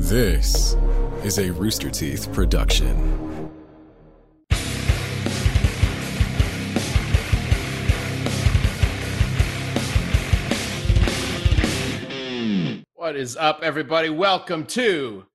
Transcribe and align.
This 0.00 0.76
is 1.24 1.40
a 1.40 1.50
Rooster 1.50 1.90
Teeth 1.90 2.32
production. 2.32 3.50
What 12.94 13.16
is 13.16 13.36
up, 13.36 13.58
everybody? 13.64 14.08
Welcome 14.08 14.66
to 14.66 15.26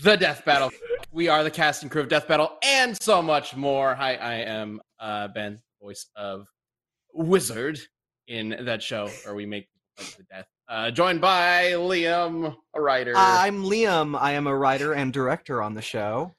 the 0.00 0.16
Death 0.16 0.44
Battle. 0.44 0.70
We 1.10 1.26
are 1.26 1.42
the 1.42 1.50
cast 1.50 1.82
and 1.82 1.90
crew 1.90 2.02
of 2.02 2.08
Death 2.08 2.28
Battle 2.28 2.56
and 2.62 2.96
so 3.02 3.20
much 3.20 3.56
more. 3.56 3.96
Hi, 3.96 4.14
I 4.14 4.34
am 4.34 4.80
uh, 5.00 5.26
Ben, 5.26 5.60
voice 5.82 6.06
of 6.14 6.46
Wizard 7.12 7.80
in 8.28 8.56
that 8.60 8.80
show 8.80 9.08
where 9.24 9.34
we 9.34 9.44
make 9.44 9.66
the 10.16 10.22
death. 10.30 10.46
Uh, 10.70 10.88
joined 10.88 11.20
by 11.20 11.72
Liam, 11.72 12.54
a 12.74 12.80
writer. 12.80 13.12
I'm 13.16 13.64
Liam. 13.64 14.16
I 14.16 14.32
am 14.32 14.46
a 14.46 14.56
writer 14.56 14.92
and 14.92 15.12
director 15.12 15.60
on 15.60 15.74
the 15.74 15.82
show, 15.82 16.36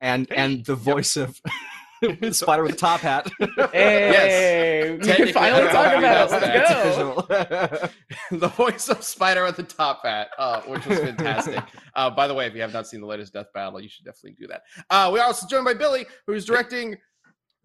and 0.00 0.32
and 0.32 0.64
the 0.64 0.74
voice 0.74 1.14
of 1.18 1.38
Spider 2.30 2.62
with 2.62 2.72
a 2.72 2.76
top 2.76 3.00
hat. 3.00 3.30
Hey, 3.72 4.96
we 4.98 5.06
can 5.06 5.32
finally 5.34 5.66
talk 5.68 5.98
about 5.98 6.32
it. 6.32 6.46
you 6.46 6.58
Let's 6.58 6.96
go. 6.96 7.12
Official. 7.28 7.90
the 8.38 8.48
voice 8.48 8.88
of 8.88 9.02
Spider 9.02 9.44
with 9.44 9.56
the 9.56 9.62
top 9.62 10.06
hat, 10.06 10.30
uh, 10.38 10.62
which 10.62 10.86
was 10.86 10.98
fantastic. 11.00 11.62
uh, 11.96 12.08
by 12.08 12.28
the 12.28 12.32
way, 12.34 12.46
if 12.46 12.54
you 12.54 12.62
have 12.62 12.72
not 12.72 12.86
seen 12.86 13.02
the 13.02 13.06
latest 13.06 13.34
Death 13.34 13.52
Battle, 13.52 13.78
you 13.78 13.90
should 13.90 14.06
definitely 14.06 14.36
do 14.40 14.46
that. 14.46 14.62
Uh, 14.88 15.10
we 15.12 15.20
are 15.20 15.26
also 15.26 15.46
joined 15.46 15.66
by 15.66 15.74
Billy, 15.74 16.06
who's 16.26 16.46
directing 16.46 16.96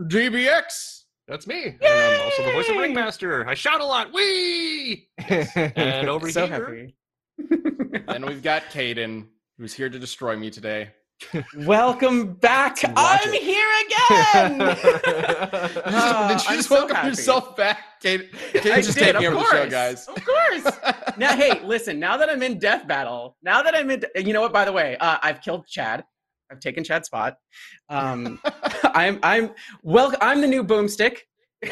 DBX. 0.01 1.02
That's 1.27 1.47
me. 1.47 1.65
And 1.65 1.77
I'm 1.81 2.21
also 2.21 2.43
the 2.45 2.51
voice 2.51 2.69
of 2.69 2.75
Ringmaster. 2.77 3.47
I 3.47 3.53
shout 3.53 3.79
a 3.79 3.85
lot. 3.85 4.11
Wee! 4.13 5.07
And 5.55 6.09
over 6.09 6.29
so 6.31 6.45
here, 6.47 6.93
happy. 7.49 8.03
And 8.09 8.25
we've 8.25 8.43
got 8.43 8.63
Caden, 8.63 9.27
who's 9.57 9.73
here 9.73 9.89
to 9.89 9.97
destroy 9.97 10.35
me 10.35 10.49
today. 10.49 10.89
Welcome 11.57 12.33
back. 12.33 12.77
I'm 12.97 13.33
it. 13.33 13.41
here 13.41 13.69
again. 13.85 14.61
Ah, 15.85 16.27
Did 16.33 16.41
you 16.43 16.49
I'm 16.49 16.55
just 16.57 16.67
so 16.67 16.75
welcome 16.75 16.95
happy. 16.97 17.07
yourself 17.09 17.55
back? 17.55 18.01
Caden, 18.03 18.27
I 18.33 18.57
Caden's 18.59 18.85
just 18.87 18.97
did, 18.97 19.13
taking 19.13 19.27
of 19.27 19.33
over 19.35 19.43
the 19.43 19.49
show, 19.51 19.57
course. 19.59 19.71
guys. 19.71 20.07
Of 20.09 20.25
course. 20.25 21.15
now, 21.17 21.33
hey, 21.37 21.61
listen. 21.63 21.99
Now 21.99 22.17
that 22.17 22.29
I'm 22.29 22.43
in 22.43 22.59
Death 22.59 22.85
Battle, 22.85 23.37
now 23.41 23.63
that 23.63 23.73
I'm 23.73 23.89
in, 23.89 24.03
you 24.17 24.33
know 24.33 24.41
what? 24.41 24.51
By 24.51 24.65
the 24.65 24.73
way, 24.73 24.97
uh, 24.97 25.17
I've 25.21 25.39
killed 25.41 25.65
Chad. 25.67 26.03
I've 26.53 26.59
taken 26.59 26.83
Chad's 26.83 27.07
spot. 27.07 27.37
Um, 27.89 28.39
I'm, 28.83 29.19
I'm, 29.23 29.51
well, 29.81 30.13
I'm 30.21 30.39
the 30.39 30.47
new 30.47 30.63
boomstick. 30.63 31.17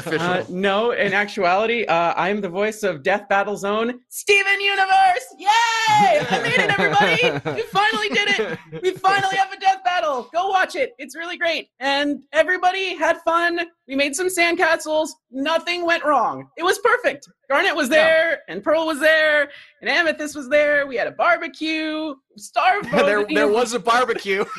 Official. 0.00 0.20
Uh, 0.20 0.44
no, 0.48 0.92
in 0.92 1.12
actuality, 1.12 1.84
uh, 1.84 2.14
I'm 2.16 2.40
the 2.40 2.48
voice 2.48 2.82
of 2.82 3.02
Death 3.02 3.28
Battle 3.28 3.56
Zone, 3.56 4.00
Steven 4.08 4.60
Universe! 4.60 5.34
Yay! 5.38 5.46
I 5.50 6.40
made 6.42 6.58
it, 6.58 6.78
everybody! 6.78 7.54
We 7.54 7.62
finally 7.66 8.08
did 8.08 8.28
it! 8.30 8.58
We 8.82 8.92
finally 8.92 9.36
have 9.36 9.52
a 9.52 9.60
death 9.60 9.84
battle! 9.84 10.28
Go 10.32 10.48
watch 10.48 10.74
it! 10.74 10.92
It's 10.98 11.14
really 11.14 11.36
great. 11.36 11.68
And 11.80 12.22
everybody 12.32 12.96
had 12.96 13.18
fun. 13.18 13.60
We 13.90 13.96
made 13.96 14.14
some 14.14 14.28
sandcastles. 14.28 15.08
Nothing 15.32 15.84
went 15.84 16.04
wrong. 16.04 16.48
It 16.56 16.62
was 16.62 16.78
perfect. 16.78 17.28
Garnet 17.50 17.74
was 17.74 17.88
there, 17.88 18.42
and 18.46 18.62
Pearl 18.62 18.86
was 18.86 19.00
there, 19.00 19.50
and 19.80 19.90
Amethyst 19.90 20.36
was 20.36 20.48
there. 20.48 20.86
We 20.86 20.94
had 20.94 21.08
a 21.08 21.10
barbecue. 21.10 22.14
Starved. 22.36 22.88
there, 22.92 23.26
there 23.26 23.48
was 23.48 23.74
a 23.74 23.80
barbecue. 23.80 24.44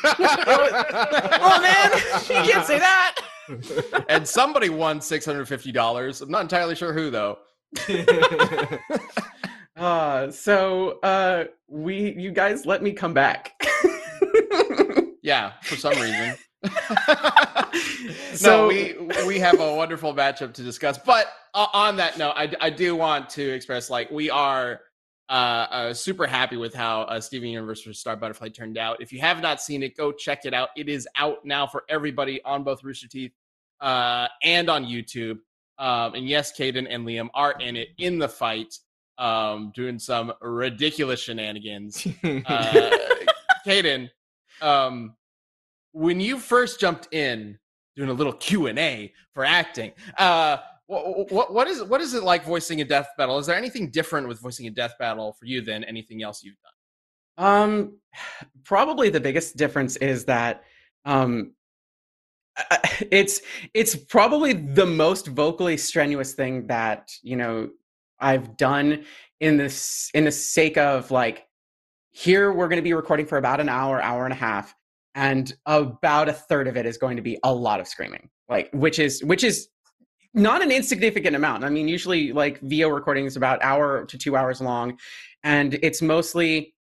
Oh 1.44 1.60
man, 1.60 1.90
you 2.28 2.52
can't 2.52 2.66
say 2.66 2.78
that. 2.78 3.20
and 4.08 4.28
somebody 4.28 4.68
won 4.68 5.00
$650. 5.00 6.22
I'm 6.22 6.30
not 6.30 6.42
entirely 6.42 6.74
sure 6.74 6.92
who, 6.92 7.10
though. 7.10 7.38
Uh, 9.76 10.30
so 10.30 11.00
uh, 11.02 11.44
we, 11.68 12.12
you 12.18 12.30
guys, 12.30 12.66
let 12.66 12.82
me 12.82 12.92
come 12.92 13.14
back. 13.14 13.54
Yeah, 15.22 15.52
for 15.62 15.76
some 15.76 15.94
reason. 15.94 16.36
So- 18.34 18.62
no, 18.62 18.68
we 18.68 18.96
we 19.26 19.38
have 19.38 19.60
a 19.60 19.74
wonderful 19.74 20.14
matchup 20.14 20.54
to 20.54 20.62
discuss. 20.62 20.98
But 20.98 21.26
on 21.54 21.96
that 21.96 22.18
note, 22.18 22.32
I, 22.36 22.52
I 22.60 22.70
do 22.70 22.96
want 22.96 23.28
to 23.30 23.42
express 23.42 23.90
like 23.90 24.10
we 24.10 24.30
are 24.30 24.80
uh, 25.28 25.32
uh, 25.32 25.94
super 25.94 26.26
happy 26.26 26.56
with 26.56 26.74
how 26.74 27.02
uh, 27.02 27.20
Steven 27.20 27.48
Universe 27.48 27.86
Star 27.92 28.16
Butterfly 28.16 28.48
turned 28.48 28.78
out. 28.78 29.00
If 29.00 29.12
you 29.12 29.20
have 29.20 29.40
not 29.40 29.62
seen 29.62 29.82
it, 29.82 29.96
go 29.96 30.12
check 30.12 30.44
it 30.44 30.52
out. 30.54 30.70
It 30.76 30.88
is 30.88 31.08
out 31.16 31.44
now 31.44 31.66
for 31.66 31.84
everybody 31.88 32.42
on 32.44 32.64
both 32.64 32.82
Rooster 32.84 33.08
Teeth 33.08 33.32
uh, 33.80 34.28
and 34.42 34.68
on 34.68 34.84
YouTube. 34.84 35.38
Um, 35.78 36.14
and 36.14 36.28
yes, 36.28 36.52
Caden 36.56 36.86
and 36.88 37.06
Liam 37.06 37.28
are 37.34 37.52
in 37.52 37.76
it 37.76 37.88
in 37.98 38.18
the 38.18 38.28
fight, 38.28 38.74
um, 39.18 39.72
doing 39.74 39.98
some 39.98 40.32
ridiculous 40.40 41.20
shenanigans 41.20 42.06
uh, 42.24 42.90
Caden, 43.66 44.10
um, 44.60 45.16
when 45.92 46.20
you 46.20 46.38
first 46.38 46.80
jumped 46.80 47.12
in, 47.12 47.58
doing 47.96 48.10
a 48.10 48.12
little 48.12 48.32
Q 48.32 48.66
and 48.66 48.78
A 48.78 49.12
for 49.34 49.44
acting, 49.44 49.92
uh, 50.18 50.58
what, 50.86 51.52
what 51.52 51.68
is 51.68 51.82
what 51.84 52.00
is 52.00 52.14
it 52.14 52.22
like 52.22 52.44
voicing 52.44 52.80
a 52.80 52.84
death 52.84 53.08
battle? 53.16 53.38
Is 53.38 53.46
there 53.46 53.56
anything 53.56 53.90
different 53.90 54.28
with 54.28 54.40
voicing 54.40 54.66
a 54.66 54.70
death 54.70 54.94
battle 54.98 55.32
for 55.32 55.46
you 55.46 55.62
than 55.62 55.84
anything 55.84 56.22
else 56.22 56.42
you've 56.42 56.56
done? 56.62 57.46
Um, 57.46 57.98
probably 58.64 59.08
the 59.08 59.20
biggest 59.20 59.56
difference 59.56 59.96
is 59.96 60.26
that 60.26 60.64
um, 61.04 61.52
it's 63.10 63.40
it's 63.74 63.96
probably 63.96 64.52
the 64.52 64.86
most 64.86 65.28
vocally 65.28 65.76
strenuous 65.76 66.34
thing 66.34 66.66
that 66.66 67.10
you 67.22 67.36
know 67.36 67.70
I've 68.20 68.56
done 68.56 69.04
in 69.40 69.56
this 69.56 70.10
in 70.14 70.24
the 70.24 70.32
sake 70.32 70.76
of 70.76 71.10
like 71.10 71.46
here 72.10 72.52
we're 72.52 72.68
going 72.68 72.76
to 72.76 72.82
be 72.82 72.92
recording 72.92 73.26
for 73.26 73.38
about 73.38 73.60
an 73.60 73.68
hour, 73.68 74.02
hour 74.02 74.24
and 74.24 74.32
a 74.32 74.36
half, 74.36 74.74
and 75.14 75.52
about 75.66 76.28
a 76.28 76.32
third 76.32 76.68
of 76.68 76.76
it 76.76 76.86
is 76.86 76.96
going 76.96 77.16
to 77.16 77.22
be 77.22 77.38
a 77.44 77.52
lot 77.52 77.80
of 77.80 77.88
screaming, 77.88 78.28
like 78.48 78.70
which 78.72 78.98
is 78.98 79.22
which 79.24 79.44
is 79.44 79.68
not 80.34 80.62
an 80.62 80.70
insignificant 80.70 81.36
amount. 81.36 81.64
I 81.64 81.68
mean, 81.68 81.88
usually 81.88 82.32
like 82.32 82.60
VO 82.62 82.88
recording 82.88 83.26
is 83.26 83.36
about 83.36 83.62
hour 83.62 84.04
to 84.06 84.18
two 84.18 84.36
hours 84.36 84.60
long, 84.60 84.98
and 85.44 85.74
it's 85.82 86.00
mostly 86.00 86.74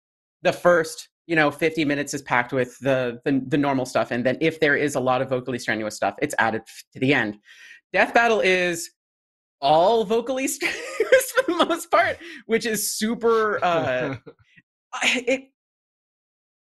the 0.41 0.53
first 0.53 1.09
you 1.29 1.35
know 1.35 1.51
50 1.51 1.85
minutes 1.85 2.13
is 2.13 2.21
packed 2.23 2.51
with 2.51 2.77
the, 2.79 3.21
the 3.23 3.41
the 3.47 3.57
normal 3.57 3.85
stuff 3.85 4.11
and 4.11 4.25
then 4.25 4.37
if 4.41 4.59
there 4.59 4.75
is 4.75 4.95
a 4.95 4.99
lot 4.99 5.21
of 5.21 5.29
vocally 5.29 5.59
strenuous 5.59 5.95
stuff 5.95 6.15
it's 6.21 6.33
added 6.39 6.63
to 6.93 6.99
the 6.99 7.13
end 7.13 7.37
death 7.93 8.13
battle 8.13 8.39
is 8.39 8.89
all 9.61 10.03
vocally 10.03 10.47
strenuous 10.47 11.31
for 11.35 11.51
the 11.51 11.65
most 11.65 11.91
part 11.91 12.17
which 12.47 12.65
is 12.65 12.93
super 12.93 13.63
uh 13.63 14.15
it 15.03 15.51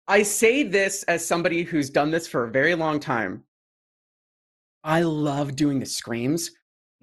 i 0.08 0.22
say 0.22 0.62
this 0.62 1.02
as 1.04 1.26
somebody 1.26 1.62
who's 1.62 1.90
done 1.90 2.10
this 2.10 2.26
for 2.26 2.44
a 2.44 2.50
very 2.50 2.74
long 2.74 2.98
time 3.00 3.42
i 4.84 5.02
love 5.02 5.56
doing 5.56 5.78
the 5.78 5.86
screams 5.86 6.50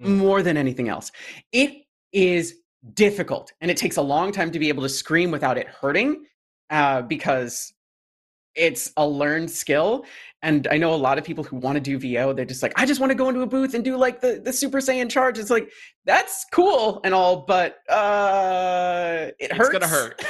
Mm. 0.02 0.16
more 0.16 0.42
than 0.42 0.56
anything 0.56 0.88
else 0.88 1.12
it 1.52 1.84
is 2.12 2.56
difficult 2.94 3.52
and 3.60 3.70
it 3.70 3.76
takes 3.76 3.96
a 3.96 4.02
long 4.02 4.32
time 4.32 4.50
to 4.50 4.58
be 4.58 4.68
able 4.68 4.82
to 4.82 4.88
scream 4.88 5.30
without 5.30 5.56
it 5.56 5.68
hurting 5.68 6.24
uh, 6.70 7.00
because 7.02 7.72
it's 8.56 8.92
a 8.96 9.06
learned 9.06 9.48
skill. 9.50 10.04
And 10.42 10.66
I 10.68 10.78
know 10.78 10.94
a 10.94 10.96
lot 10.96 11.16
of 11.18 11.24
people 11.24 11.44
who 11.44 11.56
want 11.56 11.76
to 11.76 11.80
do 11.80 11.96
VO, 11.98 12.32
they're 12.32 12.44
just 12.44 12.62
like, 12.62 12.72
I 12.76 12.86
just 12.86 13.00
want 13.00 13.10
to 13.10 13.14
go 13.14 13.28
into 13.28 13.42
a 13.42 13.46
booth 13.46 13.74
and 13.74 13.84
do 13.84 13.96
like 13.96 14.20
the, 14.20 14.40
the 14.44 14.52
Super 14.52 14.78
Saiyan 14.78 15.08
charge. 15.10 15.38
It's 15.38 15.50
like, 15.50 15.70
that's 16.04 16.44
cool 16.52 17.00
and 17.04 17.14
all, 17.14 17.44
but 17.46 17.78
uh, 17.88 19.30
it 19.38 19.52
hurts 19.52 19.70
It's 19.70 19.78
gonna 19.78 19.88
hurt. 19.88 20.24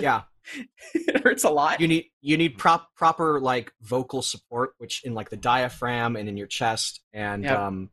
yeah, 0.00 0.22
it 0.94 1.22
hurts 1.22 1.44
a 1.44 1.50
lot. 1.50 1.80
you 1.80 1.88
need 1.88 2.06
you 2.20 2.36
need 2.36 2.58
prop 2.58 2.94
proper 2.94 3.40
like 3.40 3.72
vocal 3.82 4.22
support, 4.22 4.74
which 4.78 5.02
in 5.04 5.14
like 5.14 5.30
the 5.30 5.36
diaphragm 5.36 6.16
and 6.16 6.28
in 6.28 6.36
your 6.36 6.46
chest, 6.46 7.00
and 7.12 7.44
Yep. 7.44 7.58
um, 7.58 7.90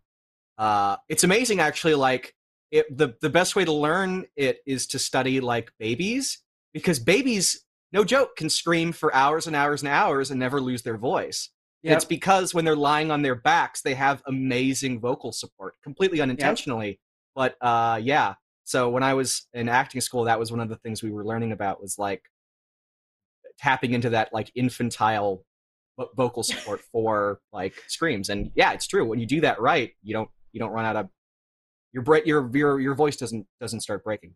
uh, 0.57 0.97
it's 1.09 1.23
amazing 1.23 1.59
actually. 1.59 1.95
Like 1.95 2.33
it, 2.71 2.85
the 2.95 3.15
the 3.21 3.29
best 3.29 3.55
way 3.55 3.65
to 3.65 3.71
learn 3.71 4.25
it 4.35 4.59
is 4.65 4.87
to 4.87 4.99
study 4.99 5.39
like 5.39 5.71
babies 5.79 6.39
because 6.73 6.99
babies, 6.99 7.63
no 7.91 8.03
joke, 8.03 8.35
can 8.35 8.49
scream 8.49 8.91
for 8.91 9.13
hours 9.13 9.47
and 9.47 9.55
hours 9.55 9.81
and 9.81 9.89
hours 9.89 10.31
and 10.31 10.39
never 10.39 10.59
lose 10.59 10.81
their 10.83 10.97
voice. 10.97 11.49
Yep. 11.83 11.95
It's 11.95 12.05
because 12.05 12.53
when 12.53 12.65
they're 12.65 12.75
lying 12.75 13.11
on 13.11 13.21
their 13.21 13.35
backs, 13.35 13.81
they 13.81 13.93
have 13.93 14.21
amazing 14.25 14.99
vocal 14.99 15.31
support, 15.31 15.75
completely 15.83 16.19
unintentionally. 16.21 16.99
But 17.35 17.55
uh, 17.61 17.99
yeah. 18.01 18.33
So 18.63 18.89
when 18.89 19.03
I 19.03 19.13
was 19.13 19.47
in 19.53 19.69
acting 19.69 20.01
school, 20.01 20.25
that 20.25 20.39
was 20.39 20.51
one 20.51 20.59
of 20.59 20.67
the 20.67 20.75
things 20.75 21.01
we 21.01 21.11
were 21.11 21.23
learning 21.23 21.53
about 21.53 21.79
was 21.79 21.97
like 21.97 22.23
tapping 23.59 23.93
into 23.93 24.09
that 24.11 24.33
like 24.33 24.51
infantile 24.55 25.43
vocal 26.15 26.43
support 26.51 26.81
for 26.91 27.39
like 27.51 27.73
screams. 27.87 28.29
And 28.29 28.51
yeah, 28.55 28.73
it's 28.73 28.87
true. 28.87 29.05
When 29.05 29.19
you 29.19 29.25
do 29.25 29.41
that 29.41 29.59
right, 29.59 29.91
you 30.03 30.13
don't 30.13 30.29
you 30.51 30.59
don't 30.59 30.71
run 30.71 30.85
out 30.85 30.95
of 30.95 31.09
your 31.93 32.03
bre- 32.03 32.25
your 32.25 32.49
your 32.55 32.79
your 32.79 32.95
voice 32.95 33.17
doesn't 33.17 33.45
doesn't 33.59 33.81
start 33.81 34.03
breaking. 34.03 34.33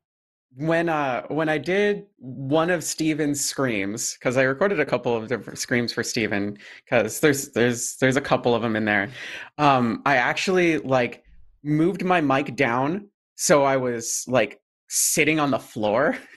when 0.56 0.90
uh 0.90 1.24
when 1.28 1.50
I 1.50 1.58
did 1.58 2.06
one 2.18 2.70
of 2.70 2.84
Steven's 2.84 3.40
screams 3.44 4.14
because 4.14 4.38
I 4.38 4.44
recorded 4.44 4.80
a 4.80 4.86
couple 4.86 5.16
of 5.16 5.28
different 5.28 5.60
screams 5.60 5.94
for 5.94 6.04
Steven 6.04 6.58
because 6.84 7.20
there's 7.20 7.50
there's 7.50 7.98
there's 7.98 8.18
a 8.18 8.22
couple 8.22 8.56
of 8.56 8.62
them 8.62 8.76
in 8.76 8.86
there. 8.86 9.10
Um, 9.58 10.02
I 10.06 10.16
actually 10.18 10.80
like 10.80 11.24
moved 11.64 12.04
my 12.04 12.22
mic 12.22 12.56
down 12.56 13.08
so 13.42 13.64
I 13.64 13.78
was 13.78 14.24
like 14.28 14.62
sitting 14.88 15.40
on 15.40 15.50
the 15.50 15.58
floor. 15.60 16.16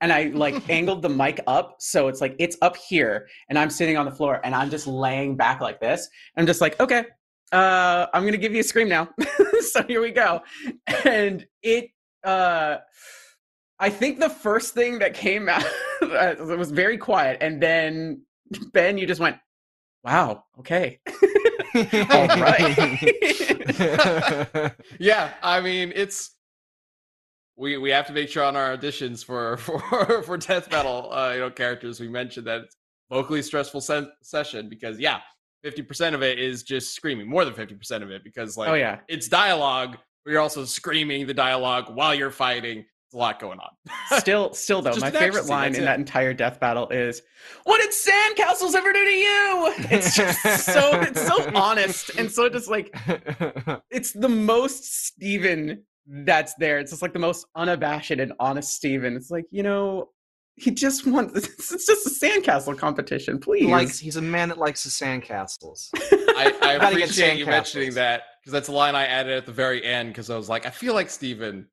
And 0.00 0.12
I 0.12 0.24
like 0.34 0.68
angled 0.68 1.02
the 1.02 1.08
mic 1.08 1.40
up 1.46 1.76
so 1.78 2.08
it's 2.08 2.20
like 2.20 2.36
it's 2.38 2.56
up 2.62 2.76
here 2.76 3.28
and 3.48 3.58
I'm 3.58 3.70
sitting 3.70 3.96
on 3.96 4.04
the 4.04 4.12
floor 4.12 4.40
and 4.44 4.54
I'm 4.54 4.70
just 4.70 4.86
laying 4.86 5.36
back 5.36 5.60
like 5.60 5.80
this. 5.80 6.08
I'm 6.36 6.46
just 6.46 6.60
like, 6.60 6.78
okay, 6.80 7.04
uh, 7.52 8.06
I'm 8.12 8.24
gonna 8.24 8.36
give 8.36 8.52
you 8.52 8.60
a 8.60 8.64
scream 8.64 8.88
now. 8.88 9.08
so 9.72 9.82
here 9.82 10.00
we 10.00 10.10
go. 10.10 10.42
And 11.04 11.46
it 11.62 11.90
uh 12.24 12.78
I 13.80 13.88
think 13.88 14.20
the 14.20 14.28
first 14.28 14.74
thing 14.74 14.98
that 14.98 15.14
came 15.14 15.48
out 15.48 15.64
it 16.02 16.58
was 16.58 16.70
very 16.70 16.98
quiet, 16.98 17.38
and 17.40 17.62
then 17.62 18.22
Ben, 18.72 18.98
you 18.98 19.06
just 19.06 19.20
went, 19.20 19.36
"Wow, 20.04 20.44
okay, 20.58 21.00
all 21.74 22.26
right." 22.28 22.76
yeah, 24.98 25.32
I 25.42 25.60
mean 25.62 25.92
it's 25.96 26.32
we 27.60 27.76
we 27.76 27.90
have 27.90 28.06
to 28.06 28.12
make 28.12 28.28
sure 28.28 28.42
on 28.42 28.56
our 28.56 28.76
auditions 28.76 29.24
for 29.24 29.56
for 29.58 30.22
for 30.22 30.36
death 30.36 30.70
metal 30.70 31.12
uh, 31.12 31.32
you 31.32 31.40
know 31.40 31.50
characters 31.50 32.00
we 32.00 32.08
mentioned 32.08 32.46
that 32.46 32.62
it's 32.62 32.76
vocally 33.10 33.42
stressful 33.42 33.80
se- 33.80 34.08
session 34.22 34.68
because 34.68 34.98
yeah, 34.98 35.18
fifty 35.62 35.82
percent 35.82 36.14
of 36.14 36.22
it 36.22 36.38
is 36.38 36.62
just 36.62 36.94
screaming, 36.94 37.28
more 37.28 37.44
than 37.44 37.52
fifty 37.52 37.74
percent 37.74 38.02
of 38.02 38.10
it 38.10 38.24
because 38.24 38.56
like 38.56 38.70
oh 38.70 38.74
yeah, 38.74 39.00
it's 39.08 39.28
dialogue. 39.28 39.98
But 40.24 40.32
you're 40.32 40.40
also 40.40 40.64
screaming 40.64 41.26
the 41.26 41.34
dialogue 41.34 41.94
while 41.94 42.14
you're 42.14 42.30
fighting. 42.30 42.76
There's 42.76 43.14
a 43.14 43.16
lot 43.16 43.40
going 43.40 43.58
on. 43.58 43.70
still, 44.20 44.52
still 44.52 44.82
though, 44.82 44.94
my 45.00 45.10
favorite 45.10 45.46
line 45.46 45.74
in 45.74 45.82
it. 45.82 45.84
that 45.86 45.98
entire 45.98 46.34
death 46.34 46.60
battle 46.60 46.88
is, 46.90 47.22
"What 47.64 47.80
did 47.80 47.90
sandcastles 47.90 48.74
ever 48.74 48.92
do 48.92 49.04
to 49.04 49.10
you?" 49.10 49.74
It's 49.90 50.14
just 50.14 50.42
so 50.66 51.00
it's 51.00 51.26
so 51.26 51.50
honest 51.54 52.10
and 52.16 52.30
so 52.30 52.48
just 52.48 52.68
like 52.68 52.94
it's 53.90 54.12
the 54.12 54.28
most 54.28 55.06
Steven 55.06 55.84
that's 56.06 56.54
there. 56.54 56.78
It's 56.78 56.90
just 56.90 57.02
like 57.02 57.12
the 57.12 57.18
most 57.18 57.46
unabashed 57.54 58.10
and 58.10 58.32
honest 58.40 58.74
Steven. 58.74 59.16
It's 59.16 59.30
like, 59.30 59.44
you 59.50 59.62
know, 59.62 60.10
he 60.56 60.70
just 60.70 61.06
wants 61.06 61.32
it's 61.58 61.86
just 61.86 62.06
a 62.06 62.10
sandcastle 62.26 62.76
competition, 62.76 63.38
please. 63.38 63.64
he 63.64 63.70
likes, 63.70 63.98
he's 63.98 64.16
a 64.16 64.22
man 64.22 64.48
that 64.48 64.58
likes 64.58 64.84
the 64.84 64.90
sandcastles. 64.90 65.88
I, 65.94 66.52
I 66.62 66.78
Gotta 66.78 66.96
get 66.96 67.04
appreciate 67.04 67.38
you 67.38 67.46
mentioning 67.46 67.94
that 67.94 68.22
because 68.40 68.52
that's 68.52 68.68
a 68.68 68.72
line 68.72 68.94
I 68.94 69.06
added 69.06 69.36
at 69.36 69.46
the 69.46 69.52
very 69.52 69.84
end 69.84 70.10
because 70.10 70.30
I 70.30 70.36
was 70.36 70.48
like, 70.48 70.66
I 70.66 70.70
feel 70.70 70.94
like 70.94 71.08
Steven 71.10 71.66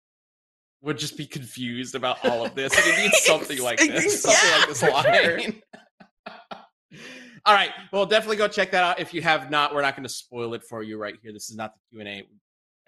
would 0.81 0.97
just 0.97 1.18
be 1.18 1.25
confused 1.25 1.95
about 1.95 2.24
all 2.24 2.45
of 2.45 2.53
this 2.53 2.75
and 2.75 2.95
he 2.95 3.03
needs 3.03 3.24
something 3.24 3.62
like 3.62 3.77
this, 3.79 4.21
something 4.21 4.59
like 4.59 4.68
this 4.69 4.81
Yeah, 4.81 4.89
for 4.91 5.13
sure. 5.13 5.39
line. 5.39 5.62
all 7.45 7.53
right, 7.53 7.71
well, 7.91 8.06
definitely 8.06 8.38
go 8.38 8.47
check 8.47 8.71
that 8.71 8.83
out 8.83 9.00
if 9.00 9.13
you 9.13 9.21
have 9.21 9.50
not. 9.50 9.74
We're 9.74 9.81
not 9.81 9.95
going 9.95 10.03
to 10.03 10.09
spoil 10.09 10.53
it 10.53 10.63
for 10.63 10.83
you 10.83 10.97
right 10.97 11.15
here. 11.21 11.33
This 11.33 11.50
is 11.50 11.56
not 11.56 11.74
the 11.74 11.79
Q 11.89 12.00
and 12.01 12.09
A. 12.09 12.24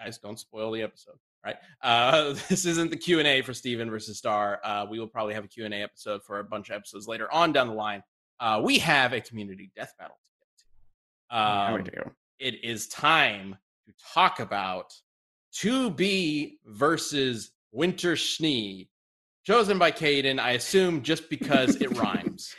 Guys, 0.03 0.18
don't 0.19 0.39
spoil 0.39 0.71
the 0.71 0.81
episode. 0.81 1.15
Right, 1.45 1.56
uh, 1.81 2.33
this 2.50 2.65
isn't 2.65 2.91
the 2.91 2.97
Q 2.97 3.19
and 3.19 3.27
A 3.27 3.41
for 3.41 3.53
Steven 3.53 3.89
versus 3.89 4.18
Star. 4.18 4.59
Uh, 4.63 4.86
we 4.89 5.00
will 5.00 5.07
probably 5.07 5.33
have 5.33 5.45
a 5.45 5.47
Q 5.47 5.65
and 5.65 5.74
A 5.74 5.77
episode 5.77 6.21
for 6.24 6.39
a 6.39 6.44
bunch 6.44 6.69
of 6.69 6.75
episodes 6.75 7.07
later 7.07 7.31
on 7.33 7.53
down 7.53 7.68
the 7.68 7.74
line. 7.74 8.03
Uh, 8.39 8.62
we 8.63 8.77
have 8.80 9.13
a 9.13 9.21
community 9.21 9.71
death 9.75 9.94
battle 9.97 10.18
to 10.18 10.39
get 10.39 10.47
to. 10.59 11.36
Yeah, 11.36 11.71
we 11.74 11.77
Um, 11.80 11.83
do. 11.86 12.12
it 12.39 12.63
is 12.63 12.88
time 12.88 13.57
to 13.86 13.94
talk 14.13 14.39
about 14.39 14.94
2B 15.56 16.57
versus 16.65 17.51
Winter 17.71 18.15
Schnee, 18.15 18.89
chosen 19.45 19.77
by 19.77 19.91
Caden, 19.91 20.39
I 20.39 20.51
assume 20.51 21.01
just 21.01 21.30
because 21.30 21.75
it 21.77 21.97
rhymes. 21.97 22.56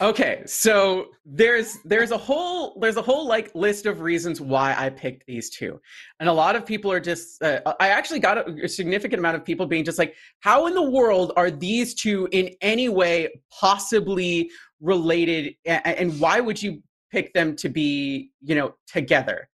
Okay, 0.00 0.42
so 0.46 1.08
there's 1.24 1.78
there's 1.84 2.10
a 2.10 2.18
whole 2.18 2.78
there's 2.80 2.96
a 2.96 3.02
whole 3.02 3.26
like 3.26 3.54
list 3.54 3.86
of 3.86 4.00
reasons 4.00 4.40
why 4.40 4.74
I 4.76 4.90
picked 4.90 5.26
these 5.26 5.50
two, 5.50 5.80
and 6.20 6.28
a 6.28 6.32
lot 6.32 6.56
of 6.56 6.64
people 6.64 6.90
are 6.92 7.00
just 7.00 7.42
uh, 7.42 7.60
I 7.80 7.88
actually 7.88 8.20
got 8.20 8.38
a, 8.38 8.64
a 8.64 8.68
significant 8.68 9.18
amount 9.18 9.36
of 9.36 9.44
people 9.44 9.66
being 9.66 9.84
just 9.84 9.98
like, 9.98 10.14
how 10.40 10.66
in 10.66 10.74
the 10.74 10.90
world 10.90 11.32
are 11.36 11.50
these 11.50 11.94
two 11.94 12.28
in 12.32 12.50
any 12.60 12.88
way 12.88 13.28
possibly 13.50 14.50
related, 14.80 15.54
and, 15.66 16.18
why 16.18 16.40
would 16.40 16.62
you 16.62 16.82
pick 17.12 17.32
them 17.34 17.54
to 17.56 17.68
be 17.68 18.30
you 18.40 18.54
know 18.54 18.74
together? 18.86 19.48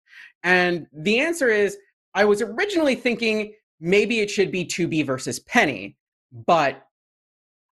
And 0.44 0.88
the 0.92 1.20
answer 1.20 1.48
is, 1.48 1.78
I 2.14 2.26
was 2.26 2.42
originally 2.42 2.96
thinking 2.96 3.54
maybe 3.80 4.20
it 4.20 4.30
should 4.30 4.52
be 4.52 4.66
2B 4.66 5.06
versus 5.06 5.40
Penny, 5.40 5.96
but 6.34 6.86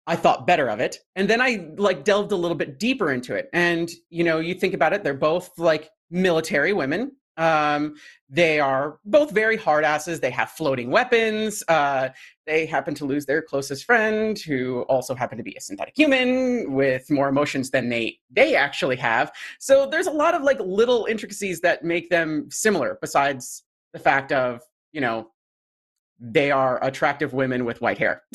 I 0.05 0.15
thought 0.15 0.47
better 0.47 0.69
of 0.69 0.79
it. 0.79 0.97
And 1.15 1.29
then 1.29 1.39
I 1.39 1.69
like 1.77 2.03
delved 2.03 2.31
a 2.31 2.35
little 2.35 2.57
bit 2.57 2.79
deeper 2.79 3.11
into 3.11 3.35
it. 3.35 3.49
And 3.53 3.89
you 4.09 4.23
know, 4.23 4.39
you 4.39 4.53
think 4.53 4.73
about 4.73 4.93
it, 4.93 5.03
they're 5.03 5.13
both 5.13 5.57
like 5.57 5.89
military 6.09 6.73
women. 6.73 7.11
Um, 7.37 7.95
they 8.27 8.59
are 8.59 8.99
both 9.05 9.31
very 9.31 9.55
hard 9.55 9.85
asses. 9.85 10.19
They 10.19 10.31
have 10.31 10.49
floating 10.49 10.91
weapons. 10.91 11.63
Uh, 11.69 12.09
they 12.45 12.65
happen 12.65 12.93
to 12.95 13.05
lose 13.05 13.25
their 13.25 13.41
closest 13.41 13.85
friend, 13.85 14.37
who 14.37 14.81
also 14.89 15.15
happened 15.15 15.37
to 15.37 15.43
be 15.43 15.55
a 15.55 15.61
synthetic 15.61 15.93
human 15.95 16.73
with 16.73 17.09
more 17.09 17.29
emotions 17.29 17.69
than 17.69 17.87
they 17.87 18.19
they 18.29 18.55
actually 18.55 18.97
have. 18.97 19.31
So 19.59 19.87
there's 19.89 20.07
a 20.07 20.11
lot 20.11 20.33
of 20.33 20.41
like 20.43 20.59
little 20.59 21.05
intricacies 21.05 21.61
that 21.61 21.83
make 21.83 22.09
them 22.09 22.49
similar. 22.51 22.97
Besides 22.99 23.63
the 23.93 23.99
fact 23.99 24.31
of 24.33 24.61
you 24.91 24.99
know 24.99 25.29
they 26.19 26.51
are 26.51 26.83
attractive 26.83 27.33
women 27.33 27.65
with 27.65 27.81
white 27.81 27.97
hair. 27.97 28.23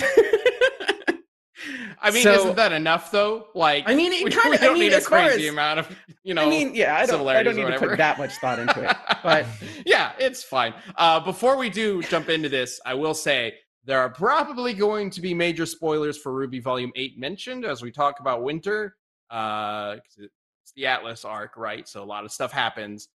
I 2.00 2.10
mean, 2.10 2.22
So- 2.22 2.34
isn't 2.34 2.56
that 2.56 2.72
enough 2.72 3.10
though? 3.10 3.46
Like, 3.54 3.84
I 3.88 3.94
mean, 3.94 4.12
it 4.12 4.24
we, 4.24 4.30
kinda- 4.30 4.50
we 4.50 4.56
don't 4.58 4.70
I 4.70 4.72
mean, 4.74 4.82
need 4.90 4.92
a 4.92 5.00
crazy 5.00 5.46
as- 5.46 5.52
amount 5.52 5.78
of, 5.78 5.96
you 6.22 6.34
know. 6.34 6.42
I 6.46 6.50
mean, 6.50 6.74
yeah, 6.74 6.96
I 6.96 7.06
don't, 7.06 7.26
I 7.26 7.42
don't 7.42 7.56
need 7.56 7.66
to 7.66 7.78
put 7.78 7.96
that 7.96 8.18
much 8.18 8.32
thought 8.36 8.58
into 8.58 8.82
it. 8.88 8.96
But 9.22 9.46
yeah, 9.86 10.12
it's 10.18 10.42
fine. 10.42 10.74
Uh, 10.96 11.18
before 11.20 11.56
we 11.56 11.70
do 11.70 12.02
jump 12.02 12.28
into 12.28 12.50
this, 12.50 12.78
I 12.84 12.92
will 12.92 13.14
say 13.14 13.54
there 13.86 13.98
are 14.00 14.10
probably 14.10 14.74
going 14.74 15.08
to 15.10 15.22
be 15.22 15.32
major 15.32 15.64
spoilers 15.64 16.18
for 16.18 16.46
RWBY 16.46 16.62
Volume 16.62 16.92
8 16.94 17.18
mentioned 17.18 17.64
as 17.64 17.80
we 17.80 17.90
talk 17.90 18.20
about 18.20 18.42
Winter. 18.42 18.96
Uh, 19.30 19.96
it's 20.18 20.72
the 20.76 20.84
Atlas 20.86 21.24
arc, 21.24 21.56
right? 21.56 21.88
So 21.88 22.02
a 22.02 22.04
lot 22.04 22.26
of 22.26 22.32
stuff 22.32 22.52
happens. 22.52 23.08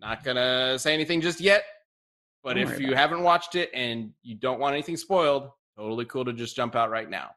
Not 0.00 0.22
going 0.22 0.36
to 0.36 0.78
say 0.78 0.92
anything 0.92 1.22
just 1.22 1.40
yet. 1.40 1.64
But 2.44 2.54
Don't 2.54 2.70
if 2.70 2.78
you 2.78 2.94
haven't 2.94 3.22
watched 3.22 3.54
it 3.54 3.70
and 3.72 4.10
you 4.22 4.34
don't 4.34 4.60
want 4.60 4.74
anything 4.74 4.98
spoiled, 4.98 5.48
totally 5.78 6.04
cool 6.04 6.26
to 6.26 6.32
just 6.34 6.54
jump 6.54 6.76
out 6.76 6.90
right 6.90 7.08
now. 7.08 7.30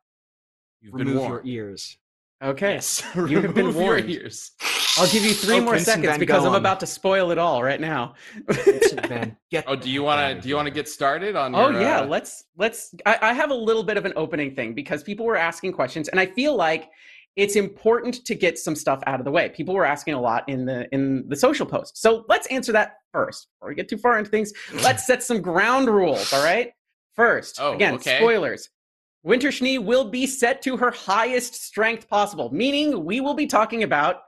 You've 0.81 0.94
been 0.95 1.07
Remove 1.07 1.30
your 1.30 1.42
ears. 1.45 1.98
okay, 2.44 2.74
Yes, 2.74 3.01
You 3.15 3.42
have 3.42 3.56
been 3.56 3.68
remove 3.68 3.75
your 3.81 4.00
ears. 4.00 4.51
I'll 4.98 5.07
give 5.07 5.24
you 5.24 5.31
three 5.31 5.57
Oh, 5.57 5.62
more 5.62 5.75
Vincent 5.75 5.86
seconds 5.95 6.07
Van 6.07 6.19
because 6.19 6.44
I'm 6.44 6.56
about 6.56 6.80
to 6.81 6.88
spoil 6.88 7.31
it 7.31 7.38
all 7.38 7.63
right 7.63 7.80
now. 7.80 8.15
Vincent 8.50 9.36
get 9.51 9.63
Oh, 9.68 9.75
do 9.75 9.89
you 9.89 10.04
want 10.04 10.36
to? 10.36 10.42
Do 10.42 10.50
you 10.50 10.56
want 10.56 10.65
to 10.68 10.74
get 10.74 10.89
started 10.89 11.36
on? 11.36 11.56
Oh 11.56 11.69
your, 11.69 11.81
yeah, 11.81 12.01
uh, 12.01 12.06
let's 12.07 12.44
let's. 12.57 12.94
I, 13.06 13.18
I 13.21 13.33
have 13.33 13.51
a 13.51 13.56
little 13.56 13.83
bit 13.83 13.98
of 13.98 14.06
an 14.06 14.13
opening 14.15 14.56
thing 14.56 14.74
because 14.74 15.04
people 15.04 15.25
were 15.25 15.38
asking 15.38 15.74
questions, 15.74 16.09
and 16.09 16.19
I 16.19 16.26
feel 16.26 16.56
like 16.56 16.90
it's 17.38 17.56
important 17.56 18.26
to 18.26 18.36
get 18.36 18.58
some 18.60 18.76
stuff 18.76 19.02
out 19.08 19.20
of 19.20 19.26
the 19.26 19.32
way. 19.32 19.48
People 19.48 19.76
were 19.76 19.86
asking 19.86 20.16
a 20.16 20.20
lot 20.22 20.44
in 20.50 20.66
the 20.66 20.90
in 20.94 21.24
the 21.30 21.36
social 21.36 21.66
post, 21.66 21.98
so 21.98 22.26
let's 22.28 22.48
answer 22.48 22.72
that 22.74 22.96
first 23.14 23.48
before 23.54 23.70
we 23.70 23.76
get 23.76 23.88
too 23.88 23.98
far 23.98 24.18
into 24.18 24.30
things. 24.30 24.52
Let's 24.84 25.08
set 25.08 25.24
some 25.24 25.42
ground 25.42 25.88
rules. 25.88 26.34
All 26.34 26.44
right. 26.44 26.72
First, 27.16 27.58
Oh, 27.60 27.74
again, 27.74 27.96
okay. 27.96 28.18
spoilers. 28.18 28.70
Winter 29.24 29.52
Schnee 29.52 29.78
will 29.80 30.10
be 30.10 30.28
set 30.28 30.62
to 30.64 30.78
her 30.78 30.92
highest 30.92 31.56
strength 31.56 32.08
possible, 32.08 32.54
meaning 32.54 33.06
we 33.06 33.22
will 33.22 33.34
be 33.34 33.48
talking 33.48 33.84
about 33.84 34.22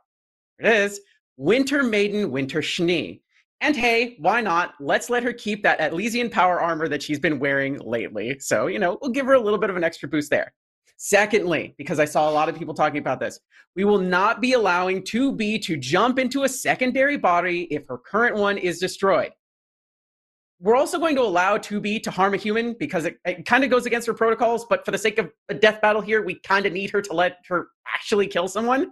here 0.60 0.72
it 0.72 0.75
is 0.75 1.01
Winter 1.38 1.84
Maiden 1.84 2.32
Winter 2.32 2.62
Schnee. 2.62 3.22
And 3.62 3.75
hey, 3.75 4.16
why 4.20 4.42
not? 4.42 4.74
Let's 4.80 5.10
let 5.10 5.24
her 5.24 5.34
keep 5.34 5.63
that 5.63 5.82
Elysian 5.82 6.30
power 6.30 6.62
armor 6.62 6.88
that 6.88 7.04
she's 7.04 7.20
been 7.20 7.39
wearing 7.39 7.78
lately. 7.80 8.39
So, 8.39 8.68
you 8.68 8.80
know, 8.80 8.98
we'll 9.01 9.12
give 9.12 9.25
her 9.25 9.34
a 9.34 9.39
little 9.39 9.60
bit 9.60 9.70
of 9.70 9.78
an 9.78 9.84
extra 9.84 10.08
boost 10.08 10.30
there. 10.30 10.54
Secondly, 11.01 11.74
because 11.77 11.98
I 11.98 12.03
saw 12.03 12.29
a 12.29 12.34
lot 12.34 12.50
of 12.50 12.58
people 12.60 12.74
talking 12.74 13.00
about 13.00 13.22
this, 13.22 13.39
we 13.74 13.86
will 13.86 14.00
not 14.00 14.41
be 14.41 14.51
allowing 14.51 15.01
2B 15.01 15.62
to 15.62 15.77
jump 15.77 16.20
into 16.20 16.44
a 16.44 16.50
secondary 16.50 17.15
body 17.15 17.70
if 17.72 17.88
her 17.88 17.98
current 17.98 18.36
one 18.36 18.58
is 18.58 18.79
destroyed. 18.79 19.32
We're 20.60 20.75
also 20.75 21.00
going 21.00 21.15
to 21.15 21.22
allow 21.22 21.58
2B 21.58 22.03
to 22.03 22.12
harm 22.12 22.34
a 22.34 22.38
human 22.38 22.75
because 22.77 23.06
it, 23.06 23.18
it 23.24 23.46
kind 23.46 23.63
of 23.63 23.70
goes 23.70 23.86
against 23.86 24.08
her 24.08 24.13
protocols, 24.13 24.65
but 24.70 24.84
for 24.84 24.91
the 24.91 24.98
sake 24.98 25.20
of 25.20 25.32
a 25.48 25.53
death 25.53 25.79
battle 25.79 26.01
here, 26.01 26.22
we 26.22 26.36
kind 26.41 26.65
of 26.65 26.74
need 26.74 26.89
her 26.89 27.01
to 27.01 27.13
let 27.13 27.38
her 27.48 27.70
actually 27.96 28.27
kill 28.27 28.50
someone. 28.50 28.91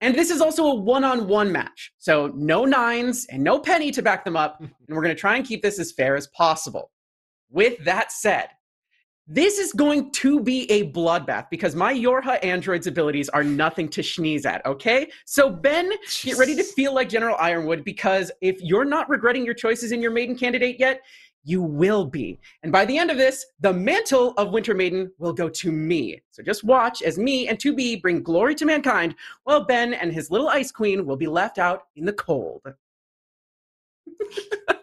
And 0.00 0.16
this 0.16 0.30
is 0.30 0.40
also 0.40 0.66
a 0.66 0.74
one 0.74 1.04
on 1.04 1.28
one 1.28 1.52
match. 1.52 1.92
So 1.98 2.32
no 2.34 2.64
nines 2.64 3.26
and 3.30 3.44
no 3.44 3.60
penny 3.60 3.92
to 3.92 4.02
back 4.02 4.24
them 4.24 4.36
up. 4.36 4.60
And 4.60 4.96
we're 4.96 5.04
going 5.04 5.14
to 5.14 5.20
try 5.20 5.36
and 5.36 5.46
keep 5.46 5.62
this 5.62 5.78
as 5.78 5.92
fair 5.92 6.16
as 6.16 6.26
possible. 6.36 6.90
With 7.50 7.84
that 7.84 8.10
said, 8.10 8.48
this 9.32 9.58
is 9.58 9.72
going 9.72 10.10
to 10.10 10.40
be 10.40 10.68
a 10.72 10.90
bloodbath 10.90 11.46
because 11.50 11.76
my 11.76 11.94
YoRHa 11.94 12.44
android's 12.44 12.88
abilities 12.88 13.28
are 13.28 13.44
nothing 13.44 13.88
to 13.90 14.02
sneeze 14.02 14.44
at, 14.44 14.64
okay? 14.66 15.08
So, 15.24 15.48
Ben, 15.48 15.92
get 16.22 16.36
ready 16.36 16.56
to 16.56 16.64
feel 16.64 16.92
like 16.92 17.08
General 17.08 17.36
Ironwood 17.38 17.84
because 17.84 18.32
if 18.40 18.60
you're 18.60 18.84
not 18.84 19.08
regretting 19.08 19.44
your 19.44 19.54
choices 19.54 19.92
in 19.92 20.02
your 20.02 20.10
maiden 20.10 20.36
candidate 20.36 20.80
yet, 20.80 21.02
you 21.44 21.62
will 21.62 22.04
be. 22.04 22.40
And 22.64 22.72
by 22.72 22.84
the 22.84 22.98
end 22.98 23.08
of 23.08 23.18
this, 23.18 23.46
the 23.60 23.72
mantle 23.72 24.34
of 24.36 24.50
Winter 24.50 24.74
Maiden 24.74 25.12
will 25.18 25.32
go 25.32 25.48
to 25.48 25.70
me. 25.70 26.20
So 26.32 26.42
just 26.42 26.64
watch 26.64 27.00
as 27.00 27.16
me 27.16 27.46
and 27.46 27.56
2B 27.56 28.02
bring 28.02 28.24
glory 28.24 28.56
to 28.56 28.66
mankind 28.66 29.14
while 29.44 29.64
Ben 29.64 29.94
and 29.94 30.12
his 30.12 30.32
little 30.32 30.48
ice 30.48 30.72
queen 30.72 31.06
will 31.06 31.16
be 31.16 31.28
left 31.28 31.58
out 31.58 31.84
in 31.94 32.04
the 32.04 32.12
cold. 32.12 32.62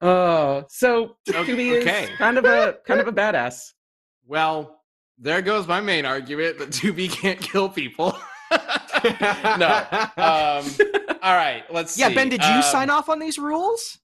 Oh, 0.00 0.64
so 0.68 1.16
Okay. 1.28 1.52
2B 1.52 1.70
is 1.76 1.82
Okay. 1.86 2.14
kind 2.16 2.38
of 2.38 2.44
a 2.44 2.78
kind 2.86 3.00
of 3.00 3.08
a 3.08 3.12
badass. 3.12 3.72
Well, 4.26 4.80
there 5.18 5.42
goes 5.42 5.66
my 5.66 5.80
main 5.80 6.04
argument 6.06 6.58
that 6.58 6.70
2B 6.70 7.10
can't 7.10 7.40
kill 7.40 7.68
people. 7.68 8.16
no. 8.50 9.84
Um, 10.16 10.64
all 11.22 11.34
right, 11.34 11.64
let's 11.70 11.96
yeah, 11.98 12.08
see. 12.08 12.14
Ben, 12.14 12.28
did 12.28 12.44
you 12.44 12.56
Um, 12.56 12.62
sign 12.62 12.90
off 12.90 13.08
on 13.08 13.18
these 13.18 13.38
rules? 13.38 13.98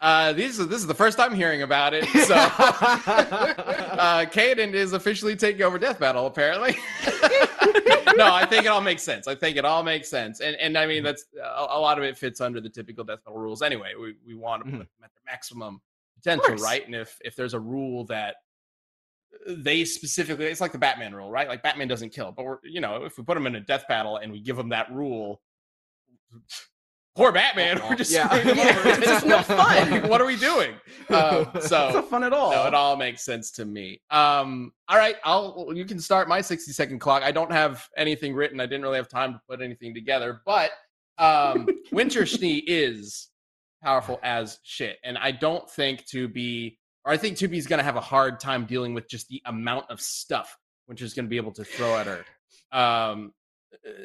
Uh, 0.00 0.32
these 0.32 0.58
this 0.58 0.80
is 0.80 0.86
the 0.86 0.94
first 0.94 1.18
I'm 1.18 1.34
hearing 1.34 1.62
about 1.62 1.94
it. 1.94 2.04
So, 2.24 2.34
uh, 2.36 4.24
Caden 4.26 4.72
is 4.72 4.92
officially 4.92 5.36
taking 5.36 5.62
over 5.62 5.78
Death 5.78 5.98
Battle. 5.98 6.26
Apparently, 6.26 6.76
no, 8.16 8.32
I 8.32 8.46
think 8.48 8.64
it 8.64 8.68
all 8.68 8.80
makes 8.80 9.02
sense. 9.02 9.28
I 9.28 9.34
think 9.34 9.56
it 9.56 9.64
all 9.64 9.82
makes 9.82 10.08
sense, 10.08 10.40
and 10.40 10.56
and 10.56 10.78
I 10.78 10.86
mean 10.86 11.02
that's 11.02 11.26
a, 11.42 11.66
a 11.68 11.80
lot 11.80 11.98
of 11.98 12.04
it 12.04 12.16
fits 12.16 12.40
under 12.40 12.60
the 12.60 12.70
typical 12.70 13.04
Death 13.04 13.24
Battle 13.24 13.38
rules. 13.38 13.62
Anyway, 13.62 13.92
we 14.00 14.14
we 14.26 14.34
want 14.34 14.64
to 14.64 14.70
put 14.70 14.78
them 14.78 14.88
at 15.02 15.10
their 15.14 15.22
maximum 15.26 15.80
potential, 16.16 16.56
right? 16.56 16.84
And 16.86 16.94
if 16.94 17.18
if 17.24 17.36
there's 17.36 17.54
a 17.54 17.60
rule 17.60 18.04
that 18.06 18.36
they 19.46 19.84
specifically, 19.84 20.46
it's 20.46 20.60
like 20.60 20.72
the 20.72 20.78
Batman 20.78 21.14
rule, 21.14 21.30
right? 21.30 21.48
Like 21.48 21.62
Batman 21.62 21.88
doesn't 21.88 22.10
kill, 22.10 22.32
but 22.32 22.44
we're 22.44 22.58
you 22.62 22.80
know 22.80 23.04
if 23.04 23.18
we 23.18 23.24
put 23.24 23.34
them 23.34 23.46
in 23.46 23.56
a 23.56 23.60
Death 23.60 23.84
Battle 23.88 24.16
and 24.16 24.32
we 24.32 24.40
give 24.40 24.56
them 24.56 24.70
that 24.70 24.90
rule. 24.92 25.40
Poor 27.16 27.30
Batman. 27.30 27.80
We're 27.88 27.94
just 27.94 28.10
Yeah. 28.10 28.26
screwing 28.28 28.56
him 28.56 28.66
over. 28.76 28.88
it's 28.88 29.06
just 29.06 29.26
no 29.26 29.40
fun. 29.42 30.08
What 30.08 30.20
are 30.20 30.26
we 30.26 30.36
doing? 30.36 30.74
Um, 31.10 31.50
It's 31.54 31.70
not 31.70 31.92
so 31.92 32.02
fun 32.02 32.24
at 32.24 32.32
all. 32.32 32.50
no, 32.50 32.66
it 32.66 32.72
all 32.72 32.96
makes 32.96 33.22
sense 33.22 33.50
to 33.52 33.66
me. 33.66 34.00
Um, 34.10 34.72
all 34.88 34.96
right, 34.96 35.16
I'll 35.22 35.70
you 35.74 35.84
can 35.84 36.00
start 36.00 36.28
my 36.28 36.40
60 36.40 36.72
second 36.72 36.98
clock. 36.98 37.22
I 37.22 37.30
don't 37.30 37.52
have 37.52 37.86
anything 37.96 38.34
written. 38.34 38.58
I 38.58 38.64
didn't 38.64 38.82
really 38.82 38.96
have 38.96 39.06
time 39.08 39.34
to 39.34 39.40
put 39.46 39.60
anything 39.60 39.92
together, 39.92 40.40
but 40.46 40.70
um, 41.18 41.68
Winter 41.92 42.24
Schnee 42.24 42.56
is 42.66 43.28
powerful 43.82 44.18
as 44.22 44.58
shit, 44.64 44.96
and 45.04 45.18
I 45.18 45.30
don't 45.30 45.68
think 45.70 46.06
to 46.06 46.26
be, 46.26 46.78
or 47.04 47.12
I 47.12 47.18
think 47.18 47.36
2B 47.36 47.52
is 47.54 47.66
going 47.66 47.78
to 47.80 47.84
have 47.84 47.96
a 47.96 48.00
hard 48.00 48.40
time 48.40 48.64
dealing 48.64 48.94
with 48.94 49.06
just 49.06 49.28
the 49.28 49.42
amount 49.44 49.84
of 49.90 50.00
stuff 50.00 50.56
Winter's 50.88 51.12
going 51.12 51.26
to 51.26 51.30
be 51.30 51.36
able 51.36 51.52
to 51.52 51.64
throw 51.64 51.96
at 51.98 52.06
her. 52.06 52.24
Um, 52.72 53.34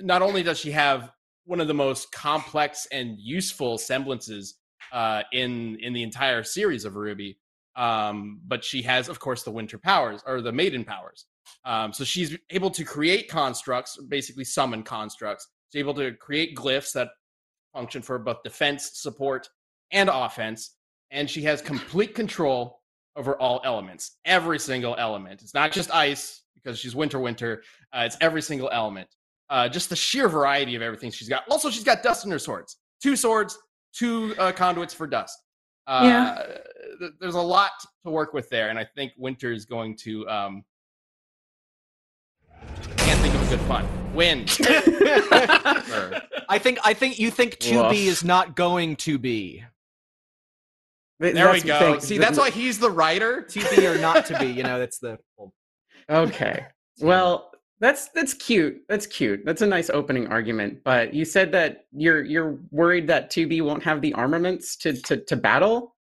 not 0.01 0.22
only 0.22 0.44
does 0.44 0.60
she 0.60 0.72
have 0.72 1.12
one 1.50 1.60
of 1.60 1.68
the 1.68 1.74
most 1.74 2.12
complex 2.12 2.88
and 2.91 3.18
useful 3.20 3.79
semblances 3.79 4.56
uh, 4.91 5.24
in 5.34 5.77
in 5.82 5.94
the 5.94 6.03
entire 6.03 6.44
series 6.44 6.86
of 6.86 6.94
RWBY, 6.94 7.38
um, 7.75 8.39
but 8.48 8.63
she 8.63 8.84
has, 8.84 9.10
of 9.10 9.20
course, 9.20 9.41
the 9.41 9.50
Winter 9.51 9.79
powers 9.79 10.22
or 10.27 10.41
the 10.41 10.51
Maiden 10.51 10.86
powers. 10.86 11.25
Um, 11.65 11.91
so 11.91 12.03
she's 12.03 12.38
able 12.51 12.70
to 12.70 12.84
create 12.84 13.27
constructs, 13.29 13.98
basically 14.08 14.44
summon 14.46 14.84
constructs. 14.84 15.48
She's 15.72 15.79
able 15.79 15.96
to 15.96 16.12
create 16.13 16.56
glyphs 16.56 16.94
that 16.94 17.10
function 17.74 18.03
for 18.03 18.20
both 18.20 18.44
defense, 18.44 18.91
support, 18.94 19.50
and 19.91 20.08
offense. 20.08 20.75
And 21.10 21.27
she 21.27 21.41
has 21.44 21.63
complete 21.63 22.13
control 22.13 22.82
over 23.15 23.36
all 23.41 23.60
elements, 23.63 24.18
every 24.24 24.60
single 24.60 24.96
element. 24.98 25.41
It's 25.41 25.56
not 25.56 25.72
just 25.72 25.91
ice 25.94 26.44
because 26.53 26.77
she's 26.77 26.96
Winter 26.96 27.20
Winter. 27.20 27.63
Uh, 27.91 28.03
it's 28.06 28.18
every 28.22 28.44
single 28.44 28.70
element. 28.72 29.10
Uh, 29.50 29.68
just 29.68 29.89
the 29.89 29.96
sheer 29.96 30.29
variety 30.29 30.75
of 30.75 30.82
everything 30.82 31.10
she's 31.12 31.27
got. 31.29 31.44
Also, 31.50 31.70
she's 31.70 31.84
got 31.84 32.03
dust 32.03 32.24
in 32.25 32.32
her 32.32 32.38
swords. 32.39 32.77
Two 33.01 33.15
swords, 33.15 33.58
two 33.94 34.36
uh, 34.38 34.51
conduits 34.51 34.94
for 34.94 35.08
dust. 35.08 35.38
Uh, 35.88 36.01
Yeah. 36.03 36.44
th- 37.00 37.12
There's 37.20 37.36
a 37.36 37.41
lot 37.41 37.72
to 38.06 38.12
work 38.12 38.34
with 38.34 38.48
there, 38.50 38.70
and 38.70 38.77
I 38.77 38.86
think 38.86 39.13
Winter 39.18 39.51
is 39.51 39.65
going 39.65 39.96
to. 40.03 40.27
Um, 40.29 40.63
can't 42.98 43.20
think 43.22 43.34
of 43.34 43.41
a 43.51 43.56
good 43.58 43.68
pun. 43.68 43.88
Win. 44.13 44.46
I 46.50 46.58
think 46.60 46.79
I 46.84 46.94
think 46.94 47.20
you 47.20 47.32
think 47.32 47.58
2B 47.58 47.89
Woof. 47.89 47.94
is 47.98 48.24
not 48.24 48.56
going 48.56 48.96
to 48.98 49.18
be. 49.18 49.63
there 51.20 51.32
we 51.34 51.60
That's 51.60 51.62
the 51.63 51.68
go. 51.68 51.79
thing. 51.94 52.00
See, 52.01 52.18
that's 52.18 52.38
why 52.38 52.50
he's 52.51 52.79
the 52.79 52.89
writer. 52.91 53.41
To 53.44 53.75
be 53.75 53.88
or 53.88 53.98
not 53.98 54.25
to 54.27 54.38
be, 54.39 54.48
you 54.48 54.63
know, 54.63 54.77
that's 54.79 55.00
the 55.00 55.18
Okay. 56.10 56.65
Well, 57.01 57.49
that's 57.79 58.09
that's 58.09 58.33
cute. 58.33 58.81
That's 58.89 59.07
cute. 59.07 59.41
That's 59.45 59.62
a 59.62 59.67
nice 59.67 59.89
opening 59.89 60.27
argument. 60.27 60.83
But 60.83 61.13
you 61.13 61.24
said 61.25 61.51
that 61.53 61.86
you're 61.91 62.24
you're 62.24 62.59
worried 62.71 63.07
that 63.07 63.31
2B 63.31 63.62
won't 63.63 63.83
have 63.83 64.01
the 64.01 64.13
armaments 64.13 64.75
to 64.77 64.93
to, 65.03 65.17
to 65.17 65.36
battle. 65.36 65.95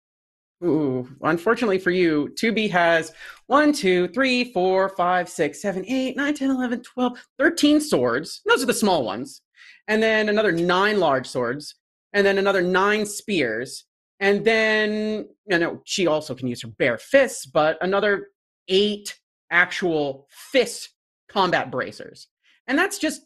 Ooh, 0.65 1.09
unfortunately 1.23 1.79
for 1.79 1.93
you, 1.93 2.35
2B 2.35 2.69
has 2.71 3.13
1, 3.47 3.73
2, 3.73 4.09
3, 4.09 4.53
4, 4.53 4.89
5, 4.89 5.29
6, 5.29 5.63
7, 5.63 5.85
8, 5.87 6.17
9, 6.17 6.35
10, 6.35 6.51
11, 6.51 6.83
12, 6.83 7.19
13 7.39 7.81
swords. 7.81 8.41
Those 8.45 8.65
are 8.65 8.67
the 8.67 8.75
small 8.75 9.05
ones. 9.05 9.43
And 9.87 10.03
then 10.03 10.29
another 10.29 10.51
nine 10.51 10.99
large 10.99 11.29
swords. 11.29 11.77
And 12.13 12.27
then 12.27 12.39
another 12.39 12.61
nine 12.61 13.07
spears. 13.07 13.85
And 14.19 14.45
then, 14.45 15.29
you 15.47 15.59
know, 15.59 15.81
she 15.85 16.09
also 16.09 16.35
can 16.35 16.49
use 16.49 16.63
her 16.63 16.69
bare 16.77 16.99
fists, 16.99 17.47
but 17.47 17.79
another 17.81 18.27
eight 18.67 19.17
actual 19.53 20.27
fist 20.29 20.91
combat 21.29 21.71
bracers. 21.71 22.29
And 22.67 22.79
that's 22.79 22.99
just 22.99 23.23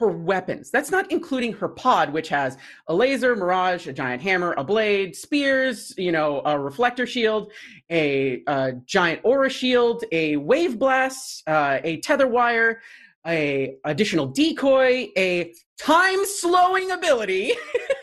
her 0.00 0.08
weapons. 0.08 0.70
That's 0.70 0.90
not 0.90 1.12
including 1.12 1.52
her 1.52 1.68
pod, 1.68 2.10
which 2.10 2.30
has 2.30 2.56
a 2.86 2.94
laser, 2.94 3.36
mirage, 3.36 3.86
a 3.86 3.92
giant 3.92 4.22
hammer, 4.22 4.54
a 4.56 4.64
blade, 4.64 5.14
spears, 5.14 5.92
you 5.98 6.10
know, 6.10 6.40
a 6.46 6.58
reflector 6.58 7.06
shield, 7.06 7.52
a, 7.90 8.42
uh 8.46 8.72
giant 8.86 9.20
aura 9.24 9.50
shield, 9.50 10.04
a 10.10 10.36
wave 10.36 10.78
blast, 10.78 11.42
uh, 11.46 11.80
a 11.84 11.98
tether 12.00 12.26
wire, 12.26 12.80
a 13.26 13.74
additional 13.84 14.26
decoy, 14.26 15.08
a 15.18 15.52
time 15.78 16.24
slowing 16.24 16.90
ability, 16.90 17.52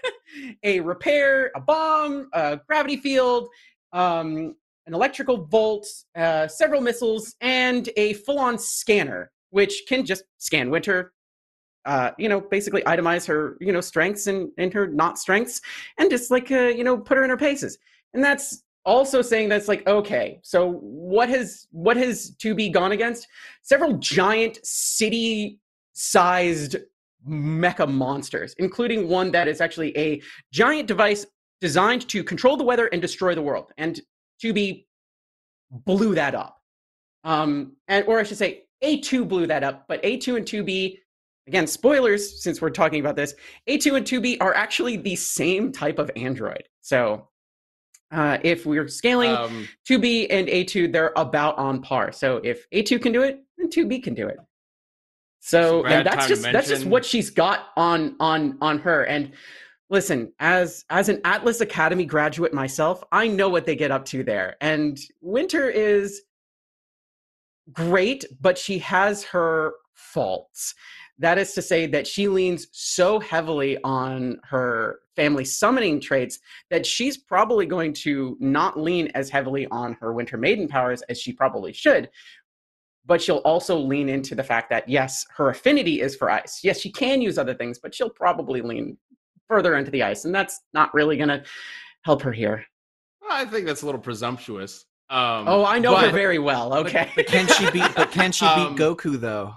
a 0.64 0.80
repair, 0.82 1.52
a 1.56 1.60
bomb, 1.60 2.30
a 2.34 2.60
gravity 2.68 2.98
field, 2.98 3.50
um, 3.94 4.56
an 4.88 4.94
electrical 4.94 5.38
bolt, 5.38 5.86
uh, 6.16 6.48
several 6.48 6.82
missiles, 6.82 7.36
and 7.42 7.90
a 7.98 8.14
full-on 8.14 8.58
scanner, 8.58 9.32
which 9.52 9.84
can 9.88 10.06
just 10.06 10.24
scan 10.38 10.70
Winter. 10.70 11.14
Uh, 11.86 12.12
you 12.18 12.28
know, 12.28 12.42
basically 12.42 12.82
itemize 12.82 13.26
her, 13.26 13.58
you 13.62 13.72
know, 13.72 13.80
strengths 13.80 14.28
and, 14.28 14.50
and 14.58 14.74
her 14.74 14.88
not 14.88 15.18
strengths, 15.18 15.62
and 15.98 16.10
just 16.10 16.32
like, 16.32 16.52
uh, 16.52 16.68
you 16.68 16.84
know, 16.84 16.98
put 16.98 17.18
her 17.18 17.24
in 17.24 17.30
her 17.30 17.38
paces. 17.38 17.78
And 18.14 18.22
that's 18.24 18.64
also 18.84 19.22
saying 19.22 19.48
that's 19.48 19.68
like, 19.70 19.88
okay, 19.88 20.40
so 20.44 20.74
what 20.82 21.30
has 21.30 21.68
what 21.72 21.96
has 21.96 22.32
to 22.40 22.54
be 22.56 22.68
gone 22.70 22.92
against? 22.92 23.28
Several 23.62 23.94
giant 24.00 24.60
city-sized 24.66 25.58
mecha 27.28 27.88
monsters, 27.90 28.54
including 28.60 29.08
one 29.08 29.32
that 29.32 29.48
is 29.48 29.62
actually 29.62 29.98
a 29.98 30.22
giant 30.52 30.88
device 30.88 31.26
designed 31.62 32.08
to 32.10 32.24
control 32.24 32.58
the 32.58 32.64
weather 32.64 32.88
and 32.88 33.02
destroy 33.02 33.34
the 33.34 33.42
world. 33.42 33.72
And 33.78 34.02
2B 34.44 34.86
blew 35.72 36.16
that 36.16 36.36
up. 36.36 36.62
Um, 37.24 37.74
and 37.88 38.06
or 38.08 38.20
I 38.20 38.24
should 38.24 38.38
say, 38.38 38.64
A2 38.84 39.28
blew 39.28 39.48
that 39.48 39.64
up, 39.64 39.86
but 39.88 40.02
A2 40.04 40.38
and 40.38 40.46
2B, 40.46 41.00
again, 41.48 41.68
spoilers 41.68 42.44
since 42.44 42.62
we're 42.62 42.70
talking 42.70 43.00
about 43.00 43.16
this, 43.16 43.34
A2 43.68 43.98
and 43.98 44.06
2B 44.06 44.38
are 44.40 44.54
actually 44.54 44.98
the 44.98 45.16
same 45.16 45.72
type 45.72 46.00
of 46.00 46.12
android. 46.16 46.64
So 46.82 47.28
uh, 48.12 48.38
if 48.44 48.66
we're 48.66 48.88
scaling 48.88 49.32
Um, 49.32 49.68
2B 49.90 50.28
and 50.30 50.48
A2, 50.48 50.92
they're 50.94 51.12
about 51.16 51.58
on 51.58 51.82
par. 51.82 52.12
So 52.12 52.38
if 52.44 52.70
A2 52.72 53.02
can 53.02 53.12
do 53.12 53.24
it, 53.24 53.44
then 53.58 53.70
2B 53.70 54.04
can 54.04 54.14
do 54.14 54.28
it. 54.28 54.38
So 55.40 55.84
that's 55.84 56.28
just 56.28 56.44
that's 56.44 56.68
just 56.68 56.86
what 56.86 57.06
she's 57.06 57.30
got 57.30 57.68
on 57.78 58.16
on 58.20 58.58
on 58.62 58.80
her. 58.80 59.04
And 59.04 59.32
listen, 59.90 60.34
as 60.40 60.86
as 60.90 61.10
an 61.10 61.22
Atlas 61.24 61.62
Academy 61.62 62.06
graduate 62.06 62.54
myself, 62.54 63.04
I 63.12 63.28
know 63.28 63.50
what 63.50 63.66
they 63.66 63.76
get 63.76 63.92
up 63.92 64.06
to 64.06 64.24
there. 64.24 64.56
And 64.62 65.00
Winter 65.22 65.70
is 65.70 66.22
great, 67.72 68.26
but 68.40 68.58
she 68.58 68.80
has 68.80 69.24
her 69.26 69.74
faults. 69.94 70.74
That 71.20 71.40
is 71.40 71.54
to 71.54 71.62
say 71.62 71.88
that 71.88 72.06
she 72.06 72.28
leans 72.28 72.68
so 72.72 73.20
heavily 73.20 73.78
on 73.84 74.40
her 74.44 75.00
family 75.16 75.46
summoning 75.46 76.00
traits 76.00 76.40
that 76.70 76.86
she's 76.86 77.18
probably 77.18 77.66
going 77.66 77.94
to 77.94 78.38
not 78.40 78.80
lean 78.80 79.10
as 79.16 79.30
heavily 79.30 79.68
on 79.72 79.94
her 79.94 80.14
Winter 80.14 80.38
Maiden 80.38 80.68
powers 80.68 81.02
as 81.04 81.20
she 81.20 81.34
probably 81.34 81.74
should. 81.74 82.10
But 83.06 83.22
she'll 83.22 83.38
also 83.38 83.80
lean 83.80 84.10
into 84.10 84.36
the 84.36 84.44
fact 84.44 84.70
that, 84.70 84.88
yes, 84.88 85.26
her 85.36 85.50
affinity 85.50 86.02
is 86.02 86.16
for 86.16 86.30
ice. 86.30 86.60
Yes, 86.64 86.80
she 86.80 86.92
can 86.92 87.22
use 87.22 87.38
other 87.38 87.56
things, 87.56 87.80
but 87.80 87.96
she'll 87.96 88.10
probably 88.10 88.62
lean 88.62 88.98
further 89.48 89.76
into 89.76 89.92
the 89.92 90.04
ice. 90.04 90.26
And 90.26 90.34
that's 90.34 90.60
not 90.74 90.94
really 90.94 91.18
going 91.18 91.30
to 91.30 91.44
help 92.04 92.22
her 92.24 92.32
here. 92.32 92.66
I 93.30 93.46
think 93.46 93.66
that's 93.66 93.82
a 93.82 93.86
little 93.86 94.02
presumptuous. 94.02 94.86
Um, 95.10 95.48
Oh, 95.48 95.66
I 95.66 95.80
know 95.80 95.96
her 95.96 96.12
very 96.12 96.40
well. 96.40 96.74
Okay. 96.74 97.12
But 97.16 97.28
can 97.28 97.48
she 97.48 97.70
beat? 97.72 97.90
But 97.96 98.12
can 98.12 98.32
she 98.32 98.46
beat 98.46 98.52
Um, 98.68 98.78
Goku 98.78 99.20
though? 99.20 99.54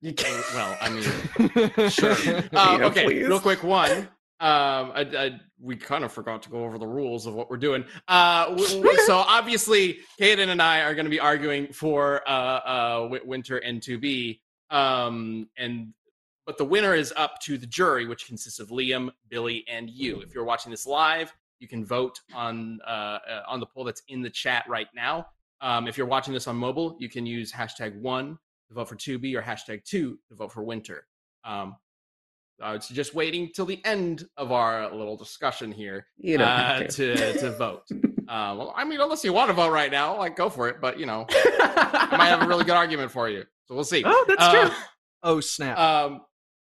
You 0.00 0.10
Uh, 0.10 0.14
can- 0.14 0.42
well, 0.54 0.78
I 0.80 0.90
mean, 0.90 1.90
sure. 1.90 2.16
Uh, 2.52 2.78
okay, 2.82 3.04
please. 3.04 3.26
real 3.26 3.40
quick 3.40 3.62
one. 3.62 4.08
Um, 4.38 4.92
I, 4.94 5.00
I, 5.18 5.40
we 5.60 5.76
kind 5.76 6.04
of 6.04 6.12
forgot 6.12 6.42
to 6.42 6.50
go 6.50 6.62
over 6.64 6.76
the 6.78 6.86
rules 6.86 7.26
of 7.26 7.34
what 7.34 7.48
we're 7.48 7.56
doing. 7.56 7.84
Uh, 8.06 8.54
so 9.06 9.16
obviously, 9.16 10.00
Caden 10.20 10.48
and 10.48 10.60
I 10.60 10.82
are 10.82 10.94
going 10.94 11.06
to 11.06 11.10
be 11.10 11.18
arguing 11.20 11.72
for 11.72 12.20
uh, 12.28 12.30
uh, 12.30 13.18
Winter 13.24 13.56
and 13.58 13.80
2B. 13.80 14.40
Um, 14.70 15.48
and 15.56 15.94
but 16.46 16.56
the 16.58 16.64
winner 16.64 16.94
is 16.94 17.12
up 17.16 17.40
to 17.42 17.58
the 17.58 17.66
jury, 17.66 18.06
which 18.06 18.26
consists 18.26 18.58
of 18.60 18.68
Liam, 18.70 19.10
Billy, 19.28 19.64
and 19.68 19.90
you. 19.90 20.20
If 20.20 20.34
you're 20.34 20.44
watching 20.44 20.70
this 20.70 20.86
live, 20.86 21.32
You 21.58 21.68
can 21.68 21.84
vote 21.84 22.20
on 22.34 22.80
uh, 22.86 22.90
uh, 22.90 23.42
on 23.48 23.60
the 23.60 23.66
poll 23.66 23.84
that's 23.84 24.02
in 24.08 24.20
the 24.22 24.30
chat 24.30 24.64
right 24.68 24.88
now. 24.94 25.26
Um, 25.62 25.88
if 25.88 25.96
you're 25.96 26.06
watching 26.06 26.34
this 26.34 26.46
on 26.46 26.56
mobile, 26.56 26.96
you 27.00 27.08
can 27.08 27.24
use 27.26 27.50
hashtag 27.52 27.98
one 28.00 28.38
to 28.68 28.74
vote 28.74 28.88
for 28.88 28.96
2B 28.96 29.34
or 29.34 29.42
hashtag 29.42 29.82
two 29.84 30.18
to 30.28 30.34
vote 30.34 30.52
for 30.52 30.62
Winter. 30.62 31.06
Um, 31.44 31.76
I 32.60 32.72
was 32.72 32.88
just 32.88 33.14
waiting 33.14 33.50
till 33.54 33.64
the 33.66 33.82
end 33.84 34.28
of 34.36 34.50
our 34.52 34.94
little 34.94 35.16
discussion 35.16 35.72
here 35.72 36.06
You 36.18 36.38
don't 36.38 36.48
uh, 36.48 36.78
to. 36.80 36.88
to 36.88 37.38
to 37.38 37.50
vote. 37.56 37.84
Uh, 38.28 38.56
well, 38.58 38.74
I 38.76 38.82
mean, 38.84 39.00
unless 39.00 39.22
you 39.22 39.32
want 39.32 39.50
to 39.50 39.54
vote 39.54 39.70
right 39.70 39.92
now, 39.92 40.18
like 40.18 40.34
go 40.34 40.50
for 40.50 40.68
it. 40.68 40.80
But 40.80 40.98
you 40.98 41.06
know, 41.06 41.26
I 41.30 42.16
might 42.18 42.26
have 42.26 42.42
a 42.42 42.48
really 42.48 42.64
good 42.68 42.74
argument 42.74 43.12
for 43.12 43.28
you, 43.28 43.44
so 43.66 43.74
we'll 43.76 43.84
see. 43.84 44.02
oh, 44.04 44.24
that's 44.26 44.42
Uh, 44.42 44.52
true. 44.52 44.76
Oh 45.22 45.38
snap! 45.40 45.78
um, 45.78 46.22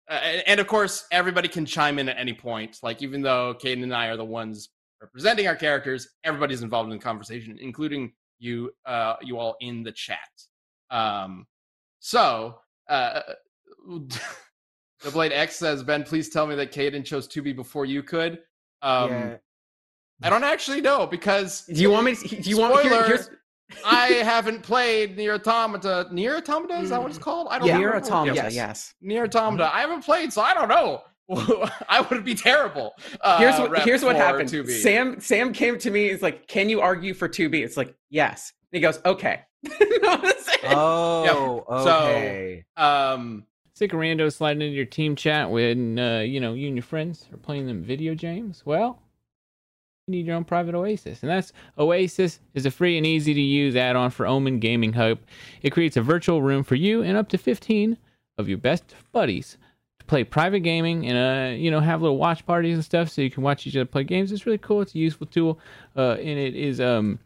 uh, 0.10 0.14
and, 0.14 0.44
and 0.48 0.60
of 0.60 0.68
course, 0.68 1.06
everybody 1.12 1.48
can 1.48 1.66
chime 1.66 2.00
in 2.00 2.10
at 2.10 2.18
any 2.18 2.34
point. 2.34 2.80
Like, 2.84 3.02
even 3.02 3.22
though 3.22 3.56
Caden 3.56 3.84
and 3.84 3.94
I 3.94 4.08
are 4.08 4.18
the 4.18 4.26
ones 4.26 4.70
representing 5.02 5.48
our 5.48 5.56
characters, 5.56 6.08
everybody's 6.24 6.62
involved 6.62 6.92
in 6.92 6.98
the 6.98 7.04
conversation, 7.04 7.58
including 7.60 8.14
you, 8.40 8.72
uh, 8.86 9.16
you 9.22 9.38
all 9.38 9.56
in 9.62 9.84
the 9.84 9.92
chat. 9.92 10.18
Um, 10.90 11.48
so, 12.00 12.60
uh, 12.90 13.22
the 13.88 15.12
Blade 15.12 15.32
X 15.32 15.56
says, 15.56 15.84
Ben, 15.84 16.04
please 16.04 16.30
tell 16.30 16.48
me 16.48 16.56
that 16.56 16.72
Caden 16.74 17.06
chose 17.06 17.28
2B 17.28 17.56
before 17.56 17.86
you 17.86 18.04
could. 18.04 18.40
Um, 18.82 19.10
yeah. 19.10 19.36
I 20.22 20.30
don't 20.30 20.44
actually 20.44 20.82
know 20.82 21.06
because 21.06 21.66
Do 21.66 21.82
you 21.82 21.90
want 21.90 22.06
me? 22.06 22.16
To, 22.16 22.42
do 22.42 22.50
you 22.50 22.58
want? 22.58 22.80
Spoiler. 22.80 23.06
here's- 23.06 23.30
I 23.86 24.08
haven't 24.24 24.62
played 24.64 25.18
NieR 25.18 25.36
Automata. 25.36 26.08
NieR 26.12 26.38
Automata 26.38 26.80
is 26.80 26.90
that 26.90 27.02
what 27.02 27.10
it's 27.10 27.18
called? 27.20 27.48
I 27.52 27.60
don't 27.60 27.68
Yeah. 27.68 27.78
know. 27.78 27.84
NieR 27.88 27.96
Automata, 27.96 28.34
Yes. 28.36 28.56
yes. 28.56 28.94
NieR 29.04 29.26
Automata. 29.26 29.74
I 29.74 29.82
haven't 29.82 30.04
played, 30.04 30.32
so 30.34 30.42
I 30.42 30.54
don't 30.54 30.70
know. 30.70 31.02
I 31.90 32.06
would 32.10 32.26
be 32.26 32.36
terrible. 32.36 32.94
Uh, 33.22 33.38
Here's 33.40 33.58
what 33.58 33.72
rep 33.72 33.84
here's 33.84 34.04
what 34.04 34.16
happened. 34.16 34.50
2B. 34.50 34.82
Sam 34.82 35.20
Sam 35.22 35.54
came 35.54 35.78
to 35.80 35.90
me. 35.90 36.10
He's 36.10 36.22
like, 36.22 36.48
"Can 36.48 36.68
you 36.70 36.82
argue 36.82 37.14
for 37.14 37.30
2B?" 37.30 37.64
It's 37.64 37.78
like, 37.78 37.96
"Yes." 38.10 38.52
And 38.72 38.78
he 38.78 38.82
goes, 38.82 39.00
"Okay." 39.06 39.40
That's 39.64 40.48
it. 40.54 40.60
Oh, 40.66 41.64
So- 41.84 42.00
okay. 42.08 42.66
Um, 42.78 43.46
Sick 43.76 43.92
of 43.94 44.00
rando 44.00 44.32
sliding 44.32 44.62
into 44.62 44.76
your 44.76 44.86
team 44.86 45.16
chat 45.16 45.50
when 45.50 45.98
uh, 45.98 46.20
you 46.20 46.40
know 46.40 46.54
you 46.54 46.68
and 46.68 46.76
your 46.76 46.84
friends 46.84 47.26
are 47.34 47.38
playing 47.38 47.66
them 47.68 47.82
video 47.84 48.14
games. 48.16 48.62
Well, 48.66 49.02
you 50.08 50.12
need 50.12 50.26
your 50.26 50.36
own 50.36 50.44
private 50.44 50.76
Oasis, 50.76 51.22
and 51.22 51.32
that's 51.32 51.54
Oasis 51.78 52.40
is 52.54 52.66
a 52.66 52.72
free 52.72 52.98
and 52.98 53.06
easy 53.06 53.34
to 53.34 53.42
use 53.42 53.76
add-on 53.76 54.12
for 54.12 54.28
Omen 54.28 54.60
Gaming 54.60 54.94
Hub. 54.94 55.20
It 55.62 55.70
creates 55.70 55.96
a 55.96 56.02
virtual 56.02 56.42
room 56.42 56.64
for 56.64 56.76
you 56.76 57.02
and 57.04 57.16
up 57.16 57.30
to 57.30 57.38
15 57.38 57.98
of 58.38 58.50
your 58.50 58.58
best 58.58 58.96
buddies 59.14 59.58
to 60.00 60.06
play 60.06 60.24
private 60.24 60.60
gaming 60.62 61.08
and 61.08 61.18
uh 61.18 61.56
you 61.56 61.70
know 61.70 61.80
have 61.80 62.02
little 62.02 62.18
watch 62.18 62.46
parties 62.46 62.74
and 62.74 62.84
stuff 62.84 63.10
so 63.10 63.22
you 63.22 63.30
can 63.30 63.44
watch 63.44 63.66
each 63.66 63.78
other 63.78 63.86
play 63.86 64.04
games. 64.04 64.32
It's 64.32 64.46
really 64.46 64.58
cool. 64.58 64.82
It's 64.82 64.94
a 64.94 64.98
useful 64.98 65.28
tool, 65.28 65.60
uh, 65.96 66.18
and 66.20 66.40
it 66.40 66.56
is 66.56 66.82
um 66.82 67.20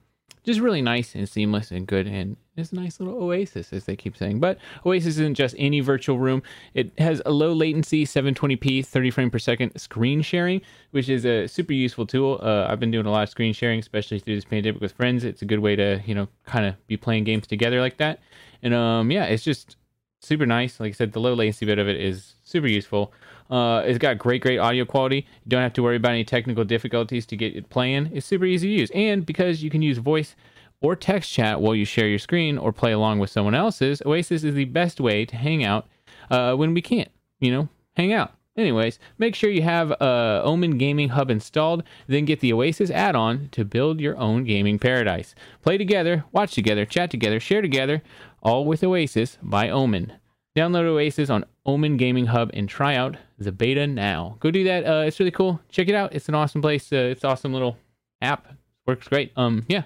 just 0.47 0.61
really 0.61 0.81
nice 0.81 1.13
and 1.13 1.27
seamless 1.27 1.71
and 1.71 1.85
good 1.85 2.07
and 2.07 2.37
it's 2.55 2.71
a 2.71 2.75
nice 2.75 3.01
little 3.01 3.21
oasis 3.21 3.73
as 3.73 3.83
they 3.83 3.97
keep 3.97 4.15
saying. 4.15 4.39
But 4.39 4.57
oasis 4.85 5.17
isn't 5.17 5.35
just 5.35 5.53
any 5.59 5.81
virtual 5.81 6.17
room. 6.17 6.41
It 6.73 6.97
has 6.99 7.21
a 7.25 7.31
low 7.31 7.51
latency 7.51 8.05
720p 8.05 8.85
30 8.85 9.11
frame 9.11 9.29
per 9.29 9.39
second 9.39 9.77
screen 9.77 10.21
sharing 10.21 10.61
which 10.91 11.09
is 11.09 11.25
a 11.25 11.47
super 11.47 11.73
useful 11.73 12.07
tool. 12.07 12.39
Uh, 12.41 12.65
i've 12.69 12.79
been 12.79 12.91
doing 12.91 13.05
a 13.05 13.11
lot 13.11 13.23
of 13.23 13.29
screen 13.29 13.53
sharing 13.53 13.79
especially 13.79 14.19
through 14.19 14.35
this 14.35 14.45
pandemic 14.45 14.81
with 14.81 14.93
friends. 14.93 15.25
It's 15.25 15.41
a 15.41 15.45
good 15.45 15.59
way 15.59 15.75
to 15.75 16.01
you 16.05 16.15
know 16.15 16.29
kind 16.45 16.65
of 16.65 16.75
be 16.87 16.95
playing 16.95 17.25
games 17.25 17.45
together 17.45 17.81
like 17.81 17.97
that. 17.97 18.21
And 18.63 18.73
um 18.73 19.11
yeah 19.11 19.25
it's 19.25 19.43
just 19.43 19.75
super 20.21 20.45
nice. 20.45 20.79
Like 20.79 20.91
i 20.91 20.93
said 20.93 21.11
the 21.11 21.19
low 21.19 21.33
latency 21.33 21.65
bit 21.65 21.77
of 21.77 21.89
it 21.89 21.99
is 21.99 22.35
super 22.47 22.67
useful 22.67 23.13
uh, 23.49 23.81
it's 23.85 23.97
got 23.97 24.17
great, 24.17 24.41
great 24.41 24.57
audio 24.57 24.85
quality. 24.85 25.17
You 25.17 25.49
don't 25.49 25.61
have 25.61 25.73
to 25.73 25.83
worry 25.83 25.95
about 25.95 26.11
any 26.11 26.23
technical 26.23 26.63
difficulties 26.63 27.25
to 27.27 27.37
get 27.37 27.55
it 27.55 27.69
playing. 27.69 28.09
It's 28.13 28.25
super 28.25 28.45
easy 28.45 28.67
to 28.67 28.73
use. 28.81 28.91
And 28.93 29.25
because 29.25 29.63
you 29.63 29.69
can 29.69 29.81
use 29.81 29.97
voice 29.97 30.35
or 30.81 30.95
text 30.95 31.31
chat 31.31 31.61
while 31.61 31.75
you 31.75 31.85
share 31.85 32.07
your 32.07 32.19
screen 32.19 32.57
or 32.57 32.71
play 32.71 32.91
along 32.91 33.19
with 33.19 33.29
someone 33.29 33.55
else's, 33.55 34.01
Oasis 34.05 34.43
is 34.43 34.53
the 34.53 34.65
best 34.65 34.99
way 34.99 35.25
to 35.25 35.35
hang 35.35 35.63
out 35.63 35.87
uh, 36.29 36.55
when 36.55 36.73
we 36.73 36.81
can't, 36.81 37.09
you 37.39 37.51
know, 37.51 37.69
hang 37.95 38.13
out. 38.13 38.33
Anyways, 38.57 38.97
make 39.19 39.35
sure 39.35 39.51
you 39.51 39.61
have 39.61 39.91
uh, 40.01 40.41
Omen 40.43 40.79
Gaming 40.79 41.09
Hub 41.09 41.29
installed, 41.29 41.83
then 42.07 42.25
get 42.25 42.39
the 42.39 42.51
Oasis 42.51 42.89
add 42.89 43.15
on 43.15 43.49
to 43.51 43.63
build 43.63 44.01
your 44.01 44.17
own 44.17 44.45
gaming 44.45 44.79
paradise. 44.79 45.35
Play 45.61 45.77
together, 45.77 46.25
watch 46.31 46.55
together, 46.55 46.83
chat 46.83 47.11
together, 47.11 47.39
share 47.39 47.61
together, 47.61 48.01
all 48.41 48.65
with 48.65 48.83
Oasis 48.83 49.37
by 49.43 49.69
Omen. 49.69 50.13
Download 50.57 50.85
Oasis 50.85 51.29
on 51.29 51.45
Omen 51.67 51.97
Gaming 51.97 52.25
Hub 52.25 52.49
and 52.55 52.67
try 52.67 52.95
out 52.95 53.15
the 53.37 53.51
beta 53.51 53.85
now. 53.85 54.37
Go 54.39 54.49
do 54.49 54.63
that. 54.63 54.85
Uh, 54.87 55.03
it's 55.05 55.19
really 55.19 55.29
cool. 55.29 55.61
Check 55.69 55.87
it 55.87 55.93
out. 55.93 56.15
It's 56.15 56.29
an 56.29 56.33
awesome 56.33 56.63
place. 56.63 56.91
Uh, 56.91 56.95
it's 57.11 57.23
an 57.23 57.29
awesome 57.29 57.53
little 57.53 57.77
app. 58.23 58.47
Works 58.87 59.07
great. 59.07 59.31
Um, 59.35 59.65
yeah, 59.67 59.83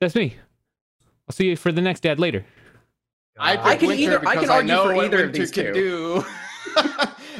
that's 0.00 0.14
me. 0.14 0.36
I'll 1.28 1.34
see 1.34 1.48
you 1.48 1.56
for 1.56 1.70
the 1.70 1.82
next 1.82 2.06
ad 2.06 2.18
later. 2.18 2.46
I, 3.38 3.58
I 3.72 3.76
can 3.76 3.90
either- 3.92 4.26
I 4.26 4.36
can 4.36 4.48
argue 4.48 4.72
know 4.72 4.84
for 4.84 4.94
either 4.94 5.24
of 5.24 5.32
Winter 5.32 5.38
these 5.38 5.50
can 5.50 5.66
two. 5.66 5.72
do. 5.74 6.24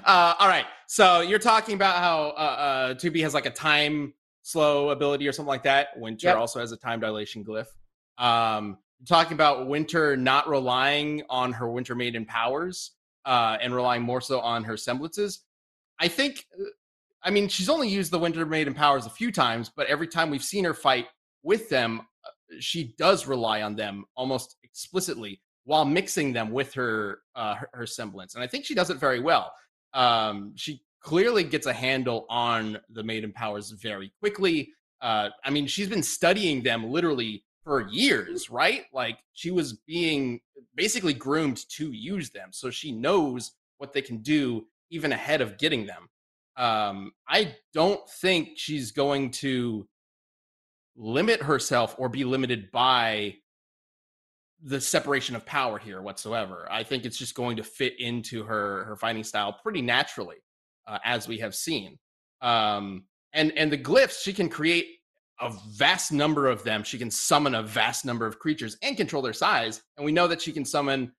uh, 0.05 0.35
all 0.39 0.49
right, 0.49 0.67
so 0.87 1.21
you're 1.23 1.39
talking 1.39 1.75
about 1.77 1.97
how 1.97 2.35
uh, 2.37 2.41
uh, 2.91 2.95
2B 2.95 3.23
has 3.23 3.33
like 3.33 3.47
a 3.47 3.51
time 3.51 4.13
slow 4.43 4.91
ability 4.91 5.27
or 5.27 5.33
something 5.33 5.49
like 5.49 5.63
that. 5.63 5.97
Winter 5.99 6.27
Yep. 6.27 6.37
also 6.37 6.61
has 6.61 6.73
a 6.73 6.77
time 6.77 7.01
dilation 7.01 7.43
glyph. 7.43 7.69
Um, 8.23 8.67
you're 8.67 8.79
talking 9.07 9.35
about 9.35 9.67
Winter 9.67 10.17
not 10.17 10.49
relying 10.49 11.23
on 11.29 11.53
her 11.53 11.69
Winter 11.69 11.95
Maiden 11.95 12.25
powers 12.25 12.93
uh, 13.25 13.57
and 13.61 13.75
relying 13.75 14.03
more 14.03 14.21
so 14.21 14.41
on 14.41 14.65
her 14.65 14.77
semblances. 14.77 15.45
I 15.99 16.09
think, 16.09 16.45
uh, 16.59 16.65
I 17.23 17.31
mean, 17.31 17.49
she's 17.49 17.69
only 17.69 17.89
used 17.89 18.11
the 18.11 18.19
Winter 18.19 18.45
Maiden 18.45 18.75
powers 18.75 19.07
a 19.07 19.11
few 19.11 19.33
times, 19.33 19.71
but 19.75 19.87
every 19.87 20.09
time 20.09 20.31
we've 20.31 20.45
seen 20.45 20.65
her 20.65 20.75
fight 20.75 21.07
with 21.43 21.69
them, 21.69 22.01
uh, 22.01 22.57
she 22.61 22.95
does 22.99 23.27
rely 23.27 23.63
on 23.63 23.77
them 23.77 24.05
almost 24.17 24.57
explicitly 24.63 25.41
while 25.65 25.85
mixing 25.85 26.33
them 26.33 26.51
with 26.51 26.75
her 26.75 27.21
uh, 27.35 27.55
her, 27.55 27.71
her 27.73 27.87
semblance, 27.87 28.35
and 28.35 28.45
I 28.45 28.47
think 28.47 28.65
she 28.65 28.75
does 28.75 28.91
it 28.91 28.99
very 28.99 29.21
well. 29.21 29.53
Um, 29.95 30.53
she 30.57 30.83
clearly 31.01 31.45
gets 31.45 31.67
a 31.67 31.73
handle 31.73 32.27
on 32.29 32.79
the 32.91 33.03
maiden 33.03 33.33
powers 33.33 33.71
very 33.71 34.13
quickly. 34.21 34.73
Uh, 35.01 35.29
I 35.45 35.51
mean, 35.51 35.67
she's 35.67 35.89
been 35.89 36.03
studying 36.03 36.63
them 36.63 36.91
literally 36.91 37.45
for 37.65 37.89
years, 37.89 38.51
right? 38.51 38.85
Like 38.93 39.19
she 39.33 39.51
was 39.51 39.73
being 39.73 40.41
basically 40.75 41.15
groomed 41.15 41.69
to 41.71 41.91
use 41.91 42.31
them, 42.31 42.51
so 42.53 42.71
she 42.71 42.93
knows 42.93 43.53
what 43.79 43.93
they 43.93 44.03
can 44.03 44.19
do 44.19 44.67
even 44.91 45.13
ahead 45.13 45.41
of 45.41 45.59
getting 45.59 45.87
them. 45.87 46.09
Um, 46.57 47.13
I 47.29 47.57
don't 47.73 48.09
think 48.09 48.51
she's 48.57 48.93
going 48.93 49.33
to 49.33 49.89
limit 50.97 51.43
herself 51.43 51.97
or 51.99 52.09
be 52.09 52.25
limited 52.25 52.71
by 52.71 53.35
the 54.63 54.81
separation 54.81 55.35
of 55.35 55.45
power 55.45 55.79
here 55.79 56.01
whatsoever. 56.01 56.69
I 56.71 56.85
think 56.85 57.05
it's 57.05 57.19
just 57.19 57.35
going 57.35 57.57
to 57.57 57.65
fit 57.65 57.99
into 57.99 58.45
her 58.45 58.85
her 58.85 58.97
fighting 58.97 59.25
style 59.25 59.59
pretty 59.63 59.83
naturally, 59.83 60.37
uh, 60.87 60.99
as 61.05 61.27
we 61.27 61.39
have 61.39 61.55
seen. 61.55 61.99
Um, 62.41 63.05
and 63.33 63.53
and 63.57 63.73
the 63.73 63.79
glyphs 63.79 64.23
she 64.23 64.33
can 64.33 64.49
create 64.49 64.87
a 65.41 65.53
vast 65.71 66.13
number 66.13 66.47
of 66.47 66.63
them. 66.65 66.83
She 66.85 66.99
can 66.99 67.11
summon 67.11 67.55
a 67.57 67.63
vast 67.63 68.05
number 68.05 68.27
of 68.27 68.39
creatures 68.39 68.77
and 68.83 68.97
control 68.97 69.23
their 69.23 69.33
size. 69.33 69.83
And 69.97 70.05
we 70.07 70.13
know 70.13 70.27
that 70.29 70.41
she 70.41 70.53
can 70.53 70.65
summon 70.65 71.13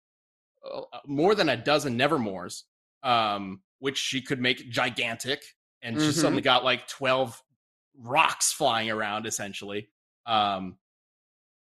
uh, 0.64 0.82
more 1.06 1.36
than 1.36 1.50
a 1.50 1.58
dozen 1.58 1.98
Nevermores, 1.98 2.64
um, 3.04 3.62
which 3.80 3.98
she 3.98 4.22
could 4.22 4.40
make 4.40 4.70
gigantic. 4.70 5.44
And 5.82 6.00
she's 6.00 6.18
Mhm. 6.18 6.22
suddenly 6.22 6.42
got 6.42 6.64
like 6.64 6.88
twelve 6.88 7.42
rocks 7.98 8.52
flying 8.52 8.90
around, 8.90 9.26
essentially. 9.28 9.90
Um, 10.26 10.78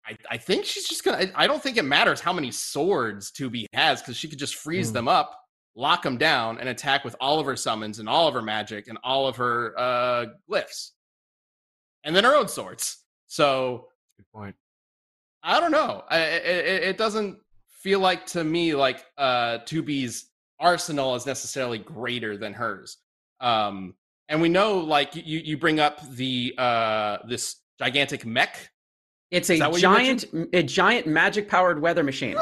I, 0.05 0.17
I 0.31 0.38
think 0.38 0.65
she's 0.65 0.88
just 0.88 1.03
gonna. 1.03 1.17
I, 1.17 1.43
I 1.43 1.47
don't 1.47 1.62
think 1.63 1.77
it 1.77 1.83
matters 1.85 2.19
how 2.19 2.33
many 2.33 2.51
swords 2.51 3.31
2B 3.31 3.65
has 3.73 4.01
because 4.01 4.17
she 4.17 4.27
could 4.27 4.39
just 4.39 4.55
freeze 4.55 4.89
Hmm. 4.89 4.93
them 4.95 5.07
up, 5.07 5.39
lock 5.75 6.01
them 6.03 6.17
down, 6.17 6.59
and 6.59 6.67
attack 6.67 7.05
with 7.05 7.15
all 7.21 7.39
of 7.39 7.45
her 7.45 7.55
summons 7.55 7.99
and 7.99 8.09
all 8.09 8.27
of 8.27 8.33
her 8.33 8.41
magic 8.41 8.88
and 8.88 8.97
all 9.03 9.27
of 9.27 9.35
her 9.38 9.77
uh, 9.79 10.25
glyphs, 10.49 10.91
and 12.03 12.15
then 12.15 12.23
her 12.23 12.35
own 12.35 12.47
swords. 12.47 12.97
So 13.27 13.88
Good 14.17 14.25
point. 14.33 14.55
I 15.43 15.59
don't 15.59 15.71
know. 15.71 16.03
I, 16.09 16.19
it, 16.19 16.83
it 16.83 16.97
doesn't 16.97 17.38
feel 17.69 17.99
like 17.99 18.25
to 18.27 18.43
me 18.43 18.75
like 18.75 19.05
uh 19.17 19.59
2B's 19.59 20.29
arsenal 20.59 21.15
is 21.15 21.25
necessarily 21.25 21.77
greater 21.77 22.38
than 22.38 22.53
hers. 22.53 22.97
Um, 23.39 23.95
and 24.27 24.41
we 24.41 24.49
know 24.49 24.79
like 24.79 25.15
you 25.15 25.39
you 25.39 25.57
bring 25.57 25.79
up 25.79 26.01
the 26.09 26.53
uh 26.57 27.19
this 27.27 27.57
gigantic 27.79 28.25
mech 28.25 28.69
It's 29.31 29.49
a 29.49 29.59
that 29.59 29.71
what 29.71 29.77
you 29.77 29.88
giant, 29.88 30.25
a 30.53 30.63
giant 30.63 31.07
magic 31.07 31.47
powered 31.47 31.81
weather 31.81 32.03
machine 32.03 32.35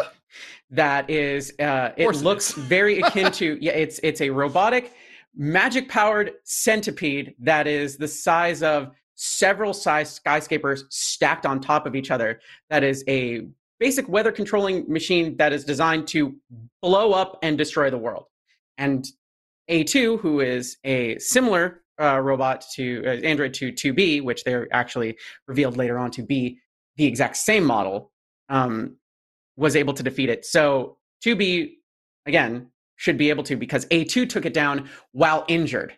that 0.71 1.09
is. 1.09 1.53
Uh, 1.59 1.91
it 1.97 2.07
looks 2.17 2.57
is. 2.57 2.63
very 2.65 2.99
akin 2.99 3.31
to. 3.33 3.57
Yeah, 3.61 3.73
it's 3.73 3.99
it's 4.03 4.21
a 4.21 4.29
robotic, 4.29 4.93
magic 5.35 5.87
powered 5.89 6.33
centipede 6.43 7.35
that 7.39 7.67
is 7.67 7.97
the 7.97 8.07
size 8.07 8.63
of 8.63 8.91
several 9.17 9.73
size 9.73 10.13
skyscrapers 10.13 10.85
stacked 10.89 11.45
on 11.45 11.59
top 11.59 11.85
of 11.85 11.95
each 11.95 12.11
other. 12.11 12.39
That 12.69 12.83
is 12.83 13.03
a 13.09 13.47
basic 13.79 14.07
weather 14.07 14.31
controlling 14.31 14.91
machine 14.91 15.35
that 15.37 15.51
is 15.51 15.65
designed 15.65 16.07
to 16.07 16.35
blow 16.81 17.11
up 17.11 17.39
and 17.43 17.57
destroy 17.57 17.89
the 17.89 17.97
world. 17.97 18.25
And 18.77 19.05
A2, 19.69 20.19
who 20.19 20.39
is 20.39 20.77
a 20.83 21.17
similar 21.19 21.81
uh, 21.99 22.19
robot 22.19 22.63
to 22.73 23.03
uh, 23.05 23.09
android 23.25 23.53
to 23.55 23.71
2b 23.71 24.21
which 24.21 24.43
they're 24.43 24.67
actually 24.71 25.17
revealed 25.47 25.77
later 25.77 25.97
on 25.97 26.11
to 26.11 26.21
be 26.21 26.59
the 26.95 27.05
exact 27.05 27.35
same 27.35 27.63
model 27.63 28.11
um, 28.49 28.95
was 29.55 29.75
able 29.75 29.95
to 29.95 30.03
defeat 30.03 30.29
it 30.29 30.45
so 30.45 30.97
2b 31.25 31.73
again 32.27 32.67
should 32.97 33.17
be 33.17 33.29
able 33.29 33.43
to 33.43 33.55
because 33.55 33.85
a2 33.87 34.29
took 34.29 34.45
it 34.45 34.53
down 34.53 34.87
while 35.11 35.43
injured 35.47 35.97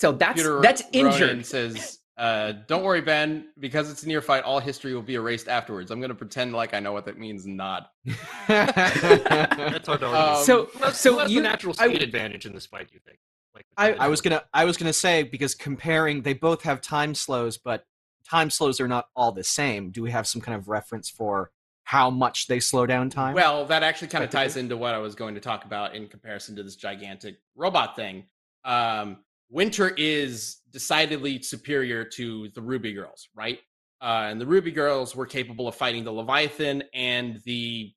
so 0.00 0.12
that's 0.12 0.40
Computer 0.42 0.60
that's 0.62 0.82
Ronin 0.94 1.12
injured 1.12 1.46
says, 1.46 1.98
uh, 2.16 2.52
"Don't 2.66 2.82
worry, 2.82 3.00
Ben. 3.02 3.48
Because 3.58 3.90
it's 3.90 4.02
a 4.02 4.06
NieR 4.06 4.22
fight, 4.22 4.44
all 4.44 4.58
history 4.60 4.94
will 4.94 5.02
be 5.02 5.14
erased 5.14 5.46
afterwards. 5.48 5.90
I'm 5.90 6.00
going 6.00 6.08
to 6.08 6.14
pretend 6.14 6.52
like 6.54 6.72
I 6.74 6.80
know 6.80 6.92
what 6.92 7.04
that 7.04 7.18
means 7.18 7.44
and 7.44 7.56
nod." 7.56 7.84
That's 8.48 9.86
hard 9.86 10.00
to 10.00 10.06
argue. 10.06 10.08
Um, 10.38 10.44
so 10.44 10.64
Who 10.66 10.78
has- 10.84 10.98
so 11.00 11.12
who 11.14 11.18
has 11.20 11.30
you 11.30 11.40
the 11.42 11.48
natural 11.48 11.74
I- 11.78 11.88
speed 11.88 12.02
advantage 12.02 12.46
in 12.46 12.52
this 12.52 12.66
fight? 12.66 12.88
You 12.92 13.00
think? 13.04 13.18
Like, 13.54 13.66
I- 13.76 13.92
I 14.04 14.08
was 14.08 14.20
gonna 14.20 14.42
I 14.54 14.64
was 14.64 14.76
gonna 14.76 14.92
say 14.92 15.22
because 15.22 15.54
comparing 15.54 16.22
they 16.22 16.34
both 16.34 16.62
have 16.62 16.80
time 16.80 17.14
slows, 17.14 17.58
but 17.58 17.84
time 18.28 18.48
slows 18.50 18.80
are 18.80 18.88
not 18.88 19.08
all 19.16 19.32
the 19.32 19.44
same. 19.44 19.90
Do 19.90 20.02
we 20.02 20.10
have 20.12 20.26
some 20.26 20.40
kind 20.40 20.56
of 20.56 20.68
reference 20.68 21.10
for 21.10 21.50
how 21.84 22.10
much 22.10 22.46
they 22.46 22.60
slow 22.60 22.86
down 22.86 23.10
time? 23.10 23.34
Well, 23.34 23.66
that 23.66 23.82
actually 23.82 24.08
kind 24.08 24.22
of 24.24 24.30
ties 24.30 24.56
into 24.56 24.76
what 24.76 24.94
I 24.94 24.98
was 24.98 25.14
going 25.14 25.34
to 25.34 25.40
talk 25.40 25.64
about 25.64 25.94
in 25.94 26.06
comparison 26.06 26.54
to 26.56 26.62
this 26.62 26.76
gigantic 26.76 27.38
robot 27.56 27.96
thing. 27.96 28.26
Um, 28.64 29.18
Winter 29.50 29.92
is 29.96 30.58
decidedly 30.70 31.42
superior 31.42 32.04
to 32.04 32.48
the 32.54 32.60
RWBY 32.60 32.94
Girls, 32.94 33.28
right? 33.34 33.58
Uh, 34.00 34.28
and 34.30 34.40
the 34.40 34.44
RWBY 34.44 34.74
Girls 34.74 35.14
were 35.14 35.26
capable 35.26 35.68
of 35.68 35.74
fighting 35.74 36.04
the 36.04 36.12
Leviathan 36.12 36.84
and 36.94 37.40
the 37.44 37.92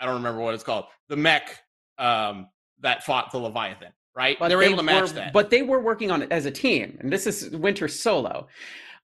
I 0.00 0.06
don't 0.06 0.16
remember 0.16 0.40
what 0.40 0.54
it's 0.54 0.62
called, 0.62 0.84
the 1.08 1.16
mech 1.16 1.58
um, 1.98 2.48
that 2.80 3.04
fought 3.04 3.32
the 3.32 3.38
Leviathan, 3.38 3.92
right? 4.14 4.38
they 4.38 4.54
were 4.54 4.62
able 4.62 4.76
to 4.76 4.82
match 4.82 5.08
were, 5.08 5.14
that. 5.16 5.32
But 5.32 5.50
they 5.50 5.62
were 5.62 5.80
working 5.80 6.10
on 6.10 6.22
it 6.22 6.30
as 6.30 6.46
a 6.46 6.50
team, 6.50 6.98
and 7.00 7.12
this 7.12 7.26
is 7.26 7.50
Winter 7.50 7.88
solo. 7.88 8.46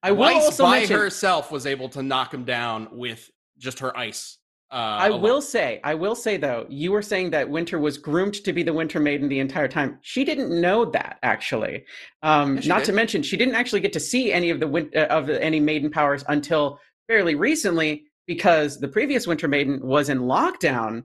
I 0.01 0.11
will 0.11 0.25
also 0.25 0.63
by 0.63 0.79
mention. 0.79 0.97
herself 0.97 1.51
was 1.51 1.65
able 1.65 1.89
to 1.89 2.03
knock 2.03 2.33
him 2.33 2.45
down 2.45 2.89
with 2.91 3.29
just 3.57 3.79
her 3.79 3.97
ice. 3.97 4.37
Uh, 4.71 4.75
I 4.75 5.07
alone. 5.07 5.21
will 5.21 5.41
say, 5.41 5.79
I 5.83 5.93
will 5.93 6.15
say 6.15 6.37
though, 6.37 6.65
you 6.69 6.91
were 6.91 7.03
saying 7.03 7.29
that 7.31 7.49
Winter 7.49 7.77
was 7.77 7.97
groomed 7.97 8.33
to 8.43 8.51
be 8.51 8.63
the 8.63 8.73
Winter 8.73 8.99
Maiden 8.99 9.29
the 9.29 9.39
entire 9.39 9.67
time. 9.67 9.99
She 10.01 10.25
didn't 10.25 10.59
know 10.59 10.85
that 10.85 11.19
actually. 11.23 11.85
Um, 12.23 12.55
not 12.65 12.79
did. 12.79 12.85
to 12.85 12.93
mention, 12.93 13.21
she 13.21 13.37
didn't 13.37 13.55
actually 13.55 13.81
get 13.81 13.93
to 13.93 13.99
see 13.99 14.33
any 14.33 14.49
of 14.49 14.59
the 14.59 14.67
win- 14.67 14.91
uh, 14.95 15.01
of 15.01 15.29
any 15.29 15.59
Maiden 15.59 15.91
powers 15.91 16.23
until 16.27 16.79
fairly 17.07 17.35
recently 17.35 18.05
because 18.25 18.79
the 18.79 18.87
previous 18.87 19.27
Winter 19.27 19.47
Maiden 19.47 19.79
was 19.81 20.09
in 20.09 20.19
lockdown. 20.19 21.03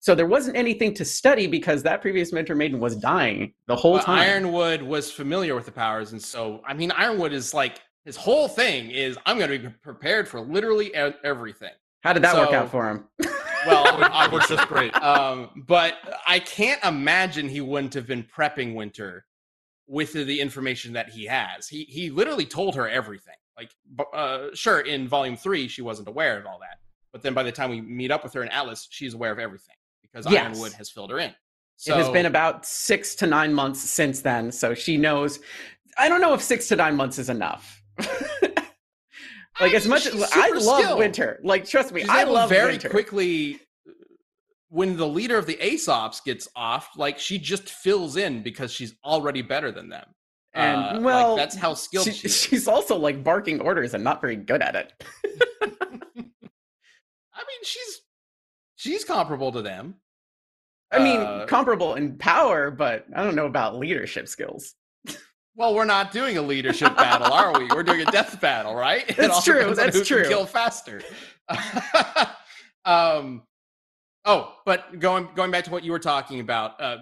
So 0.00 0.14
there 0.14 0.26
wasn't 0.26 0.56
anything 0.56 0.94
to 0.94 1.04
study 1.04 1.46
because 1.46 1.82
that 1.82 2.02
previous 2.02 2.30
Winter 2.30 2.54
Maiden 2.54 2.78
was 2.78 2.94
dying 2.94 3.54
the 3.66 3.74
whole 3.74 3.96
But 3.96 4.04
time. 4.04 4.18
Ironwood 4.18 4.82
was 4.82 5.10
familiar 5.10 5.54
with 5.56 5.64
the 5.64 5.72
powers, 5.72 6.12
and 6.12 6.22
so 6.22 6.62
I 6.66 6.74
mean, 6.74 6.92
Ironwood 6.92 7.32
is 7.32 7.52
like 7.52 7.80
his 8.04 8.16
whole 8.16 8.48
thing 8.48 8.90
is 8.90 9.18
I'm 9.26 9.38
going 9.38 9.50
to 9.50 9.58
be 9.58 9.74
prepared 9.82 10.28
for 10.28 10.40
literally 10.40 10.94
everything. 10.94 11.72
How 12.02 12.12
did 12.12 12.22
that 12.22 12.36
work 12.36 12.52
out 12.52 12.70
for 12.70 12.88
him? 12.90 13.04
Well, 13.66 13.98
That 13.98 14.30
was 14.30 14.46
just 14.48 14.68
great. 14.68 14.94
um, 15.02 15.64
but 15.66 15.94
I 16.26 16.38
can't 16.38 16.82
imagine 16.84 17.48
he 17.48 17.60
wouldn't 17.60 17.92
have 17.94 18.06
been 18.06 18.22
prepping 18.22 18.74
Winter 18.76 19.26
with 19.88 20.12
the 20.12 20.40
information 20.40 20.92
that 20.92 21.10
he 21.10 21.26
has. 21.26 21.66
He 21.66 21.82
he 21.84 22.08
literally 22.08 22.46
told 22.46 22.76
her 22.76 22.88
everything. 22.88 23.34
Like, 23.56 23.70
uh, 24.14 24.46
sure, 24.54 24.80
in 24.80 25.08
Volume 25.08 25.36
Three, 25.36 25.66
she 25.66 25.82
wasn't 25.82 26.06
aware 26.08 26.38
of 26.38 26.46
all 26.46 26.60
that, 26.60 26.78
but 27.12 27.20
then 27.22 27.34
by 27.34 27.42
the 27.42 27.50
time 27.52 27.68
we 27.68 27.80
meet 27.80 28.12
up 28.12 28.22
with 28.22 28.32
her 28.34 28.42
in 28.44 28.48
Atlas, 28.50 28.86
she's 28.90 29.12
aware 29.14 29.32
of 29.32 29.40
everything 29.40 29.74
because 30.02 30.24
Yes. 30.30 30.46
Ironwood 30.46 30.72
has 30.74 30.88
filled 30.88 31.10
her 31.10 31.18
in. 31.18 31.30
it 31.84 31.94
has 31.94 32.08
been 32.10 32.26
about 32.26 32.64
six 32.64 33.16
to 33.16 33.26
nine 33.26 33.52
months 33.52 33.80
since 33.80 34.20
then, 34.20 34.52
so 34.52 34.72
she 34.72 34.96
knows. 34.96 35.40
I 35.98 36.08
don't 36.08 36.20
know 36.20 36.32
if 36.32 36.42
six 36.42 36.68
to 36.68 36.76
nine 36.76 36.94
months 36.94 37.18
is 37.18 37.28
enough. 37.28 37.82
like 39.60 39.74
as 39.74 39.86
much 39.86 40.06
as 40.06 40.30
I 40.34 40.50
love 40.50 40.82
skilled. 40.82 40.98
winter, 40.98 41.40
like 41.42 41.66
trust 41.66 41.92
me, 41.92 42.00
She's 42.02 42.10
I 42.10 42.24
love 42.24 42.48
very 42.48 42.72
winter. 42.72 42.88
quickly 42.88 43.60
when 44.70 44.96
the 44.96 45.06
leader 45.06 45.38
of 45.38 45.46
the 45.46 45.58
Ace 45.64 45.88
Ops 45.88 46.20
gets 46.20 46.46
off, 46.54 46.90
like 46.96 47.18
she 47.18 47.38
just 47.38 47.68
fills 47.70 48.16
in 48.16 48.42
because 48.42 48.70
she's 48.72 48.94
already 49.04 49.40
better 49.42 49.72
than 49.72 49.88
them. 49.88 50.04
And, 50.54 50.76
Uh, 50.76 50.92
like, 50.94 51.02
well, 51.04 51.36
that's 51.36 51.54
how 51.56 51.74
skilled 51.74 52.06
She- 52.06 52.12
she, 52.12 52.26
is. 52.28 52.36
she's 52.42 52.68
also 52.68 52.96
like 52.96 53.22
barking 53.24 53.60
orders 53.60 53.94
and 53.94 54.02
not 54.04 54.20
very 54.20 54.36
good 54.36 54.60
at 54.62 54.74
it. 54.76 54.92
I 55.62 57.40
mean, 57.44 57.62
she's 57.64 58.00
she's 58.76 59.04
comparable 59.04 59.52
to 59.52 59.62
them. 59.62 59.96
I 60.90 60.98
mean, 60.98 61.20
Uh, 61.20 61.46
comparable 61.46 61.94
in 61.94 62.16
power, 62.16 62.70
but 62.70 63.04
I 63.14 63.22
don't 63.22 63.34
know 63.36 63.46
about 63.46 63.76
leadership 63.76 64.26
skills. 64.28 64.74
Well, 65.58 65.74
we're 65.74 65.86
not 65.86 66.12
doing 66.12 66.38
a 66.38 66.42
leadership 66.42 66.96
battle, 66.96 67.32
are 67.32 67.58
we? 67.58 67.66
We're 67.66 67.82
doing 67.82 68.02
a 68.02 68.10
death 68.12 68.40
battle, 68.40 68.76
right? 68.76 69.12
That's 69.16 69.42
true, 69.42 69.74
that's 69.74 70.06
true. 70.06 70.24
Kill 70.28 70.46
faster. 70.46 71.02
um. 72.84 73.42
Oh, 74.24 74.54
but 74.64 75.00
going 75.00 75.28
going 75.34 75.50
back 75.50 75.64
to 75.64 75.72
what 75.72 75.82
you 75.82 75.90
were 75.90 75.98
talking 75.98 76.38
about, 76.38 76.80
uh, 76.80 76.98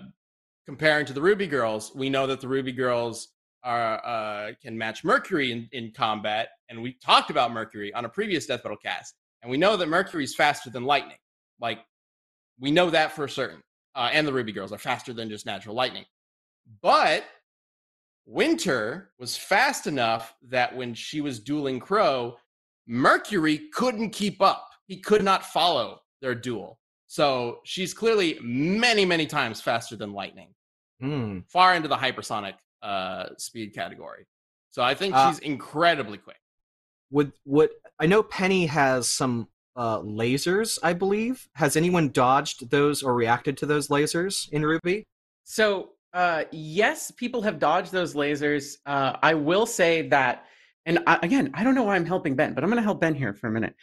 comparing 0.64 1.04
to 1.04 1.12
the 1.12 1.20
RWBY 1.20 1.50
Girls, 1.50 1.92
we 1.94 2.08
know 2.08 2.26
that 2.26 2.40
the 2.40 2.46
RWBY 2.46 2.74
Girls 2.74 3.28
are 3.62 4.00
uh, 4.06 4.52
can 4.62 4.78
match 4.78 5.04
Mercury 5.04 5.52
in, 5.52 5.68
in 5.72 5.92
combat, 5.92 6.48
and 6.70 6.80
we 6.80 6.94
talked 6.94 7.28
about 7.28 7.52
Mercury 7.52 7.92
on 7.92 8.06
a 8.06 8.08
previous 8.08 8.46
Death 8.46 8.62
Battle 8.62 8.78
cast, 8.78 9.16
and 9.42 9.50
we 9.50 9.58
know 9.58 9.76
that 9.76 9.88
Mercury 9.88 10.24
is 10.24 10.34
faster 10.34 10.70
than 10.70 10.84
lightning. 10.84 11.18
Like 11.60 11.80
we 12.58 12.70
know 12.70 12.88
that 12.88 13.12
for 13.12 13.28
certain, 13.28 13.62
uh, 13.94 14.08
and 14.14 14.26
the 14.26 14.32
RWBY 14.32 14.54
Girls 14.54 14.72
are 14.72 14.78
faster 14.78 15.12
than 15.12 15.28
just 15.28 15.44
natural 15.44 15.74
lightning. 15.74 16.06
But 16.80 17.24
Winter 18.26 19.10
was 19.18 19.36
fast 19.36 19.86
enough 19.86 20.34
that 20.48 20.74
when 20.76 20.94
she 20.94 21.20
was 21.20 21.38
dueling 21.38 21.80
Qrow, 21.80 22.34
Mercury 22.88 23.68
couldn't 23.72 24.10
keep 24.10 24.42
up. 24.42 24.68
He 24.86 24.98
could 25.00 25.22
not 25.22 25.44
follow 25.46 26.00
their 26.20 26.34
duel. 26.34 26.78
So 27.06 27.60
she's 27.64 27.94
clearly 27.94 28.38
many, 28.42 29.04
many 29.04 29.26
times 29.26 29.60
faster 29.60 29.96
than 29.96 30.12
lightning, 30.12 30.48
Hmm. 31.00 31.40
far 31.48 31.74
into 31.74 31.88
the 31.88 31.96
hypersonic 31.96 32.54
uh, 32.82 33.26
speed 33.38 33.74
category. 33.74 34.26
So 34.70 34.82
I 34.82 34.94
think 34.94 35.14
Uh, 35.14 35.30
she's 35.30 35.38
incredibly 35.40 36.18
quick. 36.18 36.36
Would 37.10 37.32
would 37.44 37.70
I 38.00 38.06
know 38.06 38.22
Penny 38.22 38.66
has 38.66 39.08
some 39.08 39.48
uh, 39.76 40.00
lasers? 40.00 40.78
I 40.82 40.92
believe. 40.94 41.48
Has 41.54 41.76
anyone 41.76 42.10
dodged 42.10 42.70
those 42.70 43.02
or 43.02 43.14
reacted 43.14 43.56
to 43.58 43.66
those 43.66 43.88
lasers 43.88 44.50
in 44.52 44.62
RWBY? 44.62 45.04
So, 45.44 45.92
uh, 46.12 46.44
yes, 46.50 47.10
people 47.10 47.42
have 47.42 47.58
dodged 47.58 47.92
those 47.92 48.14
lasers. 48.14 48.76
Uh, 48.86 49.16
I 49.22 49.34
will 49.34 49.66
say 49.66 50.08
that, 50.08 50.46
and 50.86 51.00
I, 51.06 51.18
again, 51.22 51.50
I 51.54 51.64
don't 51.64 51.74
know 51.74 51.84
why 51.84 51.96
I'm 51.96 52.06
helping 52.06 52.34
Ben, 52.34 52.54
but 52.54 52.64
I'm 52.64 52.70
going 52.70 52.80
to 52.80 52.84
help 52.84 53.00
Ben 53.00 53.14
here 53.14 53.34
for 53.34 53.48
a 53.48 53.50
minute. 53.50 53.74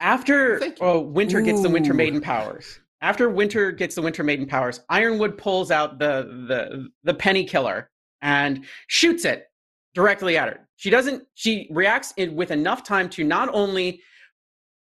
After 0.00 0.62
uh, 0.80 1.00
Winter 1.00 1.40
gets 1.40 1.62
the 1.62 1.68
Winter 1.68 1.92
Maiden 1.92 2.20
powers, 2.20 2.80
after 3.00 3.28
Winter 3.28 3.72
gets 3.72 3.94
the 3.94 4.02
Winter 4.02 4.22
Maiden 4.22 4.46
powers, 4.46 4.80
Ironwood 4.88 5.36
pulls 5.36 5.70
out 5.70 5.98
the 5.98 6.46
the 6.48 6.88
the 7.04 7.14
Penny 7.14 7.44
Killer 7.44 7.90
and 8.22 8.64
shoots 8.86 9.24
it 9.24 9.46
directly 9.94 10.36
at 10.36 10.48
her. 10.48 10.68
She 10.76 10.90
doesn't. 10.90 11.24
She 11.34 11.68
reacts 11.70 12.14
with 12.16 12.50
enough 12.52 12.84
time 12.84 13.08
to 13.10 13.24
not 13.24 13.50
only 13.52 14.00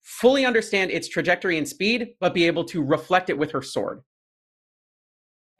fully 0.04 0.46
understand 0.46 0.92
its 0.92 1.08
trajectory 1.08 1.58
and 1.58 1.68
speed, 1.68 2.16
but 2.20 2.34
be 2.34 2.48
able 2.48 2.64
to 2.66 2.82
reflect 2.84 3.30
it 3.30 3.38
with 3.38 3.52
her 3.52 3.62
sword. 3.62 4.02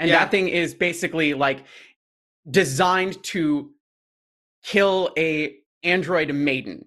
And 0.02 0.10
Yeah. 0.10 0.20
that 0.20 0.32
thing 0.32 0.48
is 0.50 0.74
basically 0.74 1.36
like 1.36 1.64
designed 2.50 3.22
to 3.26 3.72
kill 4.64 5.14
a 5.16 5.58
android 5.84 6.34
maiden, 6.34 6.86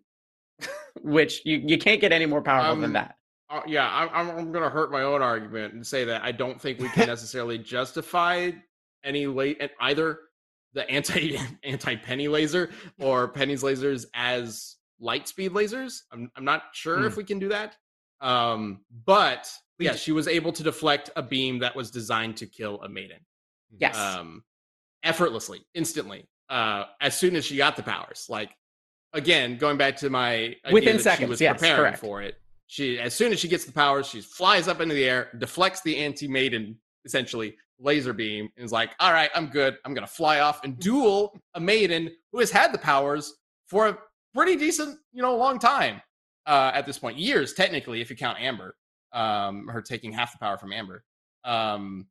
which 1.02 1.40
you, 1.46 1.62
you 1.64 1.78
can't 1.78 2.00
get 2.00 2.10
any 2.12 2.26
more 2.26 2.42
powerful 2.42 2.74
than 2.74 2.84
Um, 2.86 2.92
that. 2.94 3.16
Uh, 3.50 3.60
yeah, 3.68 3.88
I'm, 3.92 4.08
I'm, 4.12 4.36
I'm 4.36 4.52
going 4.52 4.64
to 4.64 4.70
hurt 4.70 4.90
my 4.90 5.02
own 5.02 5.22
argument 5.22 5.74
and 5.74 5.86
say 5.86 6.04
that 6.04 6.22
I 6.24 6.32
don't 6.32 6.60
think 6.60 6.80
we 6.80 6.88
can 6.88 7.06
necessarily 7.14 7.56
justify 7.56 8.50
any 9.04 9.26
late 9.28 9.58
and 9.60 9.70
either 9.80 10.18
the 10.72 10.88
anti 10.90 11.38
anti 11.62 11.94
penny 11.94 12.26
laser 12.26 12.70
or 12.98 13.28
penny's 13.28 13.62
lasers 13.62 14.06
as 14.14 14.76
light 14.98 15.28
speed 15.28 15.52
lasers. 15.52 16.00
I'm 16.10 16.32
I'm 16.34 16.44
not 16.44 16.62
sure 16.72 17.06
if 17.06 17.12
Hmm. 17.12 17.18
we 17.18 17.24
can 17.24 17.38
do 17.38 17.48
that. 17.50 17.76
Um, 18.20 18.80
but 19.06 19.48
yeah, 19.78 19.94
she 19.94 20.12
was 20.12 20.28
able 20.28 20.52
to 20.52 20.62
deflect 20.62 21.10
a 21.16 21.22
beam 21.22 21.58
that 21.58 21.74
was 21.74 21.90
designed 21.90 22.36
to 22.38 22.46
kill 22.46 22.80
a 22.82 22.88
maiden. 22.88 23.18
Yes. 23.78 23.96
Um, 23.96 24.44
effortlessly, 25.02 25.66
instantly, 25.74 26.28
uh, 26.48 26.84
as 27.00 27.16
soon 27.16 27.36
as 27.36 27.44
she 27.44 27.56
got 27.56 27.76
the 27.76 27.82
powers. 27.82 28.26
Like 28.28 28.50
again, 29.12 29.56
going 29.56 29.76
back 29.76 29.96
to 29.98 30.10
my 30.10 30.56
Within 30.70 30.98
seconds, 30.98 31.26
she 31.26 31.30
was 31.30 31.40
yes, 31.40 31.58
preparing 31.58 31.80
correct. 31.80 31.98
for 31.98 32.22
it. 32.22 32.36
She 32.66 32.98
as 32.98 33.14
soon 33.14 33.32
as 33.32 33.40
she 33.40 33.48
gets 33.48 33.64
the 33.64 33.72
powers, 33.72 34.06
she 34.06 34.20
flies 34.20 34.68
up 34.68 34.80
into 34.80 34.94
the 34.94 35.04
air, 35.04 35.28
deflects 35.38 35.82
the 35.82 35.96
anti-maiden 35.96 36.78
essentially 37.04 37.56
laser 37.78 38.12
beam, 38.12 38.48
and 38.56 38.64
is 38.64 38.72
like, 38.72 38.90
"All 39.00 39.12
right, 39.12 39.30
I'm 39.34 39.48
good. 39.48 39.76
I'm 39.84 39.94
gonna 39.94 40.06
fly 40.06 40.40
off 40.40 40.64
and 40.64 40.78
duel 40.78 41.38
a 41.54 41.60
maiden 41.60 42.10
who 42.32 42.40
has 42.40 42.50
had 42.50 42.72
the 42.72 42.78
powers 42.78 43.34
for 43.66 43.88
a 43.88 43.98
pretty 44.34 44.56
decent, 44.56 44.98
you 45.12 45.22
know, 45.22 45.36
long 45.36 45.58
time 45.58 46.00
uh, 46.46 46.72
at 46.74 46.86
this 46.86 46.98
point, 46.98 47.18
years 47.18 47.52
technically, 47.52 48.00
if 48.00 48.10
you 48.10 48.16
count 48.16 48.40
Amber, 48.40 48.76
um, 49.14 49.68
her 49.68 49.80
taking 49.80 50.12
half 50.12 50.32
the 50.32 50.38
power 50.38 50.58
from 50.58 50.72
Amber." 50.72 51.04
Um, 51.44 52.06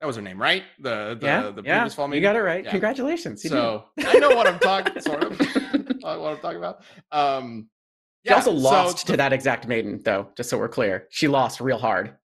That 0.00 0.06
was 0.06 0.16
her 0.16 0.22
name, 0.22 0.40
right? 0.40 0.64
The 0.80 1.16
the, 1.20 1.26
yeah, 1.26 1.42
the 1.50 1.62
yeah, 1.62 1.78
previous 1.80 1.94
fall 1.94 2.12
you 2.14 2.20
got 2.20 2.34
it 2.36 2.40
right. 2.42 2.64
Yeah. 2.64 2.70
Congratulations. 2.70 3.44
you 3.44 3.50
did. 3.50 3.56
So 3.56 3.84
I 3.98 4.18
know 4.18 4.30
what 4.30 4.46
I'm 4.48 4.58
talking, 4.58 5.00
sort 5.10 5.22
of, 5.22 5.38
what 6.00 6.32
I'm 6.32 6.38
talking 6.38 6.58
about. 6.58 6.82
Um, 7.12 7.68
she 8.24 8.30
yeah, 8.30 8.36
also 8.36 8.50
so 8.52 8.56
lost 8.58 9.06
the- 9.06 9.12
to 9.12 9.16
that 9.18 9.32
exact 9.32 9.66
maiden, 9.68 10.00
though. 10.04 10.28
Just 10.36 10.50
so 10.50 10.58
we're 10.58 10.68
clear, 10.68 11.06
she 11.10 11.28
lost 11.28 11.60
real 11.60 11.78
hard. 11.78 12.16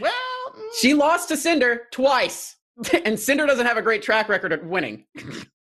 Well, 0.00 0.12
mm, 0.56 0.68
She 0.80 0.94
lost 0.94 1.28
to 1.28 1.36
Cinder 1.36 1.82
twice, 1.92 2.56
and 3.04 3.18
Cinder 3.18 3.46
doesn't 3.46 3.66
have 3.66 3.76
a 3.76 3.82
great 3.82 4.02
track 4.02 4.28
record 4.28 4.52
of 4.52 4.62
winning. 4.64 5.04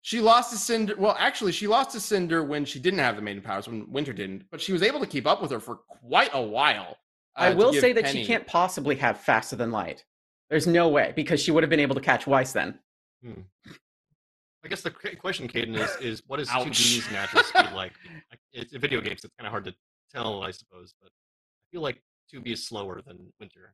she 0.01 0.19
lost 0.19 0.51
to 0.51 0.57
Cinder. 0.57 0.95
Well, 0.97 1.15
actually, 1.19 1.51
she 1.51 1.67
lost 1.67 1.91
to 1.91 1.99
Cinder 1.99 2.43
when 2.43 2.65
she 2.65 2.79
didn't 2.79 2.99
have 2.99 3.15
the 3.15 3.21
maiden 3.21 3.41
powers, 3.41 3.67
when 3.67 3.89
Winter 3.91 4.13
didn't. 4.13 4.43
But 4.51 4.61
she 4.61 4.71
was 4.73 4.83
able 4.83 4.99
to 4.99 5.07
keep 5.07 5.25
up 5.25 5.41
with 5.41 5.51
her 5.51 5.59
for 5.59 5.77
quite 5.77 6.29
a 6.33 6.41
while. 6.41 6.97
uh, 7.35 7.41
I 7.41 7.53
will 7.53 7.73
say 7.73 7.93
that 7.93 8.03
Penny- 8.05 8.21
she 8.21 8.27
can't 8.27 8.45
possibly 8.45 8.95
have 8.97 9.19
faster 9.19 9.55
than 9.55 9.71
light. 9.71 10.05
There's 10.49 10.67
no 10.67 10.87
way 10.89 11.13
because 11.15 11.41
she 11.41 11.51
would 11.51 11.63
have 11.63 11.69
been 11.69 11.79
able 11.79 11.95
to 11.95 12.01
catch 12.01 12.25
Weiss 12.27 12.53
then. 12.53 12.79
I 14.63 14.67
guess 14.69 14.81
the 14.81 14.91
question, 14.91 15.47
Caden, 15.47 15.75
is 15.77 15.95
is 16.01 16.23
what 16.27 16.39
is 16.39 16.49
Ouch. 16.49 16.67
2B's 16.67 17.11
natural 17.11 17.43
speed 17.43 17.71
like? 17.73 17.93
It's 18.53 18.73
in 18.73 18.81
video 18.81 19.01
games. 19.01 19.23
It's 19.23 19.33
kind 19.37 19.45
of 19.45 19.51
hard 19.51 19.65
to 19.65 19.75
tell, 20.11 20.41
I 20.41 20.49
suppose, 20.51 20.95
but 21.01 21.09
I 21.09 21.65
feel 21.71 21.81
like 21.81 22.01
2B 22.33 22.53
is 22.53 22.67
slower 22.67 23.01
than 23.05 23.31
Winter. 23.39 23.73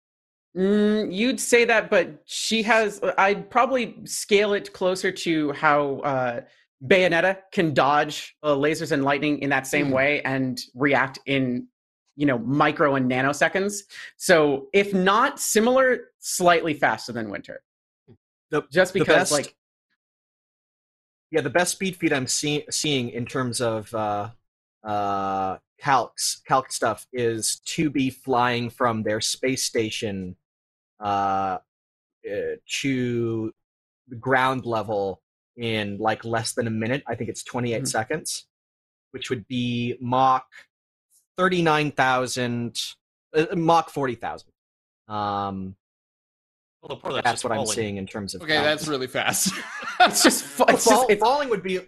Mm, 0.55 1.11
you'd 1.13 1.39
say 1.39 1.65
that, 1.65 1.89
but 1.89 2.21
she 2.25 2.61
has. 2.63 3.01
I'd 3.17 3.49
probably 3.49 3.95
scale 4.05 4.53
it 4.53 4.71
closer 4.71 5.11
to 5.11 5.51
how 5.53 5.97
uh, 6.01 6.41
Bayonetta 6.85 7.37
can 7.51 7.73
dodge 7.73 8.35
uh, 8.43 8.49
lasers 8.53 8.91
and 8.91 9.03
lightning 9.03 9.39
in 9.39 9.49
that 9.49 9.65
same 9.65 9.87
Mhm. 9.89 9.93
way 9.93 10.21
and 10.21 10.59
react 10.75 11.17
in, 11.25 11.67
you 12.15 12.27
know, 12.27 12.37
micro 12.37 12.95
and 12.95 13.09
nanoseconds. 13.09 13.83
So, 14.17 14.67
if 14.73 14.93
not 14.93 15.39
similar, 15.39 16.11
slightly 16.19 16.75
faster 16.75 17.11
than 17.13 17.29
Winter. 17.31 17.63
The- 18.51 18.63
Just 18.71 18.93
because, 18.93 19.31
like, 19.31 19.55
Yeah, 21.31 21.41
the 21.41 21.49
best 21.49 21.71
speed 21.71 21.95
feed 21.95 22.13
I'm 22.13 22.27
see- 22.27 22.65
seeing 22.69 23.09
in 23.09 23.25
terms 23.25 23.59
of 23.59 23.91
uh, 23.95 24.29
uh, 24.83 25.57
calcs, 25.81 26.43
calc 26.45 26.71
stuff 26.71 27.07
is 27.11 27.59
to 27.65 27.89
be 27.89 28.11
flying 28.11 28.69
from 28.69 29.01
their 29.01 29.19
space 29.19 29.63
station 29.63 30.35
uh, 31.03 31.57
uh, 32.25 32.55
to 32.81 33.53
the 34.07 34.15
ground 34.15 34.65
level 34.65 35.21
in 35.57 35.97
like 35.99 36.23
less 36.25 36.53
than 36.53 36.65
a 36.65 36.71
minute. 36.71 37.03
I 37.07 37.15
think 37.15 37.29
it's 37.29 37.43
28 37.43 37.83
Mhm. 37.83 37.87
seconds, 37.87 38.47
which 39.11 39.29
would 39.29 39.47
be 39.47 39.97
Mach 40.01 40.47
39,000, 41.37 42.81
uh, 43.35 43.45
Mach 43.55 43.89
40,000. 43.89 44.49
Um, 45.07 45.75
part 46.81 47.05
of 47.05 47.13
that's, 47.13 47.23
that's 47.23 47.43
what 47.43 47.53
I'm 47.53 47.65
seeing 47.65 47.97
in 47.97 48.07
terms 48.07 48.33
of. 48.35 48.41
Okay, 48.41 48.55
that's 48.61 48.87
really 48.87 49.07
fast. 49.07 49.53
it's 49.99 50.23
just, 50.23 50.57
Well, 50.59 50.69
it's 50.69 50.85
just 50.85 51.09
it's, 51.09 51.19
falling 51.21 51.49
would 51.49 51.63
be. 51.63 51.79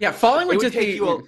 yeah, 0.00 0.10
falling 0.12 0.46
would, 0.48 0.56
would 0.56 0.62
just 0.62 0.74
take 0.74 0.88
be. 0.88 0.94
you 0.96 1.08
a- 1.08 1.22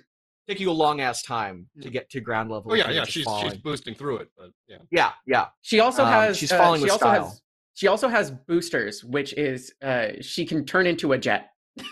take 0.48 0.60
you 0.60 0.70
a 0.70 0.72
long 0.72 1.00
ass 1.00 1.22
time 1.22 1.66
to 1.82 1.90
get 1.90 2.08
to 2.10 2.20
ground 2.20 2.50
level. 2.50 2.72
Oh 2.72 2.74
yeah, 2.74 2.90
yeah. 2.90 3.04
She's 3.04 3.24
falling. 3.24 3.50
she's 3.50 3.58
boosting 3.60 3.94
through 3.94 4.18
it, 4.18 4.28
but 4.36 4.50
yeah. 4.66 4.78
yeah, 4.90 5.12
yeah. 5.26 5.46
She 5.62 5.80
also 5.80 6.04
Um, 6.04 6.12
has. 6.12 6.38
she's 6.38 6.52
uh, 6.52 6.58
falling 6.58 6.80
she 6.80 6.84
with 6.84 6.92
also 6.92 7.04
style. 7.06 7.24
Has, 7.28 7.42
she 7.74 7.86
also 7.86 8.08
has 8.08 8.30
boosters, 8.30 9.04
which 9.04 9.32
is 9.34 9.72
uh, 9.82 10.08
she 10.20 10.44
can 10.46 10.64
turn 10.64 10.86
into 10.86 11.12
a 11.12 11.18
jet 11.18 11.50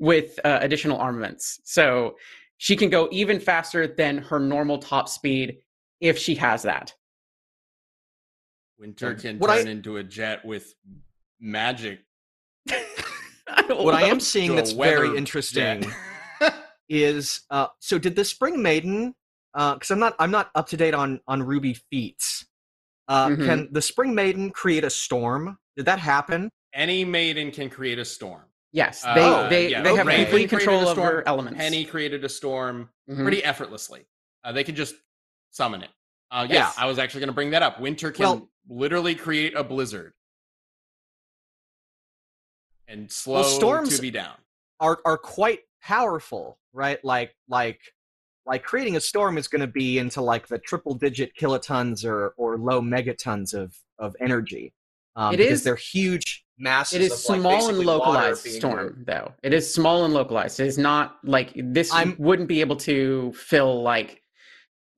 with 0.00 0.38
uh, 0.44 0.58
additional 0.60 0.98
armaments. 0.98 1.60
So 1.64 2.16
she 2.58 2.76
can 2.76 2.90
go 2.90 3.08
even 3.12 3.38
faster 3.40 3.86
than 3.86 4.18
her 4.18 4.38
normal 4.40 4.78
top 4.78 5.08
speed 5.08 5.58
if 6.00 6.18
she 6.18 6.34
has 6.36 6.62
that. 6.62 6.92
Winter 8.78 9.14
can 9.14 9.38
What 9.38 9.50
I- 9.50 9.58
turn 9.58 9.68
into 9.68 9.96
a 9.98 10.02
jet 10.02 10.44
with 10.44 10.74
magic. 11.40 12.00
What 13.68 13.94
I 13.94 14.02
am 14.04 14.20
seeing 14.20 14.50
to 14.50 14.56
that's 14.56 14.72
very 14.72 15.16
interesting 15.16 15.82
jet. 15.82 15.92
is 16.88 17.42
uh, 17.50 17.68
so 17.80 17.98
did 17.98 18.16
the 18.16 18.24
Spring 18.24 18.62
Maiden? 18.62 19.14
Because 19.54 19.90
I'm 19.90 19.98
not 20.00 20.14
I'm 20.18 20.30
not 20.30 20.50
up 20.54 20.68
to 20.68 20.76
date 20.76 20.94
on 20.94 21.20
on 21.28 21.42
RWBY 21.42 21.80
feats. 21.90 22.46
Uh, 23.08 23.28
Mhm. 23.28 23.44
Can 23.46 23.68
the 23.72 23.82
Spring 23.82 24.14
Maiden 24.14 24.50
create 24.50 24.82
a 24.84 24.90
storm? 24.90 25.58
Did 25.76 25.86
that 25.86 25.98
happen? 25.98 26.50
Any 26.72 27.04
maiden 27.04 27.50
can 27.52 27.70
create 27.70 27.98
a 27.98 28.04
storm. 28.04 28.44
yes, 28.72 29.02
they 29.02 29.10
Uh, 29.10 29.48
they, 29.48 29.70
yeah, 29.70 29.82
they 29.82 29.94
have 29.94 30.08
okay. 30.08 30.22
complete 30.24 30.50
control 30.50 30.80
a 30.80 30.90
over 30.90 30.92
storm, 31.08 31.22
elements. 31.26 31.58
Penny 31.58 31.84
created 31.84 32.24
a 32.24 32.28
storm 32.28 32.90
Mhm. 33.08 33.22
pretty 33.22 33.44
effortlessly. 33.44 34.06
Uh, 34.42 34.50
they 34.52 34.64
can 34.64 34.74
just 34.74 34.96
summon 35.52 35.82
it. 35.84 35.90
Uh, 36.32 36.44
yes, 36.50 36.74
Yeah. 36.76 36.82
I 36.82 36.86
was 36.86 36.98
actually 36.98 37.20
going 37.20 37.28
to 37.28 37.34
bring 37.34 37.50
that 37.50 37.62
up. 37.62 37.78
Winter 37.78 38.10
can 38.10 38.22
Well- 38.24 38.50
literally 38.68 39.14
create 39.14 39.54
a 39.54 39.62
blizzard 39.62 40.14
and 42.88 43.10
slow 43.10 43.42
storms- 43.42 43.94
to 43.96 44.02
be 44.02 44.10
down. 44.10 44.36
Are 44.80 45.00
are 45.04 45.18
quite 45.18 45.60
powerful, 45.80 46.58
right? 46.74 47.02
Like 47.04 47.34
like 47.48 47.80
like 48.46 48.62
creating 48.62 48.96
a 48.96 49.00
storm 49.00 49.38
is 49.38 49.48
going 49.48 49.62
to 49.62 49.66
be 49.66 49.98
into 49.98 50.20
like 50.20 50.48
the 50.48 50.58
triple 50.58 50.94
digit 50.94 51.32
kilotons 51.40 52.04
or 52.04 52.34
or 52.36 52.58
low 52.58 52.82
megatons 52.82 53.54
of 53.54 53.74
of 53.98 54.14
energy. 54.20 54.74
Um, 55.16 55.32
It 55.32 55.36
because 55.38 55.60
is- 55.60 55.64
they're 55.64 55.76
huge 55.76 56.44
masses. 56.58 56.94
It 56.96 57.02
is 57.02 57.12
of, 57.12 57.30
like, 57.30 57.40
small 57.40 57.68
and 57.68 57.78
localized 57.78 58.44
storm, 58.46 59.04
though. 59.06 59.32
It 59.42 59.54
is 59.54 59.72
small 59.72 60.04
and 60.04 60.12
localized. 60.12 60.58
It 60.60 60.66
is 60.66 60.76
not 60.76 61.18
like 61.24 61.52
this 61.54 61.92
I'm- 61.92 62.16
wouldn't 62.18 62.48
be 62.48 62.60
able 62.60 62.76
to 62.76 63.32
fill 63.34 63.82
like 63.82 64.20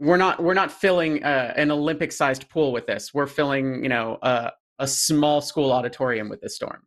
we're 0.01 0.17
not 0.17 0.43
we're 0.43 0.55
not 0.55 0.73
filling 0.73 1.23
uh, 1.23 1.53
an 1.57 1.71
Olympic 1.71 2.13
sized 2.13 2.49
pool 2.51 2.73
with 2.73 2.87
this. 2.87 3.15
We're 3.15 3.27
filling 3.27 3.83
you 3.83 3.89
know 3.91 4.17
uh, 4.23 4.51
a 4.79 4.89
small 4.89 5.41
school 5.41 5.71
auditorium 5.73 6.29
with 6.29 6.41
this 6.41 6.57
storm. 6.57 6.83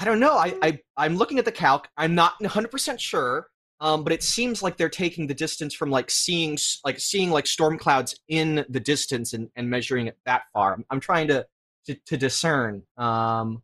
I 0.00 0.04
don't 0.04 0.20
know. 0.20 0.32
I, 0.36 0.54
I 0.62 0.78
I'm 0.96 1.16
looking 1.16 1.38
at 1.38 1.44
the 1.44 1.52
calc. 1.52 1.88
I'm 1.96 2.14
not 2.14 2.34
100 2.40 2.70
percent 2.70 3.00
sure, 3.00 3.48
um, 3.80 4.02
but 4.02 4.12
it 4.12 4.22
seems 4.22 4.62
like 4.62 4.76
they're 4.76 4.88
taking 4.88 5.26
the 5.26 5.34
distance 5.34 5.74
from 5.74 5.90
like 5.90 6.10
seeing 6.10 6.58
like 6.84 6.98
seeing 6.98 7.30
like 7.30 7.46
storm 7.46 7.78
clouds 7.78 8.18
in 8.28 8.64
the 8.68 8.80
distance 8.80 9.32
and, 9.32 9.50
and 9.56 9.70
measuring 9.70 10.06
it 10.08 10.18
that 10.26 10.42
far. 10.52 10.74
I'm, 10.74 10.84
I'm 10.90 11.00
trying 11.00 11.28
to 11.28 11.46
to, 11.86 11.94
to 12.06 12.16
discern, 12.16 12.82
um, 12.96 13.62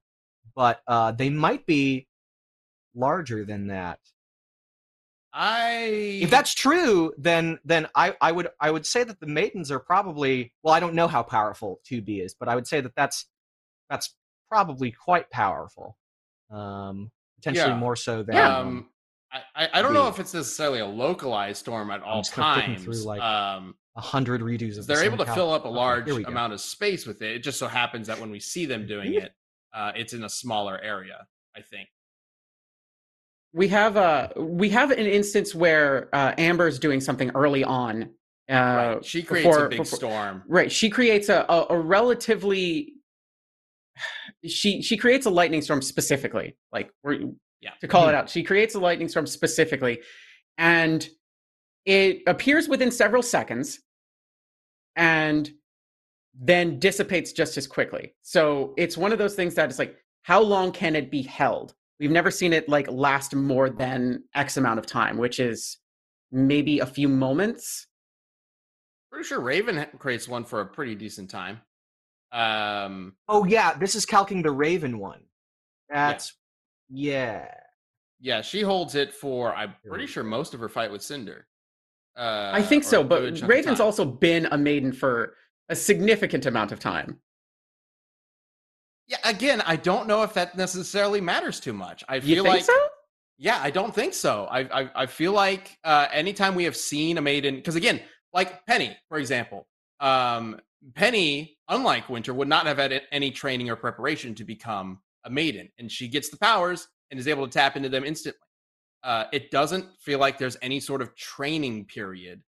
but 0.55 0.81
uh, 0.87 1.13
they 1.13 1.31
might 1.31 1.67
be 1.67 2.07
larger 2.95 3.45
than 3.45 3.67
that. 3.69 3.99
I 5.33 6.21
If 6.23 6.31
that's 6.31 6.55
true, 6.55 7.13
then 7.19 7.59
then 7.65 7.89
I, 7.97 8.15
I 8.21 8.31
would 8.31 8.49
I 8.61 8.71
would 8.71 8.87
say 8.87 9.03
that 9.03 9.19
the 9.19 9.27
maidens 9.27 9.73
are 9.73 9.81
probably 9.81 10.53
well. 10.63 10.73
I 10.73 10.79
don't 10.79 10.95
know 10.95 11.09
how 11.09 11.25
powerful 11.25 11.81
2B 11.91 12.25
is, 12.25 12.35
but 12.35 12.49
I 12.49 12.55
would 12.55 12.69
say 12.69 12.81
that 12.81 12.95
that's 12.95 13.27
that's 13.91 14.15
probably 14.49 14.93
quite 14.93 15.29
powerful. 15.31 15.97
Um, 16.51 17.11
potentially 17.37 17.73
Yeah. 17.73 17.79
more 17.79 17.97
so 17.97 18.23
than 18.23 18.37
um, 18.37 18.89
I, 19.57 19.69
I 19.75 19.83
don't 19.83 19.95
know 19.95 20.09
if 20.09 20.21
it's 20.21 20.33
necessarily 20.35 20.81
a 20.81 20.87
localized 20.87 21.59
storm 21.59 21.91
at 21.91 22.03
all 22.03 22.21
just 22.23 22.33
kinda 22.35 22.55
flipping 22.55 22.75
times. 22.77 22.85
through, 22.85 23.05
like, 23.07 23.21
um, 23.21 23.75
a 23.97 24.01
hundred 24.01 24.41
redos 24.41 24.79
of. 24.79 24.87
they're 24.87 24.99
same 24.99 25.13
able 25.15 25.25
to 25.25 25.33
fill 25.35 25.53
up 25.53 25.65
a 25.65 25.69
large 25.69 26.07
go. 26.07 26.17
amount 26.27 26.53
of 26.53 26.61
space 26.61 27.07
with 27.07 27.23
it. 27.23 27.37
It 27.37 27.39
just 27.43 27.59
so 27.59 27.67
happens 27.69 28.07
that 28.09 28.21
when 28.21 28.31
we 28.31 28.41
see 28.41 28.67
them 28.67 28.87
doing 28.87 29.15
it, 29.15 29.33
uh, 29.73 29.93
it's 29.97 30.13
in 30.13 30.25
a 30.25 30.29
smaller 30.29 30.81
area. 30.81 31.27
I 31.57 31.63
think. 31.63 31.89
We 33.53 33.69
have 33.69 33.97
a 33.97 34.33
we 34.37 34.69
have 34.71 34.91
an 34.91 35.07
instance 35.07 35.55
where 35.55 36.09
uh, 36.13 36.35
Amber's 36.39 36.79
doing 36.79 37.01
something 37.01 37.31
early 37.35 37.63
on. 37.63 38.11
Uh, 38.51 38.55
right. 38.55 39.05
She 39.05 39.23
creates 39.23 39.47
before- 39.47 39.67
a 39.67 39.69
big 39.69 39.79
before- 39.79 39.97
storm. 39.99 40.43
Right. 40.49 40.71
She 40.73 40.91
creates 40.91 41.29
a, 41.29 41.47
a, 41.49 41.67
a 41.71 41.79
relatively 41.79 42.95
she 44.45 44.83
she 44.83 44.97
creates 44.97 45.27
a 45.27 45.31
lightning 45.31 45.63
storm 45.63 45.83
specifically. 45.83 46.57
Like 46.73 46.91
we're 47.05 47.31
Yeah. 47.65 47.71
to 47.81 47.89
call 47.89 48.09
it 48.09 48.15
out. 48.15 48.29
She 48.29 48.43
creates 48.43 48.75
a 48.75 48.79
lightning 48.79 49.09
storm 49.09 49.27
specifically. 49.27 50.01
And 50.59 51.09
it 51.87 52.23
appears 52.27 52.69
within 52.69 52.91
several 52.91 53.23
seconds 53.23 53.81
and 54.97 55.51
then 56.39 56.79
dissipates 56.79 57.33
just 57.33 57.57
as 57.57 57.67
quickly. 57.67 58.15
So 58.23 58.75
it's 58.77 58.97
one 58.97 59.13
of 59.13 59.19
those 59.19 59.35
things 59.35 59.55
that 59.55 59.69
it's 59.71 59.79
like, 59.79 59.97
how 60.23 60.41
long 60.43 60.73
can 60.73 60.95
it 60.95 61.11
be 61.11 61.23
held? 61.23 61.75
We've 61.99 62.11
never 62.11 62.31
seen 62.31 62.53
it 62.53 62.69
like 62.69 62.91
last 62.91 63.35
more 63.35 63.71
than 63.71 64.25
X 64.35 64.57
amount 64.57 64.79
of 64.79 64.87
time, 64.87 65.17
which 65.17 65.41
is 65.41 65.79
maybe 66.31 66.81
a 66.81 66.87
few 66.87 67.09
moments. 67.09 67.87
Pretty 69.11 69.27
sure 69.27 69.41
Raven 69.41 69.87
creates 69.99 70.29
one 70.29 70.45
for 70.45 70.61
a 70.61 70.67
pretty 70.67 70.95
decent 70.95 71.31
time. 71.31 71.61
Um, 72.33 73.15
Oh 73.29 73.45
yeah, 73.45 73.75
this 73.75 73.95
is 73.95 74.05
calking 74.05 74.43
the 74.43 74.51
Raven 74.51 74.99
one. 74.99 75.23
That's 75.89 76.35
yeah. 76.95 77.47
yeah, 78.21 78.41
she 78.41 78.63
holds 78.63 78.95
it 78.95 79.13
for. 79.13 79.55
I'm 79.55 79.75
pretty 79.87 80.07
sure 80.07 80.23
most 80.25 80.55
of 80.55 80.61
her 80.61 80.69
fight 80.69 80.91
with 80.91 81.03
Cinder. 81.03 81.47
Uh, 82.17 82.51
I 82.53 82.63
think 82.63 82.85
so, 82.85 83.03
but 83.03 83.21
good 83.21 83.35
chunk 83.35 83.43
of 83.45 83.49
Raven's 83.49 83.81
also 83.81 84.05
been 84.05 84.47
a 84.53 84.59
maiden 84.59 84.93
for 84.93 85.35
a 85.69 85.75
significant 85.75 86.47
amount 86.47 86.71
of 86.71 86.79
time. 86.79 87.19
Yeah, 89.09 89.19
again, 89.25 89.63
I 89.67 89.77
don't 89.77 90.07
know 90.07 90.23
if 90.23 90.33
that 90.35 90.57
necessarily 90.57 91.21
matters 91.21 91.61
too 91.61 91.73
much. 91.73 92.05
I 92.09 92.17
You 92.17 92.21
feel 92.37 92.45
think 92.45 92.55
like 92.55 92.65
so? 92.65 92.87
Yeah, 93.37 93.59
I 93.61 93.71
don't 93.71 93.95
think 93.95 94.15
so. 94.15 94.47
I 94.51 94.61
I, 94.61 94.91
I 94.95 95.07
feel 95.07 95.33
like 95.33 95.77
uh, 95.85 96.07
anytime 96.13 96.55
we 96.55 96.65
have 96.65 96.77
seen 96.77 97.19
a 97.19 97.21
maiden, 97.21 97.57
because 97.57 97.75
again, 97.75 98.01
like 98.33 98.65
Penny, 98.67 98.97
for 99.09 99.19
example, 99.19 99.67
um, 100.01 100.61
Penny, 100.95 101.59
unlike 101.69 102.09
Winter, 102.09 102.33
would 102.33 102.49
not 102.49 102.67
have 102.67 102.79
had 102.79 103.03
any 103.11 103.31
training 103.31 103.69
or 103.71 103.77
preparation 103.77 104.35
to 104.37 104.45
become 104.45 105.01
a 105.25 105.31
maiden, 105.31 105.69
and 105.79 105.91
she 105.91 106.09
gets 106.09 106.29
the 106.31 106.37
powers 106.37 106.89
and 107.11 107.19
is 107.21 107.29
able 107.29 107.47
to 107.47 107.53
tap 107.53 107.77
into 107.77 107.89
them 107.89 108.05
instantly. 108.05 108.39
Uh, 109.03 109.25
it 109.33 109.51
doesn't 109.51 109.87
feel 110.01 110.19
like 110.19 110.39
there's 110.39 110.57
any 110.63 110.81
sort 110.81 111.03
of 111.03 111.15
training 111.15 111.85
period 111.85 112.43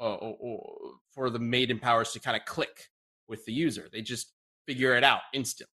uh, 0.00 0.14
or, 0.14 0.36
or 0.40 0.76
for 1.14 1.30
the 1.30 1.38
maiden 1.38 1.78
powers 1.78 2.12
to 2.12 2.20
kind 2.20 2.36
of 2.36 2.44
click 2.44 2.88
with 3.28 3.44
the 3.46 3.52
user. 3.52 3.88
They 3.92 4.02
just 4.02 4.32
figure 4.68 4.94
it 4.96 5.04
out 5.04 5.20
instantly. 5.32 5.70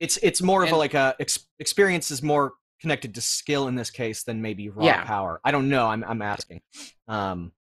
It's 0.00 0.18
it's 0.22 0.42
more 0.42 0.64
of 0.64 0.72
a 0.72 0.76
like 0.76 0.94
a 0.94 1.14
ex- 1.20 1.46
experience 1.60 2.10
is 2.10 2.22
more 2.22 2.54
connected 2.80 3.14
to 3.14 3.20
skill 3.20 3.68
in 3.68 3.74
this 3.76 3.90
case 3.90 4.24
than 4.24 4.42
maybe 4.42 4.68
raw 4.68 4.84
Yeah. 4.84 5.04
power. 5.04 5.40
I 5.44 5.50
don't 5.52 5.68
know. 5.68 5.86
I'm 5.86 6.02
I'm 6.04 6.20
asking. 6.20 6.60
Um, 7.08 7.52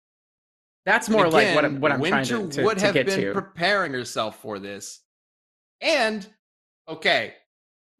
That's 0.86 1.08
more 1.10 1.28
like 1.28 1.54
what 1.54 1.64
I'm, 1.64 1.72
Again, 1.72 1.80
what 1.82 1.92
I'm 1.92 2.00
Winter 2.00 2.24
trying 2.24 2.48
to, 2.50 2.56
to, 2.56 2.64
would 2.64 2.78
to 2.78 2.86
have 2.86 2.94
get 2.94 3.06
been 3.06 3.20
to. 3.20 3.32
preparing 3.34 3.92
herself 3.92 4.40
for 4.40 4.58
this. 4.58 5.02
And 5.82 6.26
okay, 6.88 7.34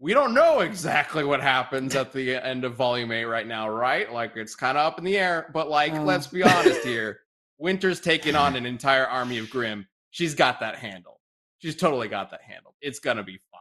we 0.00 0.14
don't 0.14 0.32
know 0.34 0.60
exactly 0.60 1.22
what 1.24 1.40
happens 1.42 1.94
at 1.94 2.10
the 2.12 2.34
end 2.36 2.64
of 2.64 2.74
Volume 2.74 3.12
Eight 3.12 3.26
right 3.26 3.46
now, 3.46 3.68
right? 3.68 4.10
Like 4.10 4.32
it's 4.36 4.54
kind 4.56 4.76
of 4.78 4.86
up 4.86 4.98
in 4.98 5.04
the 5.04 5.18
air. 5.18 5.50
But 5.52 5.68
like, 5.68 5.92
Oh. 5.92 6.02
let's 6.02 6.26
be 6.26 6.42
honest 6.42 6.82
here. 6.82 7.20
Winter's 7.58 8.00
taking 8.00 8.34
on 8.34 8.56
an 8.56 8.64
entire 8.64 9.06
army 9.06 9.36
of 9.38 9.50
Grim. 9.50 9.86
She's 10.10 10.34
got 10.34 10.60
that 10.60 10.76
handle. 10.76 11.20
She's 11.58 11.76
totally 11.76 12.08
got 12.08 12.30
that 12.30 12.40
handle. 12.42 12.74
It's 12.80 12.98
gonna 12.98 13.22
be 13.22 13.38
fine. 13.52 13.60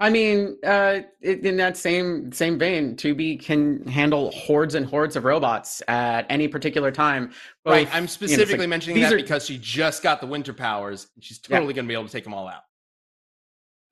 I 0.00 0.10
mean, 0.10 0.58
uh, 0.66 1.02
in 1.20 1.56
that 1.58 1.76
same 1.76 2.32
same 2.32 2.58
vein, 2.58 2.96
2B 2.96 3.36
can 3.40 3.86
handle 3.86 4.32
hordes 4.32 4.74
and 4.74 4.84
hordes 4.84 5.14
of 5.14 5.22
robots 5.24 5.80
at 5.86 6.26
any 6.28 6.48
particular 6.48 6.90
time. 6.90 7.32
right. 7.64 7.86
I'm 7.92 7.94
you 7.94 8.00
know, 8.00 8.06
specifically 8.08 8.58
like, 8.58 8.68
mentioning 8.70 8.96
these 8.96 9.04
that 9.10 9.12
are- 9.14 9.16
because 9.22 9.46
she 9.46 9.58
just 9.58 10.02
got 10.02 10.20
the 10.20 10.26
winter 10.26 10.52
powers 10.52 11.06
and 11.14 11.22
she's 11.22 11.40
Yeah. 11.48 11.58
totally 11.58 11.72
going 11.74 11.84
to 11.84 11.88
be 11.88 11.94
able 11.94 12.06
to 12.06 12.12
take 12.12 12.24
them 12.24 12.34
all 12.34 12.48
out. 12.48 12.62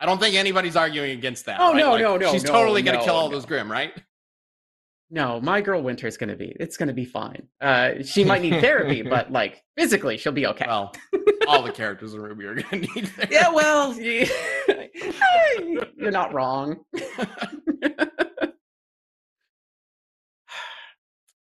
I 0.00 0.06
don't 0.06 0.18
think 0.18 0.34
anybody's 0.34 0.76
arguing 0.76 1.10
against 1.10 1.44
that. 1.46 1.60
Oh, 1.60 1.72
right? 1.72 1.76
no, 1.76 1.90
Like, 1.92 2.00
no, 2.00 2.16
no, 2.16 2.32
She's 2.32 2.44
no, 2.44 2.52
totally 2.52 2.82
going 2.82 2.94
to 2.94 3.00
no, 3.00 3.04
kill 3.04 3.16
all 3.16 3.28
no. 3.28 3.36
those 3.36 3.44
Grim, 3.44 3.70
right? 3.70 3.92
No, 5.12 5.40
my 5.40 5.60
girl 5.60 5.82
Winter's 5.82 6.16
gonna 6.16 6.36
be. 6.36 6.54
It's 6.60 6.76
gonna 6.76 6.92
be 6.92 7.04
fine. 7.04 7.48
Uh, 7.60 7.94
she 8.04 8.22
might 8.22 8.42
need 8.42 8.60
therapy, 8.60 9.02
but 9.08 9.32
like 9.32 9.60
physically, 9.76 10.16
she'll 10.16 10.30
be 10.30 10.46
okay. 10.46 10.66
Well, 10.68 10.94
all 11.48 11.64
the 11.64 11.72
characters 11.72 12.14
in 12.14 12.20
RWBY 12.20 12.44
are 12.44 12.54
going 12.54 12.62
to 12.86 12.94
need 12.94 13.06
their 13.06 13.26
yeah, 13.28 13.52
well, 13.52 13.92
you're 15.96 16.12
not 16.12 16.32
wrong. 16.32 16.84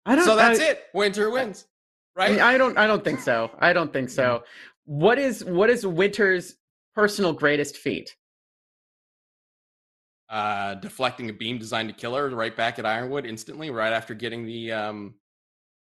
I 0.07 0.14
don't. 0.14 0.25
So 0.25 0.37
that's 0.37 0.61
I, 0.61 0.64
it. 0.64 0.85
Winter 0.95 1.29
wins, 1.31 1.66
right? 2.14 2.38
I 2.38 2.57
don't. 2.57 2.79
I 2.79 2.87
don't 2.87 3.03
think 3.03 3.19
so. 3.19 3.51
I 3.59 3.73
don't 3.73 3.92
think 3.92 4.11
so. 4.11 4.45
What 4.85 5.19
is 5.19 5.45
what 5.45 5.71
is 5.71 5.85
Winter's 5.85 6.55
personal 6.95 7.33
greatest 7.33 7.79
feat? 7.79 8.14
Uh, 10.29 10.75
deflecting 10.75 11.31
a 11.31 11.33
beam 11.33 11.57
designed 11.57 11.89
to 11.89 11.95
kill 11.95 12.15
her 12.15 12.29
right 12.31 12.57
back 12.57 12.79
at 12.81 12.85
Ironwood 12.87 13.25
instantly, 13.27 13.71
right 13.71 13.93
after 13.93 14.12
getting 14.12 14.45
the 14.45 14.73
um, 14.73 15.15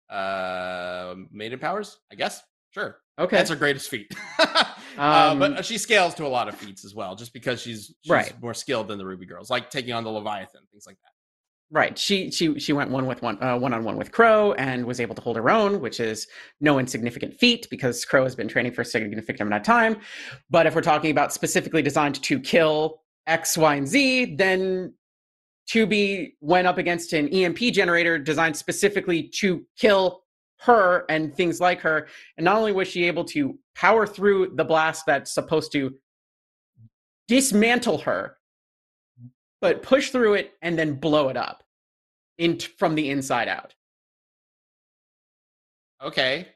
uh, 0.10 1.15
maiden 1.32 1.60
powers. 1.60 1.98
I 2.12 2.15
guess. 2.15 2.41
Sure, 2.71 2.98
Okay, 3.17 3.38
that's 3.38 3.50
her 3.50 3.56
greatest 3.56 3.89
feat. 3.89 4.12
uh, 4.39 4.65
Um, 4.98 5.39
but 5.39 5.65
she 5.65 5.78
scales 5.78 6.13
to 6.15 6.26
a 6.26 6.28
lot 6.28 6.50
of 6.50 6.56
feats 6.56 6.84
as 6.84 6.93
well, 6.93 7.15
just 7.15 7.32
because 7.32 7.62
she's, 7.62 7.93
she's 8.02 8.12
Right. 8.12 8.34
more 8.41 8.54
skilled 8.54 8.89
than 8.89 8.98
the 8.98 9.06
RWBY 9.06 9.30
girls, 9.30 9.50
like 9.50 9.69
taking 9.69 9.93
on 9.93 10.04
the 10.04 10.10
Leviathan, 10.10 10.62
things 10.71 10.86
like 10.86 10.98
that. 10.98 11.12
Right. 11.71 11.98
She 11.98 12.30
she 12.32 12.60
she 12.60 12.74
went 12.74 12.91
one 12.91 13.08
with 13.08 13.21
one 13.24 13.41
uh, 13.41 13.58
one 13.58 13.74
on 13.74 13.84
one 13.84 13.98
with 13.98 14.12
Qrow 14.12 14.54
and 14.58 14.86
was 14.86 15.00
able 15.00 15.15
to 15.15 15.21
hold 15.21 15.36
her 15.38 15.50
own, 15.50 15.80
which 15.82 16.00
is 16.00 16.28
no 16.62 16.78
insignificant 16.78 17.34
feat 17.39 17.67
because 17.71 18.06
Qrow 18.06 18.24
has 18.24 18.36
been 18.36 18.48
training 18.48 18.74
for 18.74 18.82
a 18.82 18.86
significant 18.86 19.41
amount 19.41 19.62
of 19.62 19.65
time. 19.65 19.98
But 20.50 20.67
if 20.67 20.76
we're 20.76 20.82
talking 20.82 21.10
about 21.12 21.34
specifically 21.34 21.82
designed 21.82 22.21
to 22.21 22.39
kill 22.39 23.02
X, 23.27 23.57
Y, 23.57 23.75
and 23.75 23.88
Z, 23.88 24.35
then 24.35 24.93
2B 25.69 26.33
went 26.41 26.67
up 26.67 26.77
against 26.77 27.13
an 27.13 27.27
EMP 27.29 27.57
generator 27.73 28.17
designed 28.19 28.55
specifically 28.55 29.23
to 29.39 29.65
kill 29.77 30.23
her 30.61 31.05
and 31.09 31.33
things 31.33 31.59
like 31.59 31.81
her. 31.81 32.07
And 32.38 32.45
not 32.45 32.57
only 32.57 32.71
was 32.71 32.88
she 32.88 33.05
able 33.05 33.25
to 33.25 33.57
power 33.75 34.05
through 34.05 34.53
the 34.55 34.63
blast 34.63 35.05
that's 35.05 35.33
supposed 35.33 35.71
to 35.73 35.95
dismantle 37.27 37.99
her, 37.99 38.38
but 39.61 39.81
push 39.81 40.11
through 40.11 40.35
it 40.35 40.53
and 40.61 40.77
then 40.77 40.95
blow 40.95 41.29
it 41.29 41.38
up 41.38 41.63
in 42.38 42.59
from 42.59 42.95
the 42.95 43.09
inside 43.09 43.47
out. 43.47 43.73
Okay, 46.03 46.47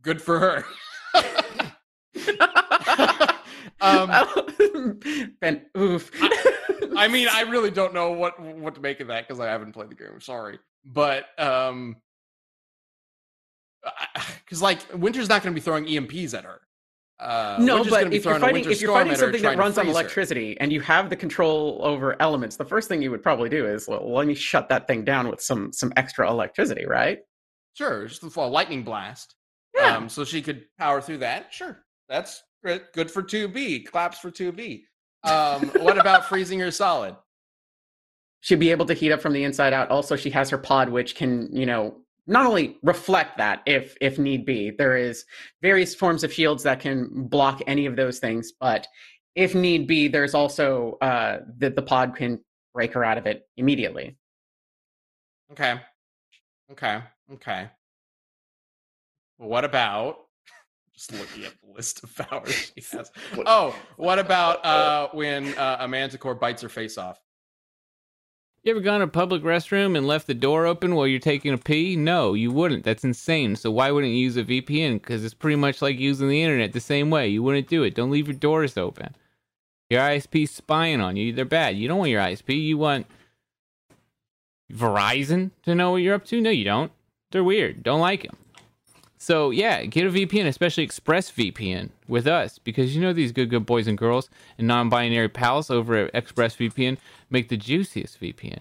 good 0.00 0.22
for 0.22 0.38
her. 0.38 0.64
um, 3.84 5.00
ben, 5.40 5.62
oof. 5.76 6.10
I 6.96 7.08
mean, 7.08 7.28
I 7.30 7.42
really 7.42 7.70
don't 7.70 7.92
know 7.92 8.12
what 8.12 8.40
what 8.40 8.74
to 8.76 8.80
make 8.80 9.00
of 9.00 9.08
that 9.08 9.26
because 9.26 9.40
I 9.40 9.46
haven't 9.46 9.72
played 9.72 9.90
the 9.90 9.94
game. 9.94 10.20
Sorry, 10.20 10.58
but 10.84 11.26
um, 11.38 11.96
because 14.44 14.62
like 14.62 14.80
Winter's 14.94 15.28
not 15.28 15.42
going 15.42 15.54
to 15.54 15.60
be 15.60 15.64
throwing 15.64 15.86
EMPs 15.86 16.34
at 16.34 16.44
her. 16.44 16.60
Uh, 17.20 17.56
no, 17.60 17.84
but 17.84 18.10
be 18.10 18.16
if 18.16 18.24
you're 18.24 18.40
fighting 18.40 18.68
if 18.68 18.80
you're 18.80 18.92
fighting 18.92 19.14
something 19.14 19.42
that 19.42 19.56
runs 19.56 19.78
on 19.78 19.84
freeze 19.84 19.94
her. 19.94 20.00
electricity 20.00 20.56
and 20.60 20.72
you 20.72 20.80
have 20.80 21.10
the 21.10 21.16
control 21.16 21.80
over 21.82 22.20
elements, 22.20 22.56
the 22.56 22.64
first 22.64 22.88
thing 22.88 23.00
you 23.02 23.10
would 23.10 23.22
probably 23.22 23.48
do 23.48 23.66
is 23.66 23.86
well, 23.86 24.12
let 24.12 24.26
me 24.26 24.34
shut 24.34 24.68
that 24.68 24.88
thing 24.88 25.04
down 25.04 25.28
with 25.28 25.40
some 25.40 25.72
some 25.72 25.92
extra 25.96 26.28
electricity, 26.28 26.86
right? 26.86 27.20
Sure, 27.74 28.06
just 28.06 28.22
a 28.22 28.40
lightning 28.40 28.82
blast. 28.82 29.36
Yeah. 29.76 29.96
Um, 29.96 30.08
so 30.08 30.24
she 30.24 30.42
could 30.42 30.66
power 30.78 31.00
through 31.00 31.18
that. 31.18 31.52
Sure, 31.52 31.84
that's. 32.08 32.42
Good 32.64 33.10
for 33.10 33.22
2B. 33.22 33.86
Claps 33.86 34.18
for 34.18 34.30
2B. 34.30 34.82
Um, 35.22 35.68
what 35.82 35.98
about 35.98 36.24
freezing 36.28 36.60
her 36.60 36.70
solid? 36.70 37.16
she'd 38.44 38.60
be 38.60 38.70
able 38.70 38.84
to 38.84 38.92
heat 38.92 39.10
up 39.10 39.22
from 39.22 39.32
the 39.32 39.42
inside 39.42 39.72
out. 39.72 39.88
Also, 39.88 40.16
she 40.16 40.28
has 40.28 40.50
her 40.50 40.58
pod, 40.58 40.90
which 40.90 41.14
can, 41.14 41.48
you 41.50 41.64
know, 41.64 41.96
not 42.26 42.44
only 42.44 42.76
reflect 42.82 43.38
that 43.38 43.62
if 43.64 43.96
if 44.02 44.18
need 44.18 44.44
be. 44.44 44.70
There 44.70 44.96
is 44.98 45.24
various 45.62 45.94
forms 45.94 46.22
of 46.24 46.32
shields 46.32 46.62
that 46.64 46.78
can 46.80 47.26
block 47.26 47.62
any 47.66 47.86
of 47.86 47.96
those 47.96 48.18
things, 48.18 48.52
but 48.60 48.86
if 49.34 49.54
need 49.54 49.86
be, 49.86 50.08
there's 50.08 50.34
also 50.34 50.98
uh, 51.00 51.40
that 51.58 51.74
the 51.74 51.82
pod 51.82 52.16
can 52.16 52.38
break 52.74 52.92
her 52.92 53.02
out 53.04 53.16
of 53.16 53.26
it 53.26 53.48
immediately. 53.56 54.16
Okay. 55.52 55.80
Okay. 56.70 57.02
Okay. 57.32 57.70
What 59.38 59.64
about 59.64 60.18
just 60.94 61.12
looking 61.12 61.44
at 61.44 61.52
the 61.60 61.72
list 61.72 62.02
of 62.04 62.14
powers 62.16 62.72
she 62.74 62.84
has? 62.96 63.10
Oh, 63.44 63.74
what 63.96 64.18
about 64.18 64.64
uh, 64.64 65.08
when 65.12 65.54
uh, 65.54 65.78
a 65.80 65.88
manticore 65.88 66.34
bites 66.34 66.62
her 66.62 66.68
face 66.68 66.96
off? 66.96 67.20
You 68.62 68.70
ever 68.70 68.80
gone 68.80 69.00
to 69.00 69.04
a 69.04 69.08
public 69.08 69.42
restroom 69.42 69.94
and 69.94 70.06
left 70.06 70.26
the 70.26 70.32
door 70.32 70.64
open 70.64 70.94
while 70.94 71.06
you're 71.06 71.20
taking 71.20 71.52
a 71.52 71.58
pee? 71.58 71.96
No, 71.96 72.32
you 72.32 72.50
wouldn't. 72.50 72.82
That's 72.82 73.04
insane. 73.04 73.56
So 73.56 73.70
why 73.70 73.90
wouldn't 73.90 74.14
you 74.14 74.20
use 74.20 74.38
a 74.38 74.44
VPN? 74.44 74.94
Because 74.94 75.22
it's 75.22 75.34
pretty 75.34 75.56
much 75.56 75.82
like 75.82 75.98
using 75.98 76.30
the 76.30 76.42
internet 76.42 76.72
the 76.72 76.80
same 76.80 77.10
way. 77.10 77.28
You 77.28 77.42
wouldn't 77.42 77.68
do 77.68 77.82
it. 77.82 77.94
Don't 77.94 78.10
leave 78.10 78.26
your 78.26 78.36
doors 78.36 78.78
open. 78.78 79.14
Your 79.90 80.00
ISP 80.00 80.48
spying 80.48 81.02
on 81.02 81.14
you. 81.14 81.34
They're 81.34 81.44
bad. 81.44 81.76
You 81.76 81.88
don't 81.88 81.98
want 81.98 82.10
your 82.10 82.22
ISP. 82.22 82.58
You 82.58 82.78
want 82.78 83.06
Verizon 84.72 85.50
to 85.64 85.74
know 85.74 85.90
what 85.90 85.98
you're 85.98 86.14
up 86.14 86.24
to? 86.26 86.40
No, 86.40 86.48
you 86.48 86.64
don't. 86.64 86.90
They're 87.32 87.44
weird. 87.44 87.82
Don't 87.82 88.00
like 88.00 88.22
them. 88.22 88.36
So 89.24 89.48
yeah, 89.48 89.86
get 89.86 90.06
a 90.06 90.10
VPN, 90.10 90.44
especially 90.44 90.86
ExpressVPN 90.86 91.88
with 92.06 92.26
us, 92.26 92.58
because 92.58 92.94
you 92.94 93.00
know 93.00 93.14
these 93.14 93.32
good 93.32 93.48
good 93.48 93.64
boys 93.64 93.86
and 93.86 93.96
girls 93.96 94.28
and 94.58 94.68
non-binary 94.68 95.30
pals 95.30 95.70
over 95.70 95.96
at 95.96 96.12
ExpressVPN 96.12 96.98
make 97.30 97.48
the 97.48 97.56
juiciest 97.56 98.20
VPN. 98.20 98.58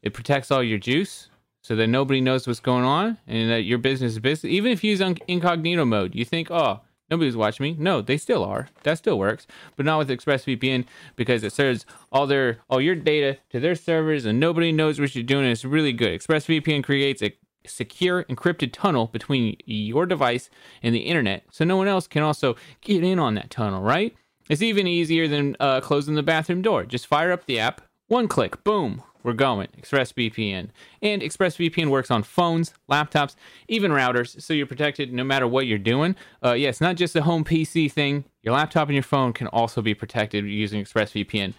It 0.00 0.14
protects 0.14 0.50
all 0.50 0.62
your 0.62 0.78
juice 0.78 1.28
so 1.60 1.76
that 1.76 1.88
nobody 1.88 2.22
knows 2.22 2.46
what's 2.46 2.60
going 2.60 2.84
on 2.84 3.18
and 3.26 3.50
that 3.50 3.64
your 3.64 3.76
business 3.76 4.12
is 4.12 4.18
business. 4.18 4.50
Even 4.50 4.72
if 4.72 4.82
you 4.82 4.92
use 4.92 5.02
incognito 5.28 5.84
mode, 5.84 6.14
you 6.14 6.24
think, 6.24 6.50
oh, 6.50 6.80
nobody's 7.10 7.36
watching 7.36 7.64
me. 7.64 7.76
No, 7.78 8.00
they 8.00 8.16
still 8.16 8.42
are. 8.42 8.70
That 8.84 8.96
still 8.96 9.18
works, 9.18 9.46
but 9.76 9.84
not 9.84 9.98
with 9.98 10.08
ExpressVPN 10.08 10.86
because 11.16 11.44
it 11.44 11.52
serves 11.52 11.84
all 12.10 12.26
their 12.26 12.60
all 12.70 12.80
your 12.80 12.94
data 12.94 13.36
to 13.50 13.60
their 13.60 13.74
servers 13.74 14.24
and 14.24 14.40
nobody 14.40 14.72
knows 14.72 14.98
what 14.98 15.14
you're 15.14 15.24
doing. 15.24 15.44
It's 15.44 15.66
really 15.66 15.92
good. 15.92 16.18
ExpressVPN 16.18 16.84
creates 16.84 17.20
a 17.22 17.36
secure 17.66 18.24
encrypted 18.24 18.72
tunnel 18.72 19.06
between 19.06 19.56
your 19.64 20.06
device 20.06 20.50
and 20.82 20.94
the 20.94 21.00
internet 21.00 21.44
so 21.50 21.64
no 21.64 21.76
one 21.76 21.88
else 21.88 22.06
can 22.06 22.22
also 22.22 22.56
get 22.80 23.02
in 23.04 23.18
on 23.18 23.34
that 23.34 23.50
tunnel 23.50 23.82
right? 23.82 24.14
It's 24.48 24.62
even 24.62 24.86
easier 24.86 25.26
than 25.26 25.56
uh, 25.58 25.80
closing 25.80 26.14
the 26.14 26.22
bathroom 26.22 26.62
door. 26.62 26.84
Just 26.84 27.06
fire 27.06 27.32
up 27.32 27.46
the 27.46 27.58
app 27.58 27.82
one 28.08 28.28
click 28.28 28.62
boom 28.62 29.02
we're 29.24 29.32
going. 29.32 29.66
Expressvpn. 29.76 30.68
And 31.02 31.20
expressvpn 31.20 31.88
works 31.88 32.12
on 32.12 32.22
phones 32.22 32.72
laptops 32.88 33.34
even 33.66 33.90
routers 33.90 34.40
so 34.40 34.54
you're 34.54 34.66
protected 34.66 35.12
no 35.12 35.24
matter 35.24 35.48
what 35.48 35.66
you're 35.66 35.78
doing. 35.78 36.14
Uh, 36.44 36.52
yeah 36.52 36.68
it's 36.68 36.80
not 36.80 36.96
just 36.96 37.16
a 37.16 37.22
home 37.22 37.44
pc 37.44 37.90
thing. 37.90 38.24
Your 38.42 38.54
laptop 38.54 38.86
and 38.86 38.94
your 38.94 39.02
phone 39.02 39.32
can 39.32 39.48
also 39.48 39.82
be 39.82 39.94
protected 39.94 40.44
using 40.44 40.82
expressvpn 40.82 41.54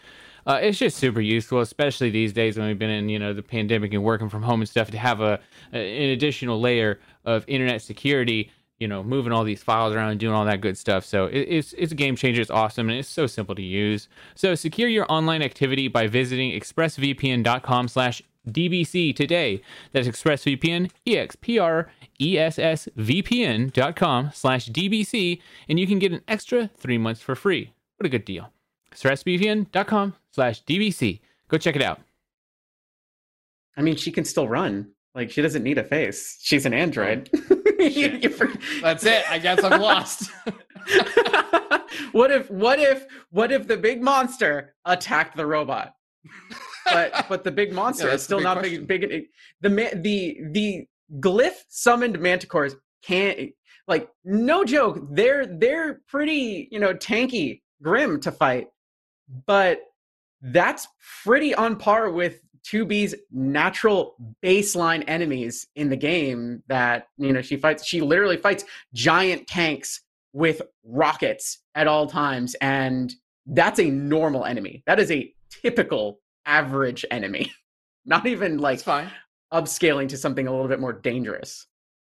uh, 0.47 0.59
it's 0.61 0.79
just 0.79 0.97
super 0.97 1.21
useful, 1.21 1.59
especially 1.59 2.09
these 2.09 2.33
days 2.33 2.57
when 2.57 2.67
we've 2.67 2.79
been 2.79 2.89
in, 2.89 3.09
you 3.09 3.19
know, 3.19 3.33
the 3.33 3.43
pandemic 3.43 3.93
and 3.93 4.03
working 4.03 4.29
from 4.29 4.41
home 4.41 4.61
and 4.61 4.69
stuff. 4.69 4.89
To 4.91 4.97
have 4.97 5.21
a, 5.21 5.39
a 5.73 6.05
an 6.05 6.09
additional 6.09 6.59
layer 6.59 6.99
of 7.25 7.43
internet 7.47 7.81
security 7.81 8.51
you 8.79 8.87
know, 8.87 9.03
moving 9.03 9.33
all 9.33 9.43
these 9.43 9.63
files 9.63 9.93
around 9.93 10.11
and 10.11 10.19
doing 10.19 10.33
all 10.33 10.45
that 10.45 10.61
good 10.61 10.77
stuff. 10.77 11.03
So 11.05 11.25
it, 11.25 11.39
it's 11.39 11.73
it's 11.73 11.91
a 11.91 11.95
game 11.95 12.15
changer. 12.15 12.41
It's 12.41 12.51
awesome 12.51 12.89
and 12.89 12.99
it's 12.99 13.09
so 13.09 13.27
simple 13.27 13.55
to 13.55 13.61
use. 13.61 14.07
So 14.35 14.55
secure 14.55 14.87
your 14.89 15.05
online 15.09 15.41
activity 15.41 15.87
by 15.87 16.07
visiting 16.07 16.51
expressvpn.com/slash 16.51 18.21
DBC 18.47 19.15
today. 19.15 19.61
That's 19.91 20.07
expressvpn 20.07 20.91
e 21.05 21.17
x 21.17 21.35
p 21.35 21.59
r 21.59 21.89
e 22.19 22.37
s 22.37 22.59
s 22.59 22.87
v 22.95 23.21
p 23.21 23.43
n.com/dbc, 23.43 25.41
and 25.67 25.79
you 25.79 25.87
can 25.87 25.99
get 25.99 26.11
an 26.13 26.21
extra 26.27 26.69
three 26.77 26.97
months 26.97 27.21
for 27.21 27.35
free. 27.35 27.73
What 27.97 28.05
a 28.05 28.09
good 28.09 28.25
deal! 28.25 28.51
expressvpn.com/dbc. 28.91 31.19
Go 31.49 31.57
check 31.57 31.75
it 31.75 31.81
out. 31.81 32.01
I 33.77 33.81
mean, 33.81 33.95
she 33.95 34.11
can 34.11 34.25
still 34.25 34.47
run. 34.47 34.91
Like 35.15 35.31
she 35.31 35.41
doesn't 35.41 35.63
need 35.63 35.77
a 35.77 35.83
face. 35.83 36.37
She's 36.41 36.65
an 36.65 36.73
android. 36.73 37.29
Shit. 37.33 37.57
You 37.79 38.29
for- 38.29 38.49
That's 38.81 39.05
it. 39.05 39.23
I 39.29 39.37
guess 39.37 39.63
I'm 39.63 39.79
lost. 39.79 40.31
what 42.11 42.31
if 42.31 42.49
what 42.49 42.79
if 42.79 43.05
what 43.29 43.51
if 43.51 43.67
the 43.67 43.77
big 43.77 44.01
monster 44.01 44.73
attacked 44.85 45.37
the 45.37 45.45
robot? 45.45 45.93
But 46.85 47.27
but 47.29 47.43
the 47.43 47.51
big 47.51 47.71
monster 47.73 48.07
that's 48.07 48.21
is 48.21 48.25
still 48.25 48.39
big 48.39 48.43
not 48.45 48.57
question. 48.57 48.85
big 48.85 49.01
big 49.09 49.25
the 49.61 49.69
the 50.01 50.39
the 50.51 50.85
glyph 51.19 51.63
summoned 51.69 52.17
manticores 52.17 52.73
can't 53.03 53.51
like 53.87 54.09
no 54.25 54.65
joke 54.65 54.97
they're 55.11 55.45
they're 55.45 56.01
pretty 56.07 56.67
you 56.71 56.79
know 56.79 56.95
tanky 56.95 57.61
grim 57.83 58.19
to 58.21 58.31
fight 58.31 58.67
but 59.45 59.81
that's 60.41 60.87
pretty 61.23 61.53
on 61.55 61.75
par 61.75 62.11
with 62.11 62.41
2B's 62.65 63.15
natural 63.31 64.15
baseline 64.43 65.03
enemies 65.07 65.67
in 65.75 65.89
the 65.89 65.95
game 65.95 66.61
that 66.67 67.07
you 67.17 67.31
know 67.31 67.41
she 67.41 67.55
fights 67.55 67.85
she 67.85 68.01
literally 68.01 68.37
fights 68.37 68.65
giant 68.93 69.47
tanks 69.47 70.01
with 70.33 70.61
rockets 70.83 71.59
at 71.75 71.87
all 71.87 72.07
times 72.07 72.55
and 72.55 73.13
that's 73.47 73.79
a 73.79 73.85
normal 73.85 74.45
enemy. 74.45 74.83
That 74.85 74.99
is 74.99 75.11
a 75.11 75.33
typical 75.49 76.19
average 76.45 77.05
enemy. 77.09 77.51
Not 78.05 78.25
even 78.25 78.59
like 78.59 78.79
fine. 78.79 79.11
upscaling 79.53 80.09
to 80.09 80.17
something 80.17 80.47
a 80.47 80.51
little 80.51 80.67
bit 80.67 80.79
more 80.79 80.93
dangerous. 80.93 81.65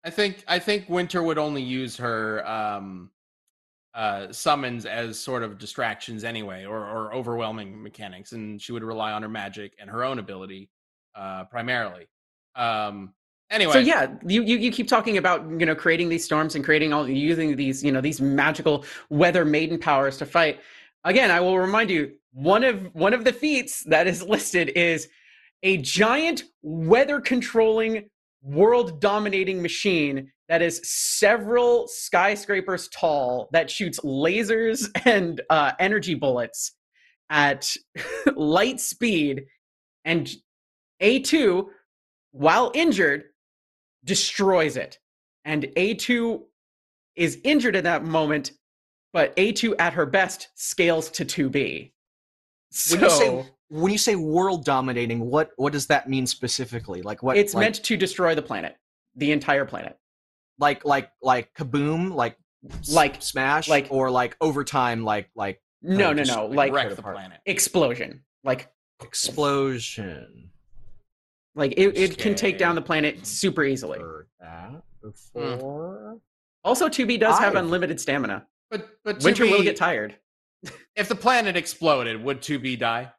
I 0.04 0.10
think 0.10 0.44
I 0.46 0.58
think 0.58 0.88
Winter 0.88 1.22
would 1.22 1.38
only 1.38 1.62
use 1.62 1.96
her 1.96 2.46
um, 2.48 3.10
uh, 3.96 4.30
summons 4.30 4.84
as 4.84 5.18
sort 5.18 5.42
of 5.42 5.56
distractions 5.58 6.22
anyway, 6.22 6.66
or, 6.66 6.78
or 6.78 7.14
overwhelming 7.14 7.82
mechanics, 7.82 8.32
and 8.32 8.60
she 8.60 8.72
would 8.72 8.84
rely 8.84 9.10
on 9.10 9.22
her 9.22 9.28
magic 9.28 9.74
and 9.78 9.88
her 9.88 10.04
own 10.04 10.18
ability 10.18 10.68
uh, 11.14 11.44
primarily. 11.44 12.06
Um, 12.54 13.14
anyway, 13.50 13.72
So 13.72 13.78
yeah, 13.78 14.12
you, 14.26 14.42
you 14.42 14.58
you 14.58 14.70
keep 14.70 14.86
talking 14.86 15.16
about 15.16 15.48
you 15.48 15.64
know 15.64 15.74
creating 15.74 16.10
these 16.10 16.24
storms 16.24 16.54
and 16.54 16.64
creating 16.64 16.92
all 16.92 17.08
using 17.08 17.56
these 17.56 17.82
you 17.82 17.90
know 17.90 18.02
these 18.02 18.20
magical 18.20 18.84
weather 19.08 19.46
maiden 19.46 19.78
powers 19.78 20.18
to 20.18 20.26
fight. 20.26 20.60
Again, 21.04 21.30
I 21.30 21.40
will 21.40 21.58
remind 21.58 21.90
you 21.90 22.12
one 22.32 22.64
of 22.64 22.94
one 22.94 23.14
of 23.14 23.24
the 23.24 23.32
feats 23.32 23.82
that 23.84 24.06
is 24.06 24.22
listed 24.22 24.68
is 24.76 25.08
a 25.62 25.78
giant 25.78 26.44
weather 26.60 27.18
controlling 27.18 28.10
world 28.42 29.00
dominating 29.00 29.62
machine 29.62 30.30
that 30.48 30.62
is 30.62 30.80
several 30.84 31.88
skyscrapers 31.88 32.88
tall 32.88 33.48
that 33.52 33.70
shoots 33.70 34.00
lasers 34.00 34.88
and 35.04 35.40
uh, 35.50 35.72
energy 35.78 36.14
bullets 36.14 36.72
at 37.30 37.74
light 38.36 38.80
speed 38.80 39.46
and 40.04 40.30
A2 41.02 41.66
while 42.30 42.70
injured 42.74 43.24
destroys 44.04 44.76
it. 44.76 44.98
And 45.44 45.64
A2 45.76 46.42
is 47.16 47.38
injured 47.44 47.76
in 47.76 47.84
that 47.84 48.04
moment, 48.04 48.52
but 49.12 49.34
A2 49.36 49.74
at 49.78 49.94
her 49.94 50.06
best 50.06 50.48
scales 50.54 51.10
to 51.10 51.24
2B. 51.24 51.92
So 52.70 52.96
When 52.96 53.04
you 53.04 53.10
say 53.10 53.52
when 53.68 53.92
you 53.92 53.98
say 53.98 54.14
world 54.14 54.64
dominating, 54.64 55.20
what 55.20 55.50
what 55.56 55.72
does 55.72 55.86
that 55.88 56.08
mean 56.08 56.26
specifically? 56.26 57.02
Like 57.02 57.22
what? 57.22 57.36
it's 57.36 57.54
like, 57.54 57.64
meant 57.64 57.82
to 57.84 57.96
destroy 57.96 58.34
the 58.34 58.42
planet, 58.42 58.76
the 59.16 59.32
entire 59.32 59.64
planet. 59.64 59.98
Like 60.58 60.84
like 60.84 61.10
like 61.22 61.52
kaboom, 61.54 62.14
like 62.14 62.36
s- 62.80 62.92
Like- 62.92 63.22
smash, 63.22 63.68
like- 63.68 63.88
or 63.90 64.10
like 64.10 64.36
overtime, 64.40 65.04
like 65.04 65.28
like 65.34 65.60
No, 65.82 66.12
no, 66.12 66.22
no. 66.22 66.46
like 66.46 66.56
Like 66.56 66.72
wreck 66.72 66.88
the 66.90 66.98
apart. 66.98 67.16
planet. 67.16 67.40
explosion. 67.46 68.22
Like 68.44 68.70
explosion. 69.02 70.50
like 71.54 71.72
it, 71.76 71.96
it 71.96 72.18
can 72.18 72.34
take 72.34 72.58
down 72.58 72.74
the 72.74 72.82
planet 72.82 73.26
super 73.26 73.64
easily. 73.64 73.98
Heard 73.98 74.28
that 74.40 74.70
hmm. 74.70 75.08
before. 75.08 76.18
Also, 76.64 76.88
2B 76.88 77.18
does 77.20 77.38
have 77.38 77.50
I've- 77.54 77.58
unlimited 77.58 78.00
stamina. 78.00 78.46
But 78.70 78.88
but 79.04 79.22
Winter 79.22 79.44
will 79.44 79.58
2B 79.60 79.64
get 79.64 79.76
tired. 79.76 80.16
If 80.96 81.08
the 81.08 81.14
planet 81.14 81.56
exploded, 81.56 82.20
would 82.24 82.40
2B 82.40 82.78
die? 82.78 83.12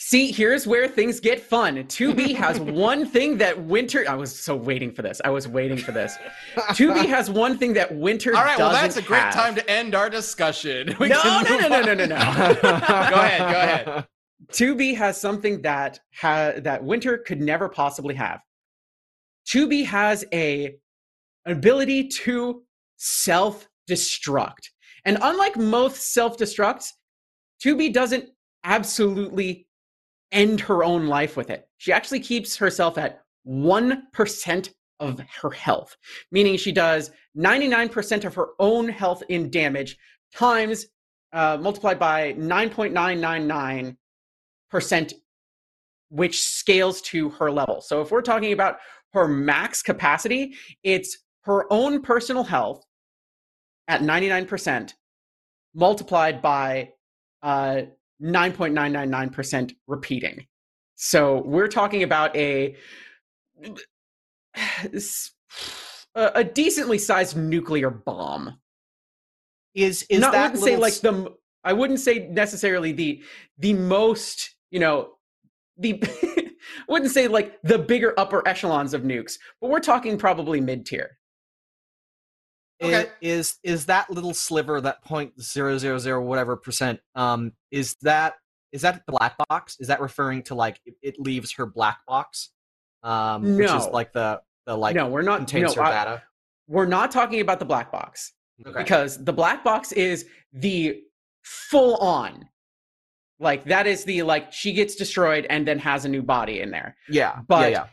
See, 0.00 0.30
here's 0.30 0.64
where 0.64 0.86
things 0.86 1.18
get 1.18 1.40
fun. 1.40 1.76
2B 1.76 2.32
has 2.36 2.60
one 2.60 3.04
thing 3.04 3.36
that 3.38 3.60
Winter. 3.60 4.04
I 4.08 4.14
was 4.14 4.38
so 4.38 4.54
waiting 4.54 4.92
for 4.92 5.02
this. 5.02 5.20
I 5.24 5.30
was 5.30 5.48
waiting 5.48 5.76
for 5.76 5.90
this. 5.90 6.16
2B 6.56 7.06
has 7.06 7.28
one 7.28 7.58
thing 7.58 7.72
that 7.74 7.92
Winter. 7.92 8.36
All 8.36 8.44
right, 8.44 8.56
well 8.56 8.70
that's 8.70 8.96
a 8.96 9.02
great 9.02 9.22
have. 9.22 9.34
time 9.34 9.56
to 9.56 9.70
end 9.70 9.96
our 9.96 10.08
discussion. 10.08 10.94
We 11.00 11.08
No, 11.08 11.20
no, 11.24 11.58
no, 11.58 11.68
no, 11.68 11.80
no, 11.80 11.94
no, 11.94 12.04
no. 12.06 12.06
go 12.16 12.70
ahead, 12.70 13.40
go 13.40 13.60
ahead. 13.60 14.06
2B 14.52 14.96
has 14.96 15.20
something 15.20 15.62
that 15.62 15.98
ha- 16.14 16.52
that 16.58 16.84
Winter 16.84 17.18
could 17.18 17.40
never 17.40 17.68
possibly 17.68 18.14
have. 18.14 18.40
2B 19.48 19.84
has 19.86 20.24
a 20.32 20.76
ability 21.44 22.06
to 22.08 22.62
self-destruct. 22.98 24.70
And 25.04 25.18
unlike 25.20 25.56
most 25.56 26.12
self-destructs, 26.12 26.92
2B 27.64 27.92
doesn't 27.92 28.26
absolutely 28.64 29.67
end 30.32 30.60
her 30.60 30.84
own 30.84 31.06
life 31.06 31.36
with 31.36 31.50
it. 31.50 31.68
She 31.78 31.92
actually 31.92 32.20
keeps 32.20 32.56
herself 32.56 32.98
at 32.98 33.22
1% 33.46 34.68
of 35.00 35.20
her 35.42 35.50
health, 35.50 35.96
meaning 36.32 36.56
she 36.56 36.72
does 36.72 37.10
99% 37.36 38.24
of 38.24 38.34
her 38.34 38.48
own 38.58 38.88
health 38.88 39.22
in 39.28 39.50
damage 39.50 39.96
times 40.34 40.86
uh, 41.32 41.56
multiplied 41.60 41.98
by 41.98 42.34
9.999 42.34 43.96
percent, 44.70 45.14
which 46.10 46.40
scales 46.40 47.00
to 47.02 47.30
her 47.30 47.50
level. 47.50 47.80
So 47.80 48.00
if 48.00 48.10
we're 48.10 48.22
talking 48.22 48.52
about 48.52 48.78
her 49.12 49.26
max 49.26 49.82
capacity, 49.82 50.54
it's 50.82 51.18
her 51.42 51.70
own 51.72 52.02
personal 52.02 52.44
health 52.44 52.84
at 53.86 54.02
99% 54.02 54.92
multiplied 55.74 56.42
by 56.42 56.90
uh, 57.42 57.82
9.999% 58.22 59.74
repeating. 59.86 60.46
So 60.96 61.42
we're 61.42 61.68
talking 61.68 62.02
about 62.02 62.36
a 62.36 62.76
a 66.14 66.44
decently 66.44 66.98
sized 66.98 67.36
nuclear 67.36 67.90
bomb. 67.90 68.58
Is 69.74 70.04
is 70.10 70.20
Not, 70.20 70.34
I 70.34 70.38
that 70.38 70.52
wouldn't 70.52 70.64
say 70.64 70.76
like 70.76 70.94
the 70.94 71.34
I 71.62 71.72
wouldn't 71.72 72.00
say 72.00 72.26
necessarily 72.28 72.92
the 72.92 73.22
the 73.58 73.74
most 73.74 74.54
you 74.70 74.80
know 74.80 75.10
the 75.76 76.02
I 76.02 76.50
wouldn't 76.88 77.12
say 77.12 77.28
like 77.28 77.60
the 77.62 77.78
bigger 77.78 78.18
upper 78.18 78.46
echelons 78.46 78.94
of 78.94 79.02
nukes, 79.02 79.38
but 79.60 79.70
we're 79.70 79.80
talking 79.80 80.18
probably 80.18 80.60
mid 80.60 80.86
tier. 80.86 81.17
Okay. 82.80 83.10
is 83.20 83.56
is 83.64 83.86
that 83.86 84.08
little 84.08 84.32
sliver 84.34 84.80
that 84.80 85.02
point 85.04 85.32
zero 85.42 85.78
zero 85.78 85.98
zero 85.98 86.22
whatever 86.22 86.56
percent 86.56 87.00
um 87.16 87.52
is 87.72 87.96
that 88.02 88.34
is 88.70 88.82
that 88.82 89.04
the 89.04 89.12
black 89.12 89.34
box 89.48 89.76
is 89.80 89.88
that 89.88 90.00
referring 90.00 90.42
to 90.44 90.54
like 90.54 90.80
it, 90.86 90.94
it 91.02 91.18
leaves 91.18 91.52
her 91.54 91.66
black 91.66 91.98
box 92.06 92.50
um 93.02 93.56
which 93.56 93.70
is 93.70 93.86
like 93.88 94.12
the 94.12 94.40
the 94.66 94.76
like 94.76 94.94
no, 94.94 95.08
we're 95.08 95.22
not. 95.22 95.38
contains 95.38 95.74
no, 95.74 95.82
her 95.82 95.88
I- 95.88 96.04
data 96.04 96.22
we're 96.68 96.86
not 96.86 97.10
talking 97.10 97.40
about 97.40 97.58
the 97.58 97.64
black 97.64 97.90
box 97.90 98.34
okay 98.66 98.78
because 98.78 99.24
the 99.24 99.32
black 99.32 99.64
box 99.64 99.90
is 99.92 100.26
the 100.52 101.00
full 101.42 101.96
on. 101.96 102.48
Like 103.40 103.64
that 103.66 103.86
is 103.86 104.04
the 104.04 104.22
like 104.22 104.52
she 104.52 104.72
gets 104.72 104.94
destroyed 104.96 105.46
and 105.48 105.66
then 105.66 105.78
has 105.78 106.04
a 106.04 106.08
new 106.08 106.22
body 106.22 106.60
in 106.60 106.70
there. 106.70 106.96
yeah 107.08 107.38
but- 107.48 107.70
yeah, 107.72 107.78
yeah. 107.78 107.86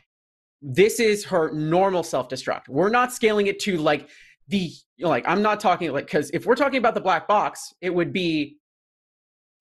this 0.62 1.00
is 1.00 1.24
her 1.26 1.52
normal 1.54 2.02
self-destruct 2.04 2.68
we're 2.68 2.90
not 2.90 3.14
scaling 3.14 3.46
it 3.48 3.60
to 3.60 3.78
like 3.78 4.10
the 4.48 4.72
like 5.00 5.24
i'm 5.28 5.42
not 5.42 5.60
talking 5.60 5.92
like 5.92 6.06
because 6.06 6.30
if 6.32 6.46
we're 6.46 6.56
talking 6.56 6.78
about 6.78 6.94
the 6.94 7.02
black 7.02 7.28
box 7.28 7.74
it 7.82 7.90
would 7.94 8.14
be 8.14 8.58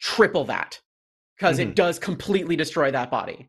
triple 0.00 0.44
that 0.44 0.80
because 1.36 1.58
it 1.58 1.70
Mhm. 1.70 1.74
does 1.74 1.98
completely 1.98 2.56
destroy 2.56 2.90
that 2.90 3.10
body 3.10 3.48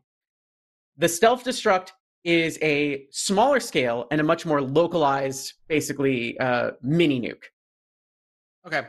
the 0.96 1.08
stealth 1.08 1.44
destruct 1.44 1.90
is 2.24 2.58
a 2.62 3.06
smaller 3.10 3.60
scale 3.60 4.06
and 4.10 4.20
a 4.20 4.24
much 4.24 4.46
more 4.46 4.60
localized 4.62 5.52
basically 5.68 6.38
uh 6.38 6.70
mini 6.82 7.20
nuke 7.20 7.44
Okay. 8.66 8.82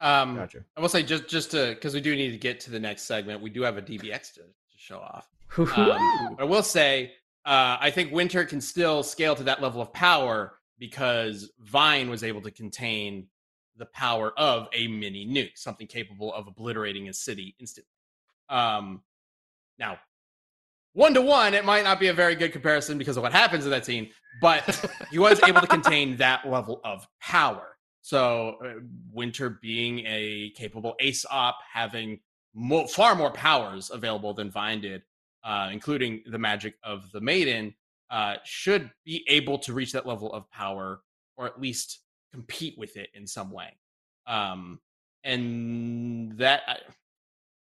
Um, 0.00 0.36
Gotcha. 0.36 0.64
I 0.76 0.80
will 0.80 0.88
say 0.88 1.02
just 1.02 1.26
just 1.26 1.50
to 1.52 1.70
because 1.70 1.92
we 1.92 2.00
do 2.00 2.14
need 2.14 2.30
to 2.30 2.38
get 2.38 2.60
to 2.60 2.70
the 2.70 2.78
next 2.78 3.02
segment. 3.02 3.40
We 3.42 3.50
do 3.50 3.62
have 3.62 3.76
a 3.76 3.82
DBX 3.82 4.34
to, 4.34 4.40
to 4.42 4.76
show 4.76 4.98
off. 4.98 5.28
Um, 5.58 6.36
I 6.38 6.44
will 6.44 6.62
say, 6.62 7.14
uh, 7.44 7.76
I 7.80 7.90
think 7.90 8.12
Winter 8.12 8.44
can 8.44 8.60
still 8.60 9.02
scale 9.02 9.34
to 9.34 9.42
that 9.42 9.60
level 9.60 9.80
of 9.82 9.92
power 9.92 10.60
because 10.78 11.50
Vine 11.60 12.10
was 12.10 12.24
able 12.24 12.42
to 12.42 12.50
contain 12.50 13.28
the 13.76 13.86
power 13.86 14.32
of 14.38 14.68
a 14.72 14.86
mini 14.86 15.26
nuke, 15.26 15.56
something 15.56 15.86
capable 15.86 16.32
of 16.32 16.46
obliterating 16.46 17.08
a 17.08 17.12
city 17.12 17.54
instantly. 17.58 17.90
Um, 18.48 19.02
now, 19.78 19.98
one 20.92 21.12
to 21.14 21.22
one, 21.22 21.54
it 21.54 21.64
might 21.64 21.82
not 21.82 21.98
be 21.98 22.08
a 22.08 22.14
very 22.14 22.36
good 22.36 22.52
comparison 22.52 22.98
because 22.98 23.16
of 23.16 23.22
what 23.22 23.32
happens 23.32 23.64
in 23.64 23.70
that 23.72 23.84
scene, 23.84 24.10
but 24.40 24.88
he 25.10 25.18
was 25.18 25.42
able 25.42 25.60
to 25.60 25.66
contain 25.66 26.16
that 26.18 26.48
level 26.48 26.80
of 26.84 27.06
power. 27.20 27.76
So, 28.00 28.58
uh, 28.64 28.80
Winter 29.12 29.58
being 29.62 30.00
a 30.06 30.52
capable 30.56 30.94
ace 31.00 31.24
op, 31.28 31.58
having 31.72 32.20
mo- 32.54 32.86
far 32.86 33.14
more 33.14 33.32
powers 33.32 33.90
available 33.90 34.34
than 34.34 34.50
Vine 34.50 34.82
did, 34.82 35.02
uh, 35.42 35.70
including 35.72 36.22
the 36.26 36.38
magic 36.38 36.74
of 36.84 37.10
the 37.12 37.20
Maiden, 37.20 37.74
uh, 38.10 38.36
should 38.44 38.90
be 39.04 39.24
able 39.28 39.58
to 39.58 39.72
reach 39.72 39.92
that 39.92 40.06
level 40.06 40.32
of 40.32 40.50
power 40.50 41.00
or 41.36 41.46
at 41.46 41.60
least 41.60 42.00
compete 42.32 42.76
with 42.78 42.96
it 42.96 43.08
in 43.14 43.26
some 43.26 43.50
way. 43.50 43.76
Um, 44.26 44.80
and 45.24 46.36
that, 46.38 46.62
I, 46.66 46.76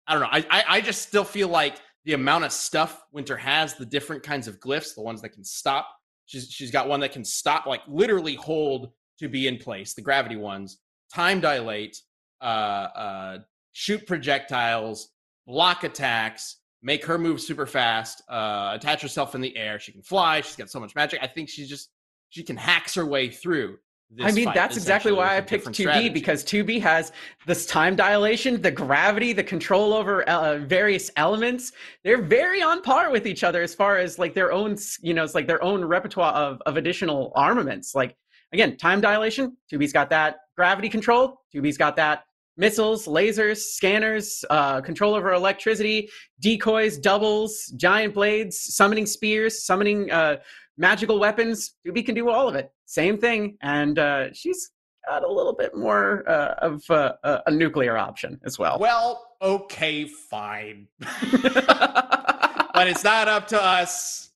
I 0.06 0.12
don't 0.12 0.22
know. 0.22 0.28
I, 0.30 0.44
I, 0.50 0.64
I 0.68 0.80
just 0.80 1.02
still 1.02 1.24
feel 1.24 1.48
like 1.48 1.76
the 2.04 2.14
amount 2.14 2.44
of 2.44 2.52
stuff 2.52 3.04
Winter 3.12 3.36
has, 3.36 3.74
the 3.74 3.86
different 3.86 4.22
kinds 4.22 4.48
of 4.48 4.58
glyphs, 4.60 4.94
the 4.94 5.02
ones 5.02 5.22
that 5.22 5.30
can 5.30 5.44
stop. 5.44 5.88
She's 6.26 6.48
she's 6.50 6.70
got 6.70 6.88
one 6.88 7.00
that 7.00 7.12
can 7.12 7.24
stop, 7.24 7.66
like 7.66 7.82
literally 7.86 8.34
hold 8.34 8.90
2B 9.22 9.46
in 9.46 9.58
place. 9.58 9.94
The 9.94 10.02
gravity 10.02 10.36
ones, 10.36 10.78
time 11.12 11.40
dilate, 11.40 12.00
uh, 12.40 12.44
uh, 12.44 13.38
shoot 13.72 14.06
projectiles, 14.06 15.10
block 15.46 15.84
attacks, 15.84 16.58
make 16.82 17.04
her 17.04 17.18
move 17.18 17.40
super 17.40 17.66
fast, 17.66 18.22
uh, 18.28 18.72
attach 18.74 19.02
herself 19.02 19.34
in 19.34 19.40
the 19.40 19.56
air. 19.56 19.78
She 19.78 19.92
can 19.92 20.02
fly. 20.02 20.40
She's 20.40 20.56
got 20.56 20.70
so 20.70 20.80
much 20.80 20.94
magic. 20.94 21.20
I 21.22 21.26
think 21.26 21.48
she's 21.48 21.68
just 21.68 21.90
she 22.28 22.42
can 22.42 22.56
hacks 22.56 22.94
her 22.94 23.06
way 23.06 23.28
through. 23.28 23.78
This 24.14 24.26
I 24.26 24.32
mean, 24.32 24.44
fight, 24.44 24.54
that's 24.54 24.76
exactly 24.76 25.10
why 25.10 25.38
I 25.38 25.40
picked 25.40 25.66
2B 25.66 25.74
strategy. 25.74 26.08
because 26.10 26.44
2B 26.44 26.82
has 26.82 27.12
this 27.46 27.64
time 27.64 27.96
dilation, 27.96 28.60
the 28.60 28.70
gravity, 28.70 29.32
the 29.32 29.42
control 29.42 29.94
over 29.94 30.22
uh, 30.24 30.58
various 30.58 31.10
elements. 31.16 31.72
They're 32.04 32.20
very 32.20 32.60
on 32.62 32.82
par 32.82 33.10
with 33.10 33.26
each 33.26 33.42
other 33.42 33.62
as 33.62 33.74
far 33.74 33.96
as 33.96 34.18
like 34.18 34.34
their 34.34 34.52
own, 34.52 34.76
you 35.00 35.14
know, 35.14 35.24
it's 35.24 35.34
like 35.34 35.46
their 35.46 35.64
own 35.64 35.82
repertoire 35.82 36.34
of, 36.34 36.60
of 36.66 36.76
additional 36.76 37.32
armaments. 37.34 37.94
Like, 37.94 38.14
again, 38.52 38.76
time 38.76 39.00
dilation, 39.00 39.56
2B's 39.72 39.94
got 39.94 40.10
that. 40.10 40.40
Gravity 40.56 40.90
control, 40.90 41.40
2B's 41.54 41.78
got 41.78 41.96
that. 41.96 42.24
Missiles, 42.56 43.06
lasers, 43.06 43.58
scanners, 43.58 44.44
uh, 44.50 44.80
control 44.80 45.14
over 45.14 45.32
electricity, 45.32 46.08
decoys, 46.40 46.98
doubles, 46.98 47.72
giant 47.76 48.14
blades, 48.14 48.58
summoning 48.74 49.06
spears, 49.06 49.64
summoning 49.64 50.10
uh, 50.10 50.36
magical 50.76 51.18
weapons. 51.18 51.76
2B 51.86 52.04
can 52.04 52.14
do 52.14 52.28
all 52.28 52.48
of 52.48 52.54
it. 52.54 52.70
Same 52.84 53.16
thing. 53.16 53.56
And 53.62 53.98
uh, 53.98 54.32
she's 54.32 54.70
got 55.08 55.24
a 55.24 55.32
little 55.32 55.54
bit 55.54 55.74
more 55.74 56.28
uh, 56.28 56.54
of 56.58 56.88
uh, 56.90 57.14
a, 57.24 57.40
a 57.46 57.50
nuclear 57.50 57.96
option 57.96 58.38
as 58.44 58.58
well. 58.58 58.78
Well, 58.78 59.26
okay, 59.40 60.04
fine. 60.04 60.88
but 60.98 62.86
it's 62.86 63.04
not 63.04 63.28
up 63.28 63.48
to 63.48 63.62
us. 63.62 64.30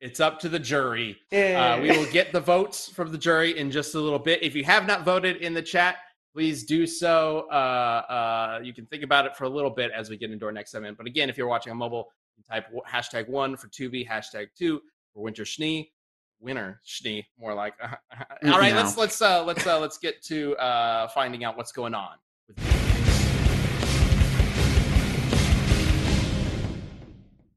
It's 0.00 0.20
up 0.20 0.38
to 0.40 0.48
the 0.48 0.58
jury. 0.58 1.16
Uh, 1.32 1.78
we 1.80 1.90
will 1.90 2.10
get 2.10 2.32
the 2.32 2.40
votes 2.40 2.88
from 2.88 3.10
the 3.10 3.16
jury 3.16 3.56
in 3.56 3.70
just 3.70 3.94
a 3.94 4.00
little 4.00 4.18
bit. 4.18 4.42
If 4.42 4.54
you 4.54 4.64
have 4.64 4.86
not 4.86 5.04
voted 5.04 5.38
in 5.38 5.54
the 5.54 5.62
chat, 5.62 5.96
please 6.34 6.64
do 6.64 6.84
so. 6.86 7.46
Uh, 7.50 7.54
uh, 7.54 8.60
you 8.62 8.74
can 8.74 8.84
think 8.86 9.04
about 9.04 9.24
it 9.24 9.36
for 9.36 9.44
a 9.44 9.48
little 9.48 9.70
bit 9.70 9.92
as 9.92 10.10
we 10.10 10.16
get 10.16 10.30
into 10.32 10.44
our 10.44 10.52
next 10.52 10.72
segment. 10.72 10.98
But 10.98 11.06
again, 11.06 11.30
if 11.30 11.38
you're 11.38 11.46
watching 11.46 11.70
on 11.70 11.78
mobile, 11.78 12.08
you 12.36 12.42
type 12.50 12.66
hashtag 12.90 13.28
one 13.28 13.56
for 13.56 13.68
2B, 13.68 14.06
hashtag 14.08 14.48
two 14.58 14.82
for 15.14 15.22
Winter 15.22 15.44
Schnee. 15.44 15.92
Winter 16.40 16.80
Schnee, 16.84 17.24
more 17.38 17.54
like. 17.54 17.74
All 17.80 18.58
right, 18.60 18.74
No. 18.74 18.82
let's 18.82 18.96
let's 18.98 19.22
uh, 19.22 19.44
let's 19.44 19.66
uh, 19.66 19.78
let's 19.78 19.96
get 19.96 20.22
to 20.24 20.56
uh, 20.56 21.08
finding 21.08 21.44
out 21.44 21.56
what's 21.56 21.72
going 21.72 21.94
on. 21.94 22.16
With 22.48 22.58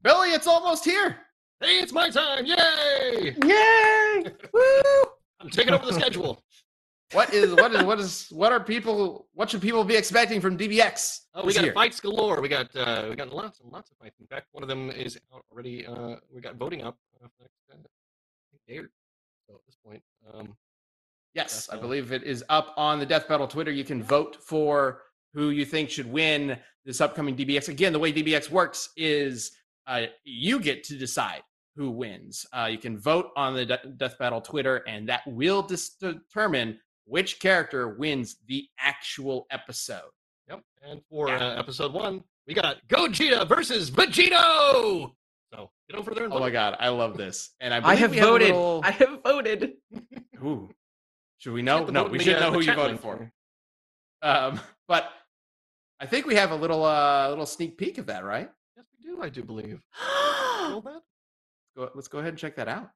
Billy, 0.02 0.30
it's 0.30 0.46
almost 0.46 0.84
here. 0.84 1.16
Hey, 1.60 1.80
it's 1.80 1.92
my 1.92 2.08
time! 2.08 2.46
Yay! 2.46 3.34
Yay! 3.44 4.22
Woo! 4.54 4.60
I'm 5.40 5.50
taking 5.50 5.74
over 5.74 5.84
the 5.84 5.92
schedule. 5.92 6.42
What 7.12 7.32
is 7.32 7.54
what 7.54 7.74
is 7.74 7.82
what 7.84 8.00
is 8.00 8.28
what 8.30 8.52
are 8.52 8.60
people 8.60 9.28
what 9.32 9.48
should 9.48 9.62
people 9.62 9.82
be 9.82 9.96
expecting 9.96 10.40
from 10.40 10.58
DBX? 10.58 11.20
Oh, 11.34 11.46
we 11.46 11.54
got 11.54 11.64
year? 11.64 11.72
fights 11.72 12.00
galore. 12.00 12.40
We 12.42 12.48
got 12.48 12.74
uh, 12.76 13.06
we 13.08 13.16
got 13.16 13.32
lots 13.32 13.60
and 13.60 13.72
lots 13.72 13.90
of 13.90 13.96
fights. 13.96 14.20
In 14.20 14.26
fact, 14.26 14.48
one 14.52 14.62
of 14.62 14.68
them 14.68 14.90
is 14.90 15.18
out 15.34 15.42
already. 15.50 15.86
Uh, 15.86 16.16
we 16.30 16.40
got 16.42 16.56
voting 16.56 16.82
up 16.82 16.98
uh, 17.22 17.28
for 17.38 17.44
next 17.44 17.86
uh, 17.86 17.88
day 18.66 18.78
or 18.78 18.90
so 19.48 19.54
at 19.54 19.60
this 19.66 19.76
point. 19.84 20.02
Um, 20.32 20.54
Yes, 21.34 21.68
I 21.70 21.76
believe 21.76 22.10
it 22.10 22.24
is 22.24 22.42
up 22.48 22.74
on 22.76 22.98
the 22.98 23.06
Death 23.06 23.28
Battle 23.28 23.46
Twitter. 23.46 23.70
You 23.70 23.84
can 23.84 24.02
vote 24.02 24.38
for 24.42 25.02
who 25.34 25.50
you 25.50 25.64
think 25.64 25.88
should 25.88 26.10
win 26.10 26.58
this 26.84 27.00
upcoming 27.00 27.36
DBX. 27.36 27.68
Again, 27.68 27.92
the 27.92 27.98
way 27.98 28.12
DBX 28.12 28.50
works 28.50 28.88
is 28.96 29.52
uh, 29.86 30.06
you 30.24 30.58
get 30.58 30.82
to 30.84 30.96
decide 30.96 31.42
who 31.76 31.90
wins. 31.90 32.44
Uh, 32.52 32.68
you 32.68 32.78
can 32.78 32.98
vote 32.98 33.26
on 33.36 33.54
the 33.54 33.66
De- 33.66 33.80
Death 33.98 34.18
Battle 34.18 34.40
Twitter, 34.40 34.82
and 34.88 35.08
that 35.08 35.20
will 35.28 35.62
dis- 35.62 35.90
determine 36.00 36.80
which 37.08 37.40
character 37.40 37.88
wins 37.88 38.36
the 38.46 38.66
actual 38.78 39.46
episode. 39.50 40.10
yep. 40.48 40.62
And 40.82 41.00
for 41.10 41.28
Yeah. 41.28 41.36
uh, 41.54 41.58
episode 41.58 41.92
one, 41.92 42.22
we 42.46 42.54
got 42.54 42.76
Gogeta 42.88 43.48
versus 43.48 43.90
Vegito. 43.90 45.12
So 45.52 45.70
get 45.88 45.98
over 45.98 46.14
there 46.14 46.24
and 46.24 46.32
Oh 46.32 46.38
my 46.40 46.50
god, 46.50 46.76
I 46.78 46.88
love 46.90 47.16
this, 47.22 47.54
and 47.60 47.72
I, 47.72 47.78
I 47.78 47.80
believe 47.80 47.98
have 47.98 48.10
we 48.12 48.18
a 48.18 48.22
voted. 48.22 48.48
little- 48.48 48.80
I 48.84 48.90
have 48.90 49.22
voted. 49.24 49.72
Ooh. 50.42 50.70
Should 51.38 51.52
we 51.52 51.62
know? 51.62 51.84
No, 51.86 52.04
we 52.04 52.18
should 52.18 52.34
the, 52.34 52.38
uh, 52.38 52.40
know 52.40 52.50
the 52.50 52.54
who 52.56 52.60
you 52.60 52.66
chat 52.66 52.76
voted 52.76 53.00
for. 53.00 53.32
Um, 54.22 54.60
but 54.88 55.08
I 56.00 56.06
think 56.06 56.26
we 56.26 56.34
have 56.34 56.50
a 56.50 56.56
little 56.56 56.84
uh, 56.84 57.28
little 57.28 57.46
sneak 57.46 57.78
peek 57.78 57.98
of 57.98 58.06
that, 58.06 58.24
right? 58.24 58.50
Yes, 58.76 58.86
we 58.98 59.08
do. 59.10 59.22
I 59.22 59.28
do 59.28 59.42
believe. 59.44 59.80
Roll 60.68 60.80
that. 60.82 61.00
Go, 61.76 61.90
let's 61.94 62.08
go 62.08 62.18
ahead 62.18 62.30
and 62.30 62.38
check 62.38 62.56
that 62.56 62.66
out. 62.68 62.90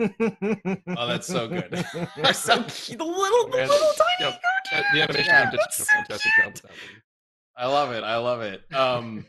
Oh, 0.00 1.06
that's 1.06 1.26
so 1.26 1.48
good. 1.48 1.70
They're 2.16 2.32
so 2.34 2.62
cute. 2.64 2.98
The 2.98 3.04
little, 3.04 3.48
the 3.50 3.58
little 3.58 3.76
tiny. 3.76 4.30
Yep. 4.30 4.40
Uh, 4.72 4.82
the 4.94 5.02
animation 5.02 5.24
Yeah, 5.26 5.50
did 5.50 5.60
a 5.60 5.72
fantastic 5.84 6.32
job 6.38 6.52
with 6.52 6.62
that 6.62 6.70
one. 6.70 7.02
I 7.56 7.66
love 7.66 7.92
it. 7.92 8.02
I 8.04 8.16
love 8.16 8.40
it. 8.42 8.62
Um, 8.74 9.26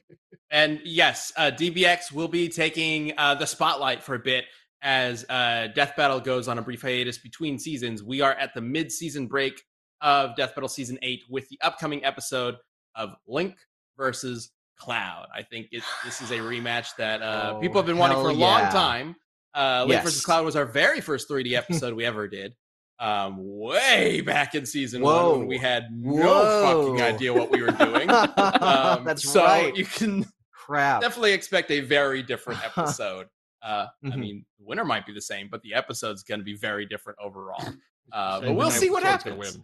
and 0.49 0.79
yes, 0.85 1.33
uh, 1.37 1.51
DBX 1.53 2.11
will 2.11 2.27
be 2.27 2.47
taking 2.49 3.13
uh, 3.17 3.35
the 3.35 3.45
spotlight 3.45 4.03
for 4.03 4.15
a 4.15 4.19
bit 4.19 4.45
as 4.81 5.25
uh, 5.29 5.67
Death 5.75 5.93
Battle 5.97 6.19
goes 6.19 6.47
on 6.47 6.57
a 6.57 6.61
brief 6.61 6.81
hiatus 6.81 7.17
between 7.17 7.59
seasons. 7.59 8.03
We 8.03 8.21
are 8.21 8.33
at 8.33 8.53
the 8.53 8.61
mid-season 8.61 9.27
break 9.27 9.61
of 10.01 10.35
Death 10.35 10.55
Battle 10.55 10.69
Season 10.69 10.97
8 11.01 11.23
with 11.29 11.47
the 11.49 11.59
upcoming 11.61 12.03
episode 12.05 12.55
of 12.95 13.13
Link 13.27 13.55
versus 13.97 14.51
Cloud. 14.77 15.27
I 15.35 15.43
think 15.43 15.67
it, 15.71 15.83
this 16.03 16.21
is 16.21 16.31
a 16.31 16.37
rematch 16.37 16.95
that 16.97 17.21
uh, 17.21 17.53
Oh, 17.55 17.59
people 17.59 17.77
have 17.77 17.85
been 17.85 17.97
wanting 17.97 18.17
for 18.17 18.29
a 18.29 18.33
hell 18.33 18.39
long 18.39 18.71
time. 18.71 19.15
Uh, 19.53 19.81
Link 19.81 19.91
Yes. 19.97 20.03
versus 20.03 20.25
Cloud 20.25 20.45
was 20.45 20.55
our 20.55 20.65
very 20.65 21.01
first 21.01 21.29
3D 21.29 21.53
episode 21.57 21.93
we 21.93 22.05
ever 22.05 22.27
did. 22.27 22.55
Um, 22.99 23.37
way 23.39 24.21
back 24.21 24.53
in 24.53 24.65
season 24.65 25.01
one 25.01 25.39
when 25.39 25.47
we 25.47 25.57
had 25.57 25.85
no 25.91 26.13
Whoa. 26.13 26.87
fucking 26.91 27.01
idea 27.01 27.33
what 27.33 27.49
we 27.51 27.61
were 27.63 27.71
doing. 27.71 28.09
Um, 28.37 29.03
That's 29.05 29.27
so 29.27 29.43
right. 29.43 29.75
You 29.75 29.85
can 29.85 30.25
Crap. 30.53 31.01
definitely 31.01 31.33
expect 31.33 31.71
a 31.71 31.79
very 31.79 32.21
different 32.21 32.63
episode. 32.77 33.27
Uh, 33.63 33.87
I 34.03 34.07
Mhm. 34.07 34.15
mean, 34.17 34.45
the 34.59 34.65
winner 34.65 34.85
might 34.85 35.05
be 35.07 35.13
the 35.13 35.21
same, 35.21 35.47
but 35.51 35.61
the 35.63 35.73
episode's 35.73 36.21
going 36.23 36.39
to 36.39 36.43
be 36.45 36.55
very 36.55 36.85
different 36.85 37.17
overall. 37.21 37.63
Uh, 38.11 38.39
but 38.41 38.53
we'll 38.55 38.69
see 38.71 38.89
what 38.91 39.01
happens. 39.03 39.35
win. 39.37 39.63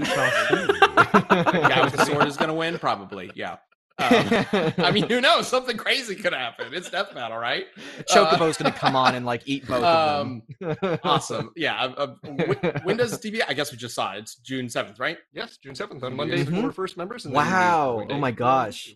We 0.00 0.04
see. 0.04 0.10
The 0.10 1.66
guy 1.68 1.84
with 1.84 1.94
the 1.96 2.04
sword 2.04 2.26
is 2.26 2.36
going 2.36 2.48
to 2.48 2.54
win, 2.54 2.78
probably. 2.78 3.30
Yeah. 3.34 3.56
Um, 3.98 4.72
I 4.84 4.90
mean, 4.92 5.08
who 5.08 5.20
knows? 5.22 5.48
Something 5.48 5.76
crazy 5.76 6.14
could 6.16 6.34
happen. 6.34 6.74
It's 6.74 6.90
death 6.90 7.14
battle, 7.14 7.38
right? 7.38 7.66
Chocobo's 8.08 8.56
gonna 8.58 8.70
come 8.72 8.94
on 8.94 9.14
and 9.14 9.24
like 9.24 9.42
eat 9.46 9.66
both 9.66 9.82
Um, 9.82 10.42
of 10.60 10.78
them. 10.80 10.98
awesome. 11.02 11.50
Yeah. 11.56 11.82
Uh, 11.82 11.88
uh, 11.96 12.06
when, 12.34 12.80
when 12.84 12.96
does 12.98 13.18
DB? 13.18 13.40
I 13.48 13.54
guess 13.54 13.72
we 13.72 13.78
just 13.78 13.94
saw 13.94 14.12
it. 14.14 14.18
It's 14.18 14.34
June 14.36 14.68
seventh, 14.68 14.98
right? 14.98 15.18
Yes, 15.32 15.56
June 15.56 15.74
seventh 15.74 16.02
on 16.02 16.14
Monday 16.14 16.44
Mhm. 16.44 16.62
for 16.62 16.72
first 16.72 16.96
members. 16.98 17.24
And 17.24 17.32
Wow. 17.34 18.06
Oh 18.10 18.18
my 18.18 18.32
for- 18.32 18.36
gosh. 18.36 18.94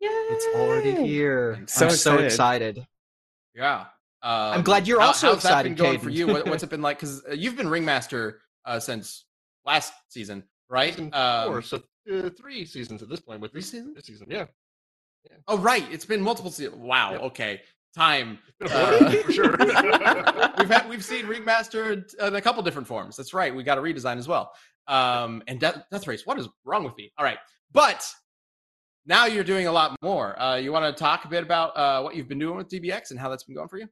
It's 0.00 0.46
already 0.56 0.94
here. 1.06 1.54
I'm 1.58 1.68
so 1.68 1.86
I'm 1.86 1.92
so 1.92 2.14
excited. 2.18 2.78
excited. 2.78 2.86
Yeah. 3.54 3.80
Um, 4.22 4.54
I'm 4.54 4.62
glad 4.62 4.88
you're 4.88 5.00
how- 5.00 5.08
also 5.08 5.28
how's 5.34 5.42
that 5.42 5.62
been 5.64 5.72
excited, 5.72 5.76
going 5.76 5.98
for 6.00 6.10
you? 6.10 6.26
What, 6.26 6.46
what's 6.48 6.62
it 6.64 6.70
been 6.70 6.82
like? 6.82 6.98
Because 6.98 7.24
uh, 7.28 7.32
you've 7.34 7.56
been 7.56 7.68
ringmaster 7.68 8.40
uh, 8.64 8.80
since 8.80 9.24
last 9.64 9.92
season, 10.08 10.44
right? 10.68 10.92
Season 10.94 11.12
Um, 11.14 11.62
so 11.62 11.82
uh, 12.10 12.30
three 12.30 12.64
seasons 12.64 13.02
at 13.02 13.08
this 13.08 13.20
point 13.20 13.40
with 13.40 13.52
Three 13.52 13.60
this, 13.60 13.70
seasons? 13.70 13.94
this 13.96 14.06
season. 14.06 14.26
Yeah, 14.30 14.46
Oh, 15.48 15.58
right. 15.58 15.84
It's 15.92 16.04
been 16.04 16.20
multiple 16.20 16.50
seasons. 16.50 16.76
Wow. 16.76 17.12
Yeah. 17.12 17.18
Okay. 17.18 17.60
Time. 17.94 18.38
Uh, 18.60 19.10
for 19.22 19.32
sure. 19.32 19.56
we've 20.58 20.70
had 20.70 20.86
we've 20.88 21.04
seen 21.04 21.26
Ringmaster 21.26 21.92
in, 21.92 22.04
a 22.18 22.40
couple 22.40 22.62
different 22.62 22.88
forms. 22.88 23.16
That's 23.16 23.34
right. 23.34 23.54
We 23.54 23.62
got 23.62 23.78
a 23.78 23.82
redesign 23.82 24.16
as 24.16 24.26
well. 24.26 24.52
Um, 24.88 25.42
and 25.46 25.60
Death, 25.60 25.84
Death 25.90 26.06
Race. 26.06 26.26
What 26.26 26.38
is 26.38 26.48
wrong 26.64 26.84
with 26.84 26.96
me? 26.96 27.12
All 27.18 27.24
right, 27.24 27.38
but 27.70 28.04
now 29.06 29.26
you're 29.26 29.44
doing 29.44 29.66
a 29.66 29.72
lot 29.72 29.96
more. 30.02 30.40
Uh, 30.40 30.56
you 30.56 30.72
want 30.72 30.96
to 30.96 30.98
talk 31.00 31.24
a 31.24 31.28
bit 31.28 31.42
about 31.42 31.76
uh, 31.76 32.00
what 32.02 32.16
you've 32.16 32.28
been 32.28 32.38
doing 32.38 32.56
with 32.56 32.68
DBX 32.68 33.10
and 33.10 33.20
how 33.20 33.28
that's 33.28 33.44
been 33.44 33.54
going 33.54 33.68
for 33.68 33.78
you? 33.78 33.88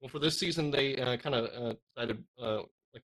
well, 0.00 0.08
for 0.08 0.18
this 0.18 0.38
season, 0.38 0.70
they 0.70 0.96
uh, 0.96 1.16
kind 1.16 1.34
of 1.34 1.44
uh, 1.46 1.74
decided 1.94 2.22
uh, 2.40 2.58
like 2.94 3.04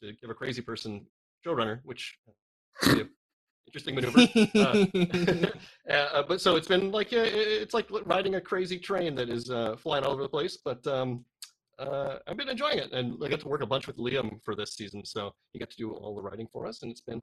to 0.00 0.12
give 0.20 0.30
a 0.30 0.34
crazy 0.34 0.62
person 0.62 1.06
showrunner, 1.44 1.80
which 1.84 2.16
uh, 2.28 3.04
interesting 3.68 3.94
maneuver. 3.94 4.20
Uh, 4.54 5.92
uh, 5.92 6.22
but 6.26 6.40
so 6.40 6.56
it's 6.56 6.68
been 6.68 6.90
like 6.90 7.12
uh, 7.12 7.22
it's 7.24 7.74
like 7.74 7.86
riding 8.04 8.34
a 8.36 8.40
crazy 8.40 8.78
train 8.78 9.14
that 9.14 9.28
is 9.28 9.50
uh, 9.50 9.76
flying 9.76 10.04
all 10.04 10.12
over 10.12 10.22
the 10.22 10.28
place. 10.28 10.58
But 10.64 10.86
um, 10.86 11.24
uh, 11.78 12.18
I've 12.26 12.36
been 12.36 12.48
enjoying 12.48 12.78
it, 12.78 12.92
and 12.92 13.22
I 13.24 13.28
got 13.28 13.40
to 13.40 13.48
work 13.48 13.62
a 13.62 13.66
bunch 13.66 13.86
with 13.86 13.96
Liam 13.98 14.40
for 14.44 14.54
this 14.54 14.74
season, 14.74 15.04
so 15.04 15.32
he 15.52 15.58
got 15.58 15.70
to 15.70 15.76
do 15.76 15.92
all 15.92 16.14
the 16.16 16.22
writing 16.22 16.48
for 16.52 16.66
us, 16.66 16.82
and 16.82 16.90
it's 16.90 17.00
been 17.00 17.22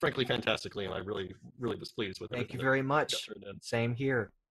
frankly 0.00 0.24
fantastically, 0.24 0.84
and 0.84 0.94
I 0.94 0.98
really, 0.98 1.34
really 1.58 1.76
was 1.76 1.92
pleased 1.92 2.20
with 2.20 2.32
it. 2.32 2.36
Thank 2.36 2.52
you 2.52 2.60
very 2.60 2.82
much. 2.82 3.28
Same 3.60 3.94
here. 3.94 4.32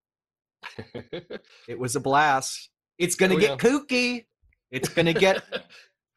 It 1.68 1.80
was 1.80 1.96
a 1.96 2.00
blast. 2.00 2.70
It's 2.98 3.16
gonna 3.16 3.36
Oh, 3.36 3.40
get 3.40 3.50
yeah. 3.52 3.70
kooky. 3.70 4.26
It's 4.72 4.90
gonna 4.90 5.14
get 5.14 5.42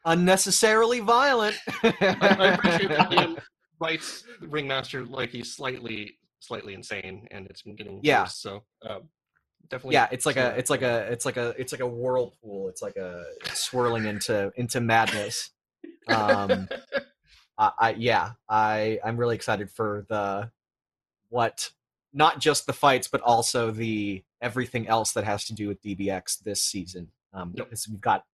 unnecessarily 0.05 1.01
violent. 1.01 1.57
I 1.83 2.55
appreciate 2.55 2.89
that 2.89 3.11
Liam 3.11 3.39
writes 3.83 4.25
Ringmaster 4.41 5.05
like 5.05 5.31
he's 5.31 5.53
slightly, 5.55 6.19
slightly 6.41 6.75
insane, 6.75 7.27
and 7.31 7.47
it's 7.49 7.63
been 7.63 7.75
getting 7.77 8.01
Yeah. 8.03 8.23
worse. 8.23 8.37
So 8.37 8.63
uh, 8.87 9.01
definitely, 9.69 9.95
yeah, 9.95 10.09
it's 10.13 10.25
like 10.27 10.37
a, 10.37 10.55
it's 10.57 10.71
like 10.71 10.83
a, 10.83 11.01
it's 11.13 11.25
like 11.27 11.37
a, 11.37 11.55
it's 11.59 11.73
like 11.73 11.81
a 11.81 11.87
whirlpool. 11.87 12.69
It's 12.69 12.83
like 12.83 12.97
a 12.97 13.25
swirling 13.55 14.07
into 14.07 14.53
into 14.57 14.81
madness. 14.81 15.51
Um, 16.09 16.69
I, 17.59 17.71
I 17.79 17.91
yeah, 17.99 18.33
I 18.49 18.99
I'm 19.05 19.17
really 19.17 19.35
excited 19.37 19.71
for 19.71 20.07
the 20.09 20.51
what 21.29 21.71
not 22.13 22.41
just 22.41 22.67
the 22.67 22.73
fights, 22.73 23.09
but 23.09 23.21
also 23.23 23.71
the 23.71 24.23
everything 24.41 24.87
else 24.89 25.13
that 25.13 25.25
has 25.25 25.45
to 25.47 25.55
do 25.55 25.69
with 25.69 25.83
DBX 25.83 26.43
this 26.43 26.63
season. 26.63 27.09
Um, 27.35 27.53
Yep. 27.57 27.67
because 27.71 27.89
we've 27.89 28.01
got 28.01 28.25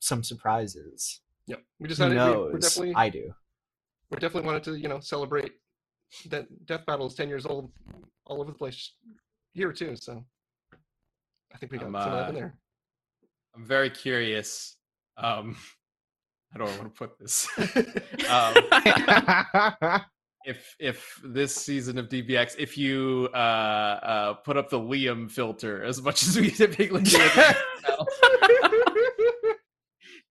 some 0.00 0.22
surprises. 0.22 1.20
Yep. 1.46 1.60
We 1.80 1.84
Who 1.84 1.88
decided 1.88 2.10
we, 2.10 2.16
knows? 2.16 2.52
we're 2.52 2.58
definitely, 2.60 2.94
I 2.94 3.08
do. 3.08 3.34
We 4.10 4.18
definitely 4.18 4.46
wanted 4.46 4.62
to, 4.64 4.78
you 4.78 4.88
know, 4.88 5.00
celebrate 5.00 5.52
that 6.26 6.46
Death 6.66 6.86
Battle 6.86 7.06
is 7.06 7.14
ten 7.14 7.28
years 7.28 7.46
old, 7.46 7.70
all 8.26 8.40
over 8.40 8.50
the 8.50 8.58
place, 8.58 8.92
year 9.54 9.68
or 9.68 9.72
two. 9.72 9.96
So 9.96 10.24
I 11.54 11.58
think 11.58 11.72
we 11.72 11.78
got 11.78 11.86
I'm, 11.88 11.92
some 11.94 12.12
of 12.12 12.18
that 12.18 12.24
uh, 12.24 12.28
in 12.28 12.34
there. 12.34 12.54
I'm 13.54 13.64
very 13.64 13.90
curious. 13.90 14.76
Um, 15.16 15.56
how 16.52 16.60
don't 16.64 16.78
want 16.78 16.94
to 16.94 16.98
put 16.98 17.18
this? 17.18 17.48
um, 18.30 18.54
if 20.44 20.74
if 20.78 21.20
this 21.24 21.54
season 21.54 21.98
of 21.98 22.08
DBX, 22.08 22.56
if 22.58 22.78
you 22.78 23.28
uh, 23.34 23.36
uh, 23.36 24.34
put 24.34 24.56
up 24.56 24.70
the 24.70 24.78
Liam 24.78 25.30
filter 25.30 25.84
as 25.84 26.00
much 26.00 26.22
as 26.22 26.38
we 26.40 26.50
typically 26.50 27.02
do, 27.02 27.18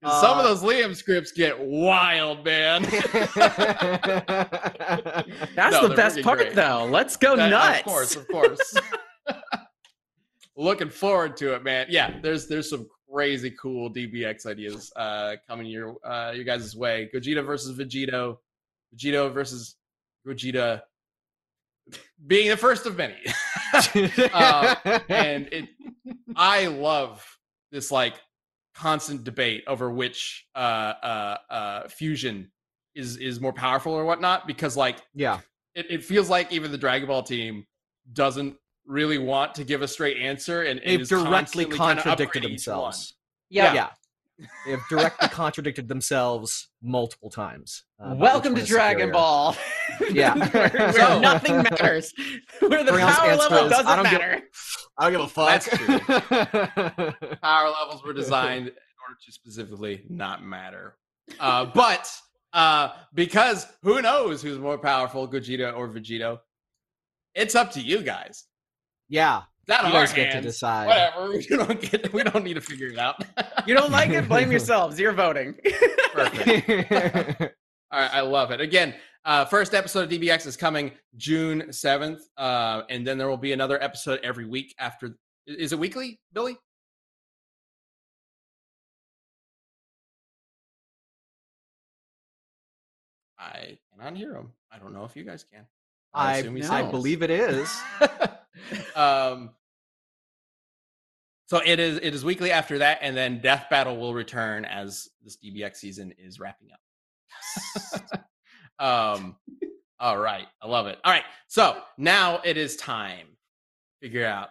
with 0.08 0.16
the 0.16 0.18
battle. 0.18 0.18
'Cause 0.20 0.22
some 0.22 0.40
of 0.40 0.46
Uh, 0.46 0.54
those 0.54 0.64
Liam 0.64 0.96
scripts 0.96 1.32
get 1.32 1.58
wild, 1.60 2.46
man. 2.46 2.84
That's 5.56 5.76
No, 5.82 5.88
the 5.88 5.94
best 5.96 6.18
freaking 6.18 6.24
part, 6.24 6.40
great. 6.40 6.56
though. 6.56 6.86
Let's 6.90 7.18
go 7.18 7.36
That- 7.36 7.50
nuts. 7.50 7.80
Of 7.80 7.86
course, 7.86 8.16
of 8.16 8.28
course. 8.28 8.76
Looking 10.56 10.90
forward 10.90 11.38
to 11.38 11.54
it, 11.54 11.64
man. 11.64 11.86
Yeah, 11.90 12.20
there's 12.22 12.48
there's 12.48 12.68
some 12.70 12.88
crazy 13.12 13.52
cool 13.52 13.90
DBX 13.94 14.46
ideas 14.48 14.92
uh 14.96 15.36
coming 15.48 15.68
your 15.68 15.96
uh 16.06 16.32
you 16.32 16.44
guys' 16.44 16.76
way. 16.76 17.10
Gogeta 17.14 17.46
versus 17.46 17.78
Vegito, 17.78 18.38
Vegito 18.96 19.32
versus 19.32 19.76
Gogeta 20.28 20.82
being 22.26 22.50
the 22.50 22.58
first 22.58 22.86
of 22.88 22.98
many. 22.98 23.18
Uh, 24.34 24.76
and 25.10 25.48
it 25.52 25.70
I 26.36 26.66
love 26.68 27.24
this 27.72 27.92
like 27.92 28.16
constant 28.78 29.24
debate 29.24 29.64
over 29.66 29.90
which 29.90 30.46
uh 30.56 30.60
uh 30.60 31.38
uh 31.50 31.88
fusion 31.88 32.52
is 32.94 33.18
is 33.18 33.40
more 33.42 33.52
powerful 33.54 33.92
or 33.92 34.06
whatnot 34.06 34.46
because 34.46 34.78
like 34.78 34.98
yeah, 35.16 35.40
it, 35.74 35.88
it 35.90 36.04
feels 36.04 36.30
like 36.30 36.52
even 36.52 36.72
the 36.72 36.78
Dragon 36.78 37.08
Ball 37.08 37.24
team 37.24 37.66
doesn't 38.14 38.56
really 38.86 39.18
want 39.18 39.56
to 39.56 39.64
give 39.64 39.82
a 39.82 39.88
straight 39.88 40.18
answer 40.18 40.62
and, 40.62 40.80
and 40.82 40.90
they've 40.92 41.02
is 41.02 41.10
directly 41.10 41.32
constantly 41.66 41.66
kinda 41.78 42.02
contradicted 42.04 42.44
upgrading 42.44 42.46
each 42.46 42.68
one. 42.68 42.76
themselves. 42.78 43.16
yeah. 43.50 43.74
yeah. 43.74 43.90
They 44.66 44.72
have 44.72 44.82
directly 44.88 45.28
contradicted 45.30 45.88
themselves 45.88 46.70
multiple 46.84 47.32
times. 47.32 47.84
uh, 48.00 48.14
Welcome 48.16 48.54
to 48.54 48.64
Dragon 48.64 49.08
superior. 49.08 49.14
Ball. 49.14 49.58
Yeah. 50.12 50.36
where, 50.54 50.94
So- 50.94 51.20
nothing 51.20 51.58
matters. 51.58 52.14
Where 52.60 52.84
the 52.84 52.92
power 52.92 53.36
level 53.36 53.68
doesn't 53.70 53.88
"I 53.88 53.96
don't 53.96 54.04
give- 54.12 54.20
matter. 54.22 54.42
I 54.98 55.10
don't 55.10 55.12
give 55.12 55.22
a 55.22 55.28
fuck. 55.28 55.64
That's 55.64 57.38
Power 57.42 57.70
levels 57.70 58.04
were 58.04 58.14
designed 58.14 58.68
in 58.68 58.74
order 58.74 59.18
to 59.26 59.32
specifically 59.32 60.04
not 60.10 60.44
matter. 60.44 60.96
Uh, 61.40 61.66
but 61.66 62.10
uh, 62.54 62.90
because 63.14 63.68
who 63.84 64.02
knows 64.02 64.42
who's 64.42 64.58
more 64.58 64.78
powerful, 64.78 65.28
Gogeta 65.28 65.76
or 65.76 65.88
Vegito? 65.90 66.40
It's 67.36 67.54
up 67.56 67.72
to 67.74 67.82
you 67.82 68.02
guys. 68.02 68.46
yeah, 69.10 69.44
That 69.68 69.82
you 69.82 69.88
our 69.88 70.06
guys 70.06 70.14
get 70.14 70.32
to 70.32 70.42
decide. 70.42 70.88
Whatever. 70.88 71.28
We 71.38 71.46
don't 71.58 71.80
get. 71.82 72.14
We 72.14 72.24
don't 72.24 72.44
need 72.44 72.56
to 72.56 72.62
figure 72.62 72.88
it 72.88 72.98
out. 72.98 73.24
You 73.68 73.76
don't 73.76 73.92
like 73.92 74.10
it? 74.10 74.28
Blame 74.28 74.50
yourselves. 74.58 75.00
You're 75.00 75.14
voting. 75.14 75.56
Perfect. 76.14 77.42
All 77.92 78.00
right, 78.00 78.12
I 78.14 78.22
love 78.22 78.50
it. 78.52 78.60
Again, 78.60 78.96
uh, 79.28 79.44
first 79.44 79.74
episode 79.74 80.06
of 80.06 80.10
DBX 80.10 80.48
is 80.48 80.56
coming 80.56 80.90
June 81.18 81.64
7th, 81.70 82.22
uh, 82.38 82.84
and 82.90 83.06
then 83.06 83.18
there 83.18 83.28
will 83.28 83.36
be 83.36 83.52
another 83.52 83.82
episode 83.84 84.22
every 84.24 84.46
week 84.46 84.74
after. 84.80 85.18
Is 85.46 85.74
it 85.74 85.80
weekly, 85.80 86.22
Billy? 86.32 86.58
I 93.38 93.78
cannot 93.92 94.16
hear 94.16 94.34
him. 94.34 94.54
I 94.72 94.80
don't 94.80 94.94
know 94.94 95.04
if 95.04 95.16
you 95.18 95.26
guys 95.26 95.44
can. 95.44 95.66
I, 96.14 96.42
he 96.42 96.64
I 96.64 96.90
believe 96.90 97.22
it 97.22 97.30
is. 97.30 97.70
um, 98.96 99.52
so 101.48 101.62
it 101.66 101.80
is. 101.80 102.00
It 102.02 102.16
is 102.16 102.24
weekly 102.24 102.52
after 102.52 102.78
that, 102.78 103.00
and 103.02 103.16
then 103.16 103.42
Death 103.42 103.66
Battle 103.70 103.98
will 103.98 104.14
return 104.14 104.64
as 104.64 105.10
this 105.22 105.38
DBX 105.38 105.76
season 105.76 106.14
is 106.18 106.40
wrapping 106.40 106.70
up. 106.72 108.24
Um, 108.80 109.36
all 110.00 110.18
right, 110.18 110.48
I 110.62 110.68
love 110.68 110.88
it. 110.88 111.00
All 111.04 111.12
right, 111.12 111.24
so 111.48 111.78
now 111.98 112.42
it 112.44 112.58
is 112.58 112.76
time 112.76 113.26
to 113.26 114.08
figure 114.08 114.26
out 114.26 114.50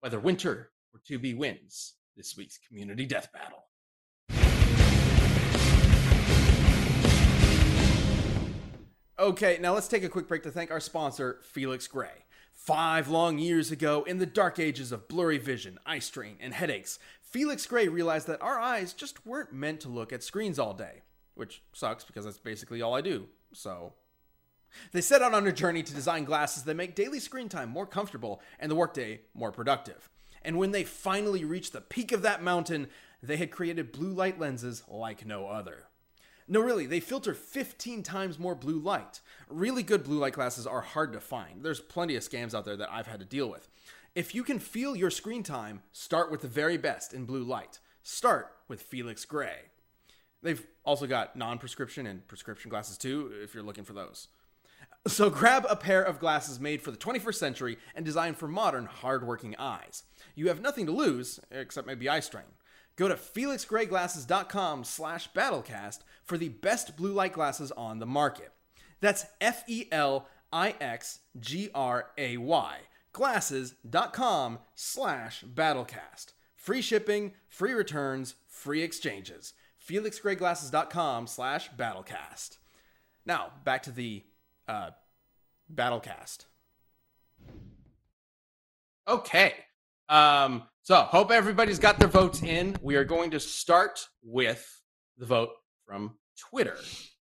whether 0.00 0.20
Winter 0.20 0.70
or 0.92 1.00
2B 1.08 1.36
wins 1.36 1.94
this 2.16 2.36
week's 2.36 2.58
Community 2.58 3.06
Death 3.06 3.28
Battle. 3.32 3.64
Okay, 9.18 9.58
now 9.60 9.72
let's 9.72 9.88
take 9.88 10.02
a 10.02 10.08
quick 10.08 10.26
break 10.26 10.42
to 10.42 10.50
thank 10.50 10.70
our 10.70 10.80
sponsor, 10.80 11.38
Felix 11.42 11.86
Gray. 11.86 12.24
Five 12.52 13.08
long 13.08 13.38
years 13.38 13.70
ago, 13.70 14.02
in 14.02 14.18
the 14.18 14.26
dark 14.26 14.58
ages 14.58 14.90
of 14.90 15.06
blurry 15.06 15.38
vision, 15.38 15.78
eye 15.86 16.00
strain, 16.00 16.36
and 16.40 16.52
headaches, 16.52 16.98
Felix 17.22 17.64
Gray 17.64 17.88
realized 17.88 18.26
that 18.26 18.42
our 18.42 18.58
eyes 18.58 18.92
just 18.92 19.24
weren't 19.24 19.52
meant 19.52 19.80
to 19.80 19.88
look 19.88 20.12
at 20.12 20.22
screens 20.22 20.58
all 20.58 20.74
day. 20.74 21.02
Which 21.34 21.62
sucks 21.72 22.04
because 22.04 22.24
that's 22.24 22.38
basically 22.38 22.82
all 22.82 22.94
I 22.94 23.00
do, 23.00 23.26
so. 23.52 23.94
They 24.92 25.00
set 25.00 25.22
out 25.22 25.34
on 25.34 25.46
a 25.46 25.52
journey 25.52 25.82
to 25.82 25.94
design 25.94 26.24
glasses 26.24 26.64
that 26.64 26.76
make 26.76 26.94
daily 26.94 27.20
screen 27.20 27.48
time 27.48 27.68
more 27.68 27.86
comfortable 27.86 28.40
and 28.58 28.70
the 28.70 28.76
workday 28.76 29.20
more 29.34 29.52
productive. 29.52 30.08
And 30.42 30.58
when 30.58 30.72
they 30.72 30.84
finally 30.84 31.44
reached 31.44 31.72
the 31.72 31.80
peak 31.80 32.12
of 32.12 32.22
that 32.22 32.42
mountain, 32.42 32.88
they 33.22 33.36
had 33.36 33.50
created 33.50 33.92
blue 33.92 34.12
light 34.12 34.40
lenses 34.40 34.82
like 34.88 35.24
no 35.24 35.46
other. 35.46 35.84
No, 36.48 36.60
really, 36.60 36.86
they 36.86 37.00
filter 37.00 37.34
15 37.34 38.02
times 38.02 38.38
more 38.38 38.54
blue 38.54 38.78
light. 38.78 39.20
Really 39.48 39.82
good 39.82 40.02
blue 40.02 40.18
light 40.18 40.32
glasses 40.32 40.66
are 40.66 40.80
hard 40.80 41.12
to 41.12 41.20
find. 41.20 41.64
There's 41.64 41.80
plenty 41.80 42.16
of 42.16 42.22
scams 42.22 42.54
out 42.54 42.64
there 42.64 42.76
that 42.76 42.92
I've 42.92 43.06
had 43.06 43.20
to 43.20 43.26
deal 43.26 43.48
with. 43.48 43.68
If 44.14 44.34
you 44.34 44.42
can 44.42 44.58
feel 44.58 44.96
your 44.96 45.10
screen 45.10 45.42
time, 45.42 45.82
start 45.92 46.30
with 46.30 46.42
the 46.42 46.48
very 46.48 46.76
best 46.76 47.14
in 47.14 47.24
blue 47.24 47.44
light. 47.44 47.78
Start 48.02 48.52
with 48.68 48.82
Felix 48.82 49.24
Gray. 49.24 49.71
They've 50.42 50.66
also 50.84 51.06
got 51.06 51.36
non 51.36 51.58
prescription 51.58 52.06
and 52.06 52.26
prescription 52.26 52.70
glasses 52.70 52.98
too, 52.98 53.32
if 53.42 53.54
you're 53.54 53.62
looking 53.62 53.84
for 53.84 53.92
those. 53.92 54.28
So 55.06 55.30
grab 55.30 55.66
a 55.68 55.76
pair 55.76 56.02
of 56.02 56.20
glasses 56.20 56.60
made 56.60 56.80
for 56.80 56.90
the 56.90 56.96
21st 56.96 57.34
century 57.34 57.78
and 57.94 58.04
designed 58.04 58.36
for 58.36 58.46
modern, 58.46 58.86
hardworking 58.86 59.56
eyes. 59.58 60.04
You 60.34 60.48
have 60.48 60.60
nothing 60.60 60.86
to 60.86 60.92
lose, 60.92 61.40
except 61.50 61.86
maybe 61.86 62.08
eye 62.08 62.20
strain. 62.20 62.44
Go 62.96 63.08
to 63.08 63.14
felixgrayglasses.com 63.14 64.84
slash 64.84 65.30
battlecast 65.32 66.00
for 66.24 66.38
the 66.38 66.50
best 66.50 66.96
blue 66.96 67.12
light 67.12 67.32
glasses 67.32 67.72
on 67.72 67.98
the 67.98 68.06
market. 68.06 68.52
That's 69.00 69.26
F-E-L-I-X-G-R-A-Y 69.40 70.28
glasses.com 73.12 74.58
slash 74.74 75.44
battlecast. 75.44 76.32
Free 76.56 76.82
shipping, 76.82 77.32
free 77.48 77.72
returns, 77.72 78.34
free 78.48 78.82
exchanges. 78.82 79.54
felixgrayglasses.com 79.88 81.26
slash 81.26 81.70
battlecast. 81.76 82.58
Now, 83.24 83.52
back 83.64 83.84
to 83.84 83.92
the 83.92 84.24
uh, 84.68 84.90
Battlecast. 85.72 86.46
Okay. 89.08 89.54
Um, 90.08 90.64
so 90.82 90.96
hope 90.96 91.30
everybody's 91.30 91.78
got 91.78 91.98
their 91.98 92.08
votes 92.08 92.42
in. 92.42 92.76
We 92.82 92.96
are 92.96 93.04
going 93.04 93.30
to 93.30 93.40
start 93.40 94.06
with 94.22 94.82
the 95.18 95.26
vote 95.26 95.50
from 95.86 96.16
Twitter. 96.38 96.76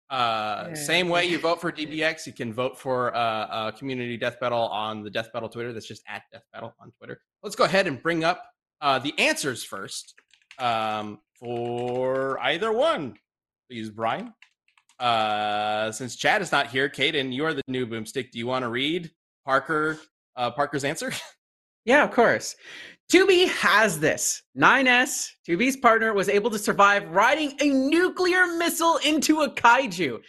Uh, 0.10 0.76
same 0.76 1.08
way 1.08 1.26
you 1.26 1.40
vote 1.40 1.62
for 1.62 1.72
DBX, 1.72 2.28
you 2.28 2.34
can 2.34 2.52
vote 2.52 2.78
for 2.78 3.16
uh, 3.16 3.20
uh, 3.20 3.72
Community 3.72 4.18
Death 4.18 4.40
Battle 4.40 4.68
on 4.68 5.04
the 5.04 5.10
Death 5.10 5.32
Battle 5.32 5.48
Twitter. 5.48 5.72
That's 5.72 5.88
just 5.88 6.04
at 6.08 6.24
Death 6.34 6.44
Battle 6.52 6.76
on 6.82 6.92
Twitter. 6.92 7.22
Let's 7.44 7.56
go 7.56 7.64
ahead 7.64 7.88
and 7.88 8.02
bring 8.02 8.24
up 8.24 8.44
uh, 8.82 9.00
the 9.00 9.18
answers 9.18 9.64
first 9.64 10.16
um, 10.62 11.20
for 11.40 12.40
either 12.40 12.72
one. 12.72 13.16
Please, 13.70 13.90
Brian. 13.90 14.34
Uh, 15.00 15.92
since 15.92 16.16
Chad 16.16 16.42
is 16.42 16.52
not 16.52 16.68
here, 16.68 16.88
Caden, 16.88 17.34
you 17.34 17.44
are 17.46 17.54
the 17.54 17.64
new 17.68 17.88
boomstick. 17.88 18.32
Do 18.32 18.38
you 18.38 18.48
want 18.48 18.64
to 18.64 18.70
read 18.70 19.12
Parker 19.46 19.98
uh, 20.36 20.52
Parker's 20.52 20.84
answer? 20.84 21.12
Yeah, 21.84 22.04
of 22.04 22.12
course. 22.12 22.56
2B 23.12 23.48
has 23.50 24.00
this. 24.00 24.44
9S, 24.56 25.30
2B's 25.50 25.78
partner, 25.78 26.14
was 26.14 26.30
able 26.30 26.52
to 26.52 26.60
survive 26.60 27.10
riding 27.10 27.54
a 27.60 27.70
nuclear 27.70 28.46
missile 28.46 28.98
into 29.04 29.42
a 29.42 29.50
kaiju. 29.50 30.20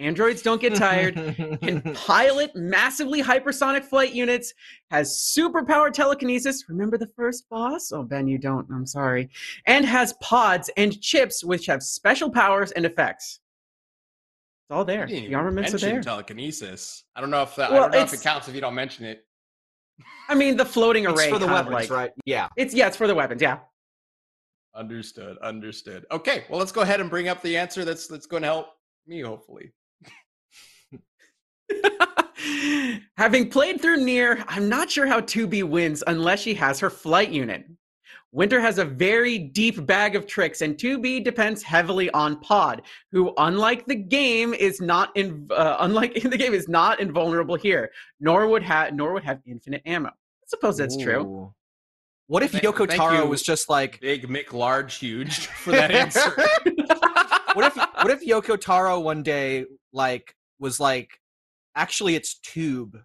Androids 0.00 0.40
don't 0.40 0.60
get 0.60 0.74
tired, 0.74 1.14
can 1.62 1.82
pilot 1.94 2.56
massively 2.56 3.22
hypersonic 3.22 3.84
flight 3.84 4.14
units, 4.14 4.54
has 4.90 5.10
superpowered 5.36 5.92
telekinesis. 5.92 6.64
Remember 6.70 6.96
the 6.96 7.06
first 7.08 7.48
boss? 7.50 7.92
Oh, 7.92 8.02
Ben, 8.02 8.26
you 8.26 8.38
don't. 8.38 8.66
I'm 8.72 8.86
sorry. 8.86 9.28
And 9.66 9.84
has 9.84 10.14
pods 10.14 10.70
and 10.78 10.98
chips 11.02 11.44
which 11.44 11.66
have 11.66 11.82
special 11.82 12.30
powers 12.30 12.72
and 12.72 12.86
effects. 12.86 13.40
It's 14.64 14.74
all 14.74 14.86
there. 14.86 15.06
The 15.06 15.34
armaments 15.34 15.70
are 15.70 15.74
mention 15.74 15.90
there. 15.90 16.02
telekinesis. 16.02 17.04
I 17.14 17.20
don't 17.20 17.30
know 17.30 17.42
if 17.42 17.54
that. 17.56 17.70
I 17.70 17.76
don't 17.76 17.92
know 17.92 17.98
if 17.98 18.14
it 18.14 18.22
counts 18.22 18.48
if 18.48 18.54
you 18.54 18.62
don't 18.62 18.74
mention 18.74 19.04
it. 19.04 19.26
I 20.28 20.34
mean, 20.34 20.56
the 20.56 20.64
floating 20.64 21.04
It's 21.04 21.12
array 21.12 21.28
for 21.28 21.38
the 21.38 21.46
weapons, 21.46 21.74
like 21.74 21.90
right? 21.90 22.12
Yeah. 22.24 22.48
it's 22.56 22.72
yeah, 22.72 22.86
it's 22.86 22.96
for 22.96 23.06
the 23.06 23.14
weapons. 23.14 23.42
Yeah. 23.42 23.58
Understood. 24.74 25.36
Understood. 25.38 26.06
Okay. 26.10 26.44
Well, 26.48 26.58
let's 26.58 26.72
go 26.72 26.80
ahead 26.80 27.00
and 27.00 27.10
bring 27.10 27.28
up 27.28 27.42
the 27.42 27.56
answer. 27.56 27.84
That's 27.84 28.06
that's 28.06 28.26
going 28.26 28.42
to 28.42 28.48
help 28.48 28.68
me, 29.06 29.20
hopefully. 29.20 29.72
Having 33.16 33.50
played 33.50 33.80
through 33.80 33.98
NieR, 33.98 34.42
I'm 34.48 34.68
not 34.68 34.90
sure 34.90 35.06
how 35.06 35.20
2B 35.20 35.64
wins 35.64 36.02
unless 36.06 36.40
she 36.40 36.54
has 36.54 36.80
her 36.80 36.90
flight 36.90 37.30
unit. 37.30 37.64
Winter 38.32 38.60
has 38.60 38.78
a 38.78 38.84
very 38.84 39.38
deep 39.38 39.84
bag 39.86 40.14
of 40.14 40.24
tricks, 40.26 40.60
and 40.60 40.76
2B 40.76 41.24
depends 41.24 41.62
heavily 41.64 42.10
on 42.12 42.38
Pod, 42.40 42.82
who, 43.10 43.34
unlike 43.38 43.86
the 43.86 43.96
game, 43.96 44.54
is 44.54 44.80
not 44.80 45.10
in 45.16 45.48
uh, 45.50 45.76
unlike 45.80 46.24
in 46.24 46.30
the 46.30 46.36
game 46.38 46.54
is 46.54 46.68
not 46.68 47.00
invulnerable 47.00 47.56
here, 47.56 47.90
nor 48.20 48.46
would 48.46 48.62
have 48.62 48.94
nor 48.94 49.12
would 49.12 49.24
have 49.24 49.40
infinite 49.46 49.82
ammo. 49.84 50.08
I 50.10 50.46
suppose 50.46 50.76
that's 50.76 50.96
true. 50.96 51.52
What 52.28 52.44
if 52.44 52.52
Thank- 52.52 52.62
Yoko 52.62 52.86
thank 52.86 52.92
Taro 53.00 53.24
you. 53.24 53.26
was 53.28 53.42
just 53.42 53.68
like 53.68 54.00
Big, 54.00 54.28
Mick, 54.28 54.52
large, 54.52 54.98
huge 54.98 55.46
for 55.64 55.72
that 55.72 55.90
answer. 55.90 56.30
what 57.54 57.64
if 57.66 57.76
what 57.76 58.10
if 58.10 58.24
Yoko 58.24 58.58
Taro 58.60 59.00
one 59.00 59.24
day 59.24 59.64
like 59.92 60.36
was 60.60 60.78
like 60.78 61.19
actually 61.76 62.14
it's 62.14 62.38
tube. 62.40 62.96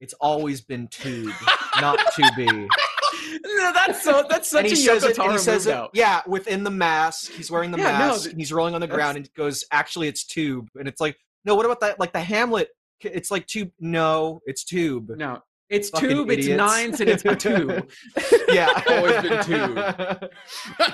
It's 0.00 0.14
always 0.14 0.60
been 0.62 0.88
tube, 0.88 1.32
not 1.80 1.98
to 2.16 2.32
be. 2.36 2.46
no, 2.46 3.72
that's 3.74 4.02
so 4.02 4.24
that's 4.30 4.48
such 4.48 4.60
and 4.64 4.66
he 4.68 4.72
a 4.72 4.76
says 4.76 5.04
it, 5.04 5.18
and 5.18 5.32
he 5.32 5.38
says 5.38 5.66
it, 5.66 5.78
yeah, 5.92 6.22
within 6.26 6.64
the 6.64 6.70
mask. 6.70 7.32
He's 7.32 7.50
wearing 7.50 7.70
the 7.70 7.76
Yeah, 7.78 7.92
no, 7.98 8.08
mask. 8.08 8.24
th- 8.24 8.36
he's 8.36 8.50
rolling 8.52 8.74
on 8.74 8.80
the 8.80 8.86
ground 8.86 9.18
and 9.18 9.28
goes, 9.34 9.62
actually 9.72 10.08
it's 10.08 10.24
tube. 10.24 10.68
And 10.78 10.88
it's 10.88 11.00
like, 11.02 11.16
no, 11.44 11.54
what 11.54 11.66
about 11.66 11.80
that? 11.80 12.00
Like 12.00 12.12
the 12.14 12.20
Hamlet, 12.20 12.68
it's 13.02 13.30
like 13.30 13.46
tube. 13.46 13.70
No, 13.78 14.40
it's 14.46 14.64
tube. 14.64 15.10
No, 15.16 15.40
it's 15.68 15.90
Fucking 15.90 16.08
tube, 16.08 16.30
it's 16.30 16.46
idiots. 16.46 16.56
nines, 16.58 17.00
and 17.02 17.10
it's 17.10 17.24
a 17.26 17.36
two. 17.36 17.82
Yeah. 18.48 18.82
Always 18.88 19.22
been 19.22 19.44
tube. 19.44 19.78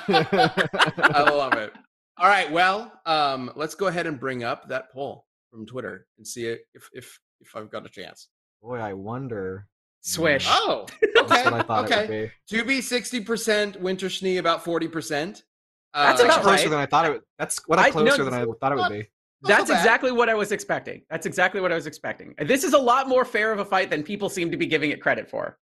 I 0.08 1.30
love 1.30 1.54
it. 1.54 1.72
All 2.18 2.28
right. 2.28 2.50
Well, 2.50 2.92
um, 3.06 3.50
let's 3.56 3.74
go 3.74 3.86
ahead 3.86 4.06
and 4.06 4.18
bring 4.18 4.42
up 4.44 4.68
that 4.68 4.90
poll 4.92 5.26
from 5.50 5.66
Twitter 5.66 6.06
and 6.18 6.26
see 6.26 6.46
if 6.46 6.90
if 6.92 7.18
if 7.40 7.54
I've 7.54 7.70
got 7.70 7.86
a 7.86 7.88
chance. 7.88 8.28
Boy, 8.62 8.78
I 8.78 8.92
wonder. 8.92 9.66
Swish. 10.00 10.46
Oh, 10.48 10.86
That's 11.14 11.32
okay. 11.32 11.44
what 11.44 11.54
I 11.54 11.62
thought 11.62 11.84
okay. 11.86 12.04
it 12.04 12.32
would 12.50 12.66
be. 12.66 12.74
2B 12.74 12.82
sixty 12.82 13.20
percent, 13.20 13.80
Winter 13.80 14.08
Schnee 14.08 14.36
about 14.36 14.64
forty 14.64 14.88
percent. 14.88 15.44
That's 15.92 16.20
That's 16.20 16.22
about 16.22 16.42
closer 16.42 16.64
right. 16.64 16.70
than 16.70 16.78
I 16.78 16.86
thought 16.86 17.06
it 17.06 17.12
would. 17.12 17.22
That's 17.38 17.60
what 17.66 17.78
I- 17.78 17.84
I 17.84 17.90
closer 17.90 18.18
no, 18.18 18.24
than 18.24 18.34
I 18.34 18.44
thought 18.60 18.72
it 18.72 18.76
would 18.76 18.90
be. 18.90 19.08
That's 19.42 19.70
exactly 19.70 20.12
what 20.12 20.28
I 20.28 20.34
was 20.34 20.52
expecting. 20.52 21.02
That's 21.10 21.26
exactly 21.26 21.60
what 21.60 21.72
I 21.72 21.74
was 21.74 21.86
expecting. 21.86 22.34
This 22.38 22.64
is 22.64 22.72
a 22.72 22.78
lot 22.78 23.08
more 23.08 23.24
fair 23.24 23.52
of 23.52 23.58
a 23.58 23.64
fight 23.64 23.90
than 23.90 24.02
people 24.02 24.28
seem 24.28 24.50
to 24.50 24.56
be 24.56 24.66
giving 24.66 24.90
it 24.90 25.00
credit 25.00 25.28
for. 25.28 25.58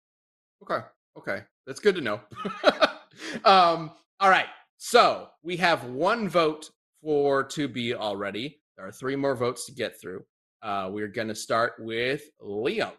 Okay. 0.63 0.86
Okay. 1.17 1.43
That's 1.65 1.79
good 1.79 1.95
to 1.95 2.01
know. 2.01 2.21
um, 3.45 3.91
all 4.19 4.29
right. 4.29 4.47
So 4.77 5.29
we 5.43 5.57
have 5.57 5.86
one 5.86 6.29
vote 6.29 6.69
for 7.01 7.43
2B 7.43 7.93
already. 7.95 8.61
There 8.78 8.88
are 8.88 8.91
three 8.91 9.15
more 9.15 9.36
votes 9.36 9.65
to 9.65 9.72
get 9.74 9.99
through. 9.99 10.24
Uh, 10.61 10.89
we're 10.91 11.07
going 11.07 11.28
to 11.28 11.36
start 11.36 11.74
with 11.80 12.24
Liam. 12.41 12.91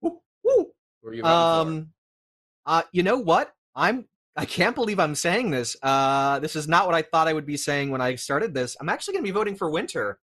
Woo, 0.00 0.20
woo. 0.44 0.66
Who 1.02 1.08
are 1.08 1.14
you 1.14 1.22
voting 1.22 1.22
for? 1.22 1.28
Um, 1.28 1.88
uh, 2.66 2.82
you 2.92 3.02
know 3.02 3.18
what? 3.18 3.52
I'm. 3.74 4.06
I 4.36 4.44
can't 4.44 4.76
believe 4.76 5.00
I'm 5.00 5.16
saying 5.16 5.50
this. 5.50 5.76
Uh, 5.82 6.38
this 6.38 6.54
is 6.54 6.68
not 6.68 6.86
what 6.86 6.94
I 6.94 7.02
thought 7.02 7.26
I 7.26 7.32
would 7.32 7.46
be 7.46 7.56
saying 7.56 7.90
when 7.90 8.00
I 8.00 8.14
started 8.14 8.54
this. 8.54 8.76
I'm 8.80 8.88
actually 8.88 9.14
going 9.14 9.24
to 9.24 9.28
be 9.28 9.34
voting 9.34 9.56
for 9.56 9.68
Winter. 9.68 10.18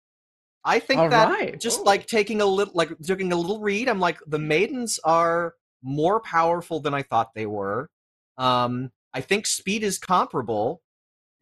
I 0.64 0.80
think 0.80 1.02
All 1.02 1.10
that 1.10 1.28
right. 1.30 1.60
just 1.60 1.82
Oh. 1.82 1.84
like 1.84 2.08
taking 2.08 2.42
a 2.42 2.46
little, 2.46 2.74
like 2.74 2.90
taking 3.04 3.34
a 3.34 3.36
little 3.36 3.60
read. 3.60 3.90
I'm 3.90 4.00
like 4.00 4.18
the 4.26 4.40
maidens 4.40 5.00
are 5.04 5.56
more 5.84 6.22
powerful 6.22 6.80
than 6.80 6.94
I 6.94 7.04
thought 7.04 7.34
they 7.36 7.46
were. 7.46 7.90
Um, 8.38 8.92
I 9.14 9.20
think 9.22 9.48
speed 9.48 9.84
is 9.84 10.00
comparable, 10.00 10.82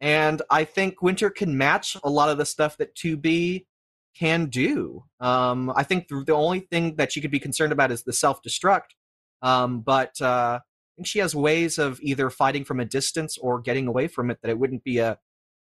and 0.00 0.42
I 0.50 0.64
think 0.64 1.02
Winter 1.02 1.30
can 1.30 1.56
match 1.56 1.96
a 2.02 2.10
lot 2.10 2.28
of 2.28 2.38
the 2.38 2.46
stuff 2.46 2.76
that 2.78 2.94
2B 2.94 3.66
can 4.16 4.46
do. 4.46 5.04
Um, 5.20 5.72
I 5.74 5.82
think 5.82 6.08
the, 6.08 6.22
the 6.26 6.34
only 6.34 6.60
thing 6.60 6.96
that 6.96 7.12
she 7.12 7.20
could 7.20 7.30
be 7.30 7.40
concerned 7.40 7.72
about 7.72 7.90
is 7.90 8.02
the 8.02 8.12
self 8.12 8.42
destruct. 8.42 8.94
Um, 9.42 9.80
but 9.80 10.20
uh, 10.20 10.60
I 10.62 10.96
think 10.96 11.06
she 11.06 11.18
has 11.18 11.34
ways 11.34 11.78
of 11.78 12.00
either 12.00 12.30
fighting 12.30 12.64
from 12.64 12.80
a 12.80 12.84
distance 12.84 13.36
or 13.36 13.60
getting 13.60 13.86
away 13.86 14.08
from 14.08 14.30
it 14.30 14.38
that 14.42 14.50
it 14.50 14.58
wouldn't 14.58 14.84
be 14.84 14.98
a, 14.98 15.18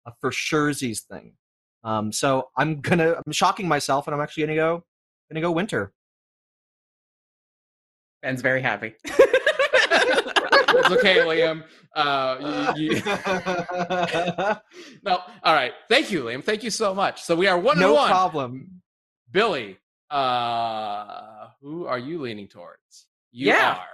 a 0.06 0.12
for 0.20 0.30
surezies 0.30 1.00
thing. 1.00 1.34
Um, 1.84 2.12
so 2.12 2.48
I'm 2.56 2.80
gonna 2.80 3.20
I'm 3.24 3.32
shocking 3.32 3.68
myself, 3.68 4.06
and 4.06 4.14
I'm 4.14 4.20
actually 4.20 4.44
gonna 4.44 4.56
go 4.56 4.84
gonna 5.30 5.40
go 5.40 5.52
Winter. 5.52 5.92
Ben's 8.22 8.42
very 8.42 8.62
happy. 8.62 8.94
it's 10.78 10.90
okay, 10.90 11.16
Liam. 11.18 11.64
Uh, 11.94 12.72
you, 12.76 12.92
you- 12.94 13.02
no, 15.04 15.20
all 15.42 15.54
right. 15.54 15.72
Thank 15.88 16.10
you, 16.10 16.24
Liam. 16.24 16.42
Thank 16.44 16.62
you 16.62 16.70
so 16.70 16.94
much. 16.94 17.22
So 17.22 17.34
we 17.36 17.46
are 17.46 17.58
one 17.58 17.78
no 17.78 17.94
one. 17.94 18.08
problem. 18.10 18.82
Billy, 19.30 19.78
uh, 20.10 21.48
who 21.60 21.86
are 21.86 21.98
you 21.98 22.20
leaning 22.20 22.48
towards? 22.48 23.06
You 23.30 23.48
Yeah. 23.48 23.74
are. 23.76 23.84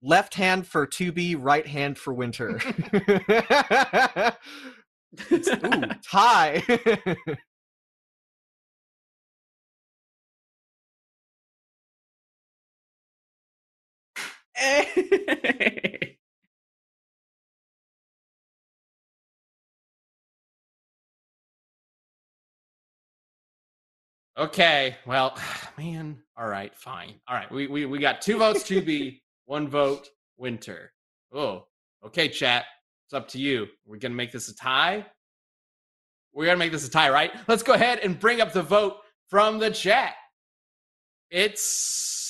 Left 0.00 0.34
hand 0.34 0.66
for 0.66 0.86
2B, 0.86 1.36
right 1.38 1.66
hand 1.66 1.98
for 1.98 2.14
Winter. 2.14 2.60
Ooh, 5.32 5.82
tie. 6.08 6.62
Okay, 24.38 24.94
well, 25.04 25.36
man, 25.78 26.16
all 26.36 26.46
right, 26.46 26.72
fine. 26.76 27.14
All 27.26 27.34
right, 27.34 27.50
we 27.50 27.66
we, 27.66 27.86
we 27.86 27.98
got 27.98 28.22
two 28.22 28.38
votes 28.38 28.62
2B 28.62 29.20
one 29.46 29.66
vote 29.66 30.08
winter. 30.36 30.92
Oh, 31.32 31.64
okay, 32.06 32.28
chat. 32.28 32.66
It's 33.06 33.14
up 33.14 33.26
to 33.28 33.38
you. 33.38 33.66
We're 33.84 33.98
gonna 33.98 34.14
make 34.14 34.30
this 34.30 34.48
a 34.48 34.54
tie. 34.54 35.04
We're 36.32 36.46
gonna 36.46 36.58
make 36.58 36.70
this 36.70 36.86
a 36.86 36.90
tie, 36.90 37.10
right? 37.10 37.32
Let's 37.48 37.64
go 37.64 37.72
ahead 37.72 37.98
and 38.00 38.20
bring 38.20 38.40
up 38.40 38.52
the 38.52 38.62
vote 38.62 38.98
from 39.28 39.58
the 39.58 39.70
chat. 39.70 40.14
It's 41.30 42.27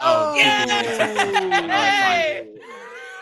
Oh, 0.00 0.34
yay! 0.34 2.48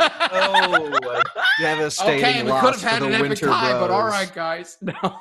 oh, 0.00 0.08
oh 0.32 1.22
devastating 1.60 2.24
oh. 2.24 2.28
okay, 2.28 2.42
we 2.42 2.50
loss 2.50 2.62
could 2.62 2.72
have 2.72 2.80
for 2.80 2.88
had 2.88 3.02
the 3.02 3.06
an 3.06 3.12
epic 3.12 3.28
Winter 3.28 3.46
tie, 3.46 3.78
but 3.78 3.90
all 3.90 4.06
right, 4.06 4.34
guys. 4.34 4.78
No. 5.02 5.18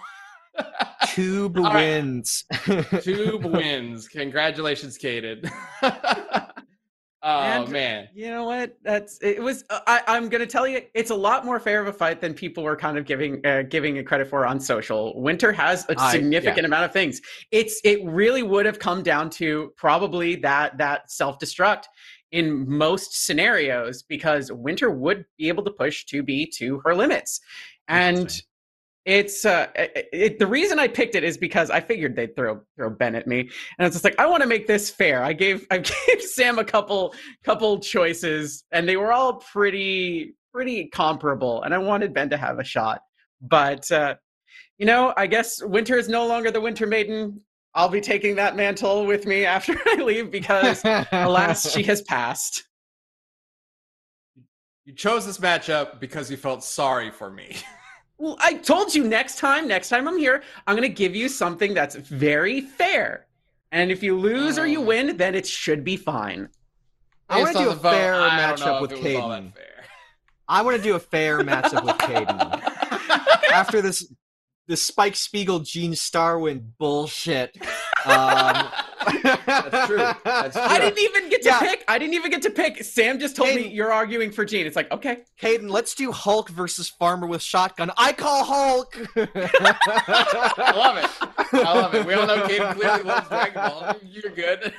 Tube 1.07 1.57
All 1.57 1.63
right. 1.63 1.75
wins. 1.75 2.43
Tube 3.01 3.45
wins. 3.45 4.07
Congratulations, 4.09 4.97
Caden. 4.97 5.49
oh 7.23 7.39
And- 7.39 7.69
man. 7.69 8.07
You 8.13 8.29
know 8.31 8.45
what? 8.45 8.77
That's 8.83 9.19
it 9.21 9.41
was. 9.41 9.63
uh, 9.69 9.79
I, 9.87 10.01
I'm 10.07 10.29
gonna 10.29 10.45
tell 10.45 10.67
you, 10.67 10.81
it's 10.93 11.11
a 11.11 11.15
lot 11.15 11.45
more 11.45 11.59
fair 11.59 11.81
of 11.81 11.87
a 11.87 11.93
fight 11.93 12.21
than 12.21 12.33
people 12.33 12.63
were 12.63 12.75
kind 12.75 12.97
of 12.97 13.05
giving 13.05 13.45
uh, 13.45 13.63
giving 13.63 13.97
it 13.97 14.05
credit 14.07 14.27
for 14.29 14.45
on 14.45 14.59
social. 14.59 15.19
Winter 15.21 15.51
has 15.51 15.85
a 15.89 15.95
I- 15.97 16.11
significant 16.11 16.65
amount 16.65 16.85
of 16.85 16.93
things. 16.93 17.21
It's 17.51 17.79
it 17.83 18.03
really 18.05 18.43
would 18.43 18.65
have 18.65 18.79
come 18.79 19.03
down 19.03 19.29
to 19.31 19.73
probably 19.77 20.35
that 20.37 20.77
that 20.77 21.11
self 21.11 21.39
destruct 21.39 21.83
in 22.31 22.65
most 22.69 23.25
scenarios 23.25 24.03
because 24.03 24.51
Winter 24.51 24.89
would 24.89 25.25
be 25.37 25.49
able 25.49 25.63
to 25.65 25.71
push 25.71 26.05
2B 26.05 26.51
to 26.57 26.79
her 26.85 26.95
limits, 26.95 27.41
and. 27.87 28.41
It's 29.05 29.45
uh 29.45 29.67
it, 29.75 30.09
it- 30.13 30.39
the 30.39 30.45
reason 30.47 30.77
I 30.79 30.87
picked 30.87 31.15
it 31.15 31.23
is 31.23 31.37
because 31.37 31.69
I 31.69 31.79
figured 31.79 32.15
they'd 32.15 32.35
throw 32.35 32.61
throw 32.77 32.89
Ben 32.89 33.15
at 33.15 33.27
me, 33.27 33.39
and 33.39 33.85
it's 33.87 33.95
just 33.95 34.03
like 34.03 34.19
I 34.19 34.25
want 34.27 34.41
to 34.43 34.47
make 34.47 34.67
this 34.67 34.89
fair. 34.89 35.23
I 35.23 35.33
gave 35.33 35.65
I 35.71 35.79
gave 35.79 36.21
Sam 36.21 36.59
a 36.59 36.63
couple 36.65 37.13
couple 37.43 37.79
choices, 37.79 38.63
and 38.71 38.87
they 38.87 38.97
were 38.97 39.11
all 39.11 39.35
pretty 39.35 40.35
pretty 40.53 40.87
comparable, 40.89 41.63
and 41.63 41.73
I 41.73 41.77
wanted 41.77 42.13
Ben 42.13 42.29
to 42.29 42.37
have 42.37 42.59
a 42.59 42.63
shot, 42.63 43.01
but 43.41 43.89
uh, 43.91 44.15
you 44.77 44.85
know 44.85 45.13
I 45.17 45.27
guess 45.27 45.63
Winter 45.63 45.97
is 45.97 46.07
no 46.09 46.27
longer 46.27 46.51
the 46.51 46.61
Winter 46.61 46.85
Maiden. 46.87 47.41
I'll 47.73 47.87
be 47.89 48.01
taking 48.01 48.35
that 48.35 48.57
mantle 48.57 49.05
with 49.05 49.25
me 49.25 49.45
after 49.45 49.75
I 49.85 49.95
leave 49.95 50.29
because 50.29 50.81
alas 51.11 51.71
she 51.71 51.83
has 51.91 52.01
passed. 52.01 52.65
You 54.85 54.93
chose 54.93 55.25
this 55.25 55.37
matchup 55.37 55.99
because 55.99 56.29
you 56.29 56.37
felt 56.37 56.63
sorry 56.63 57.11
for 57.11 57.31
me. 57.31 57.55
Well, 58.21 58.37
I 58.39 58.53
told 58.53 58.93
you 58.93 59.03
next 59.03 59.39
time, 59.39 59.67
next 59.67 59.89
time 59.89 60.07
I'm 60.07 60.15
here, 60.17 60.43
I'm 60.67 60.75
going 60.75 60.87
to 60.87 60.93
give 60.93 61.15
you 61.15 61.27
something 61.27 61.73
that's 61.73 61.95
very 61.95 62.61
fair. 62.61 63.25
And 63.71 63.91
if 63.91 64.03
you 64.03 64.15
lose 64.15 64.59
or 64.59 64.67
you 64.67 64.79
Mm. 64.79 64.85
win, 64.85 65.17
then 65.17 65.33
it 65.33 65.47
should 65.47 65.83
be 65.83 65.97
fine. 65.97 66.47
I 67.29 67.39
wanna 67.41 67.53
do 67.53 67.69
a 67.69 67.73
vote, 67.73 67.91
fair 67.93 68.13
I 68.21 68.47
don't 68.47 68.59
matchup 68.59 68.81
with 68.81 68.91
if 68.91 68.99
it 68.99 69.03
was 69.03 69.15
all 69.15 69.29
that 69.29 69.41
Caden. 69.41 69.53
I 70.47 70.61
want 70.61 70.77
to 70.77 70.83
do 70.83 70.95
a 70.95 70.99
fair 70.99 71.39
matchup 71.39 71.83
with 71.83 71.95
Caden. 71.95 72.61
After 73.53 73.81
this, 73.81 74.13
this 74.67 74.83
Spike 74.83 75.15
Spiegel 75.15 75.59
Gene 75.59 75.93
Starwind 75.93 76.73
bullshit. 76.77 77.57
Um, 78.05 78.69
That's 79.45 79.87
true. 79.87 79.97
That's 80.23 80.55
I 80.57 80.79
didn't 80.79 80.99
even 80.99 81.29
get 81.29 81.41
to 81.43 81.49
Yeah. 81.49 81.59
pick. 81.59 81.83
I 81.87 81.97
didn't 81.97 82.13
even 82.13 82.31
get 82.31 82.41
to 82.43 82.49
pick. 82.51 82.83
Sam 82.83 83.19
just 83.19 83.35
told 83.35 83.53
me 83.55 83.67
you're 83.67 83.91
arguing 83.91 84.31
for 84.31 84.45
Gene. 84.45 84.65
It's 84.67 84.75
like, 84.75 84.91
okay. 84.91 85.19
Caden, 85.41 85.69
let's 85.69 85.95
do 85.95 86.11
Hulk 86.11 86.49
versus 86.49 86.87
Farmer 86.89 87.27
with 87.27 87.41
shotgun. 87.41 87.91
I 87.97 88.13
call 88.13 88.43
Hulk. 88.43 88.95
I 89.15 90.73
love 90.75 90.97
it. 90.97 91.09
I 91.53 91.73
love 91.73 91.95
it. 91.95 92.05
We 92.05 92.13
all 92.13 92.27
know 92.27 92.43
Caden 92.43 92.75
clearly 92.75 93.03
loves 93.03 93.27
Dragon 93.27 93.53
Ball. 93.55 93.95
You're 94.03 94.31
good. 94.31 94.73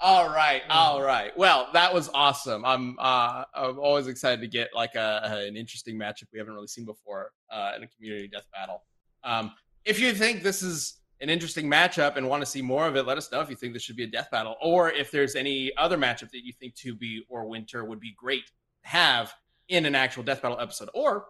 all 0.00 0.28
right, 0.28 0.62
all 0.68 1.02
right. 1.02 1.36
Well, 1.38 1.68
that 1.72 1.92
was 1.94 2.10
awesome. 2.12 2.64
I'm 2.64 2.96
uh, 2.98 3.44
I'm 3.54 3.78
always 3.78 4.06
excited 4.08 4.40
to 4.42 4.48
get 4.48 4.68
like 4.74 4.94
a, 4.94 5.20
an 5.24 5.56
interesting 5.56 5.98
matchup 5.98 6.24
we 6.32 6.38
haven't 6.38 6.54
really 6.54 6.66
seen 6.66 6.84
before 6.84 7.30
uh, 7.50 7.72
in 7.76 7.82
a 7.82 7.86
community 7.86 8.28
death 8.28 8.46
battle. 8.52 8.82
Um, 9.24 9.52
if 9.86 10.00
you 10.00 10.12
think 10.12 10.42
this 10.42 10.62
is 10.62 10.94
an 11.20 11.30
interesting 11.30 11.70
matchup 11.70 12.16
and 12.16 12.28
want 12.28 12.42
to 12.42 12.46
see 12.46 12.60
more 12.60 12.86
of 12.86 12.96
it, 12.96 13.06
let 13.06 13.16
us 13.16 13.30
know 13.32 13.40
if 13.40 13.48
you 13.48 13.56
think 13.56 13.72
this 13.72 13.82
should 13.82 13.96
be 13.96 14.02
a 14.02 14.08
death 14.08 14.28
battle, 14.30 14.56
or 14.60 14.90
if 14.90 15.10
there's 15.10 15.36
any 15.36 15.74
other 15.78 15.96
matchup 15.96 16.30
that 16.32 16.44
you 16.44 16.52
think 16.52 16.74
2B 16.74 17.20
or 17.28 17.46
Winter 17.46 17.84
would 17.84 18.00
be 18.00 18.12
great 18.18 18.46
to 18.46 18.52
have 18.82 19.32
in 19.68 19.86
an 19.86 19.94
actual 19.94 20.22
death 20.22 20.42
battle 20.42 20.60
episode, 20.60 20.90
or 20.92 21.26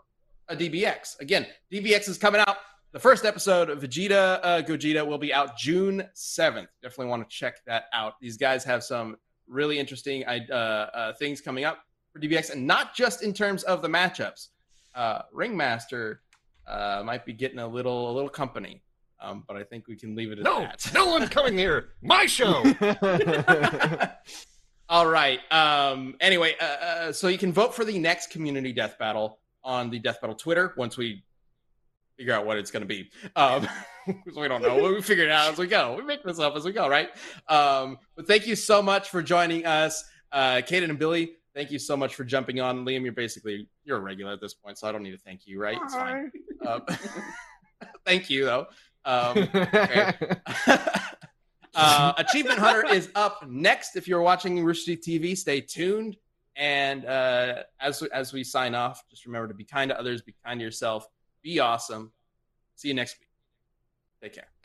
a 0.48 0.56
DBX. 0.56 1.20
Again, 1.20 1.46
DBX 1.70 2.08
is 2.08 2.18
coming 2.18 2.40
out. 2.40 2.56
The 2.92 2.98
first 2.98 3.26
episode 3.26 3.68
of 3.68 3.80
Vegito 3.80 4.40
uh, 4.42 4.62
Gogeta 4.62 5.06
will 5.06 5.18
be 5.18 5.34
out 5.34 5.56
June 5.58 6.08
7th. 6.14 6.68
Definitely 6.82 7.06
want 7.06 7.28
to 7.28 7.36
check 7.36 7.56
that 7.66 7.84
out. 7.92 8.14
These 8.20 8.38
guys 8.38 8.64
have 8.64 8.82
some 8.82 9.16
really 9.46 9.78
interesting 9.78 10.24
uh, 10.24 10.32
uh, 10.54 11.12
things 11.14 11.40
coming 11.42 11.64
up 11.64 11.80
for 12.10 12.20
DBX, 12.20 12.50
and 12.52 12.66
not 12.66 12.94
just 12.94 13.22
in 13.22 13.34
terms 13.34 13.64
of 13.64 13.82
the 13.82 13.88
matchups. 13.88 14.48
Uh, 14.94 15.20
Ringmaster 15.30 16.22
uh, 16.66 17.02
might 17.04 17.24
be 17.24 17.32
getting 17.32 17.58
a 17.58 17.66
little 17.66 18.10
a 18.10 18.12
little 18.12 18.28
company, 18.30 18.82
um, 19.20 19.44
but 19.46 19.56
I 19.56 19.64
think 19.64 19.86
we 19.88 19.96
can 19.96 20.14
leave 20.16 20.32
it 20.32 20.38
at 20.38 20.44
No, 20.44 20.60
that. 20.60 20.90
no 20.94 21.06
one's 21.06 21.28
coming 21.28 21.56
here. 21.56 21.90
My 22.02 22.26
show. 22.26 22.62
All 24.88 25.06
right. 25.06 25.40
Um, 25.50 26.14
anyway, 26.20 26.54
uh, 26.60 26.64
uh, 26.64 27.12
so 27.12 27.28
you 27.28 27.38
can 27.38 27.52
vote 27.52 27.74
for 27.74 27.84
the 27.84 27.98
next 27.98 28.30
community 28.30 28.72
death 28.72 28.98
battle 28.98 29.40
on 29.64 29.90
the 29.90 29.98
death 29.98 30.20
battle 30.20 30.36
Twitter 30.36 30.74
once 30.76 30.96
we 30.96 31.24
figure 32.16 32.32
out 32.32 32.46
what 32.46 32.56
it's 32.56 32.70
going 32.70 32.82
to 32.82 32.86
be. 32.86 33.10
Um, 33.34 33.66
'cause 34.06 34.36
we 34.36 34.46
don't 34.46 34.62
know. 34.62 34.76
We 34.92 35.02
figure 35.02 35.24
it 35.24 35.30
out 35.32 35.52
as 35.52 35.58
we 35.58 35.66
go. 35.66 35.96
We 35.96 36.04
make 36.04 36.22
this 36.22 36.38
up 36.38 36.54
as 36.54 36.64
we 36.64 36.70
go, 36.72 36.88
right? 36.88 37.08
Um, 37.48 37.98
but 38.14 38.28
thank 38.28 38.46
you 38.46 38.54
so 38.54 38.80
much 38.80 39.08
for 39.10 39.20
joining 39.22 39.66
us, 39.66 40.04
uh, 40.30 40.56
Caden 40.64 40.90
and 40.90 40.98
Billy. 40.98 41.32
Thank 41.56 41.70
you 41.70 41.78
so 41.78 41.96
much 41.96 42.14
for 42.14 42.22
jumping 42.22 42.60
on. 42.60 42.84
Liam, 42.84 43.02
you're 43.02 43.14
basically 43.14 43.66
you're 43.82 43.96
a 43.96 44.00
regular 44.00 44.34
at 44.34 44.42
this 44.42 44.52
point, 44.52 44.76
so 44.76 44.86
I 44.86 44.92
don't 44.92 45.02
need 45.02 45.12
to 45.12 45.18
thank 45.18 45.46
you, 45.46 45.58
right? 45.58 45.78
It's 45.82 45.94
fine. 45.94 46.30
Um, 46.66 46.82
thank 48.04 48.28
you 48.28 48.44
though. 48.44 48.66
Um, 49.06 49.48
uh, 51.74 52.12
Achievement 52.18 52.58
Hunter 52.58 52.84
is 52.92 53.08
up 53.14 53.48
next. 53.48 53.96
If 53.96 54.06
you're 54.06 54.20
watching 54.20 54.62
Rooster 54.62 54.96
Teeth 54.96 55.22
TV, 55.22 55.34
stay 55.34 55.62
tuned. 55.62 56.18
And 56.56 57.06
uh, 57.06 57.62
as 57.80 58.02
as 58.02 58.34
we 58.34 58.44
sign 58.44 58.74
off, 58.74 59.02
just 59.08 59.24
remember 59.24 59.48
to 59.48 59.54
be 59.54 59.64
kind 59.64 59.88
to 59.88 59.98
others, 59.98 60.20
be 60.20 60.34
kind 60.44 60.60
to 60.60 60.64
yourself, 60.64 61.08
be 61.42 61.58
awesome. 61.58 62.12
See 62.74 62.88
you 62.88 62.94
next 62.94 63.18
week. 63.18 63.30
Take 64.20 64.34
care. 64.34 64.55